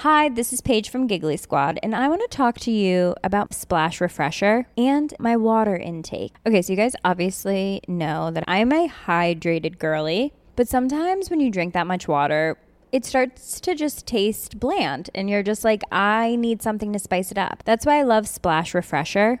Hi, 0.00 0.28
this 0.28 0.52
is 0.52 0.60
Paige 0.60 0.90
from 0.90 1.06
Giggly 1.06 1.38
Squad, 1.38 1.78
and 1.82 1.94
I 1.94 2.08
want 2.08 2.20
to 2.20 2.28
talk 2.28 2.58
to 2.60 2.70
you 2.70 3.14
about 3.24 3.54
Splash 3.54 3.98
Refresher 4.00 4.66
and 4.76 5.14
my 5.18 5.36
water 5.36 5.74
intake. 5.74 6.34
Okay, 6.46 6.60
so 6.60 6.72
you 6.72 6.76
guys 6.76 6.94
obviously 7.02 7.80
know 7.88 8.30
that 8.30 8.44
I'm 8.46 8.72
a 8.72 8.88
hydrated 9.06 9.78
girly, 9.78 10.34
but 10.54 10.68
sometimes 10.68 11.30
when 11.30 11.40
you 11.40 11.50
drink 11.50 11.72
that 11.72 11.86
much 11.86 12.06
water, 12.06 12.58
it 12.92 13.06
starts 13.06 13.58
to 13.62 13.74
just 13.74 14.06
taste 14.06 14.60
bland, 14.60 15.08
and 15.14 15.30
you're 15.30 15.42
just 15.42 15.64
like, 15.64 15.82
I 15.90 16.36
need 16.36 16.62
something 16.62 16.92
to 16.92 16.98
spice 16.98 17.30
it 17.30 17.38
up. 17.38 17.62
That's 17.64 17.86
why 17.86 17.98
I 17.98 18.02
love 18.02 18.28
Splash 18.28 18.74
Refresher. 18.74 19.40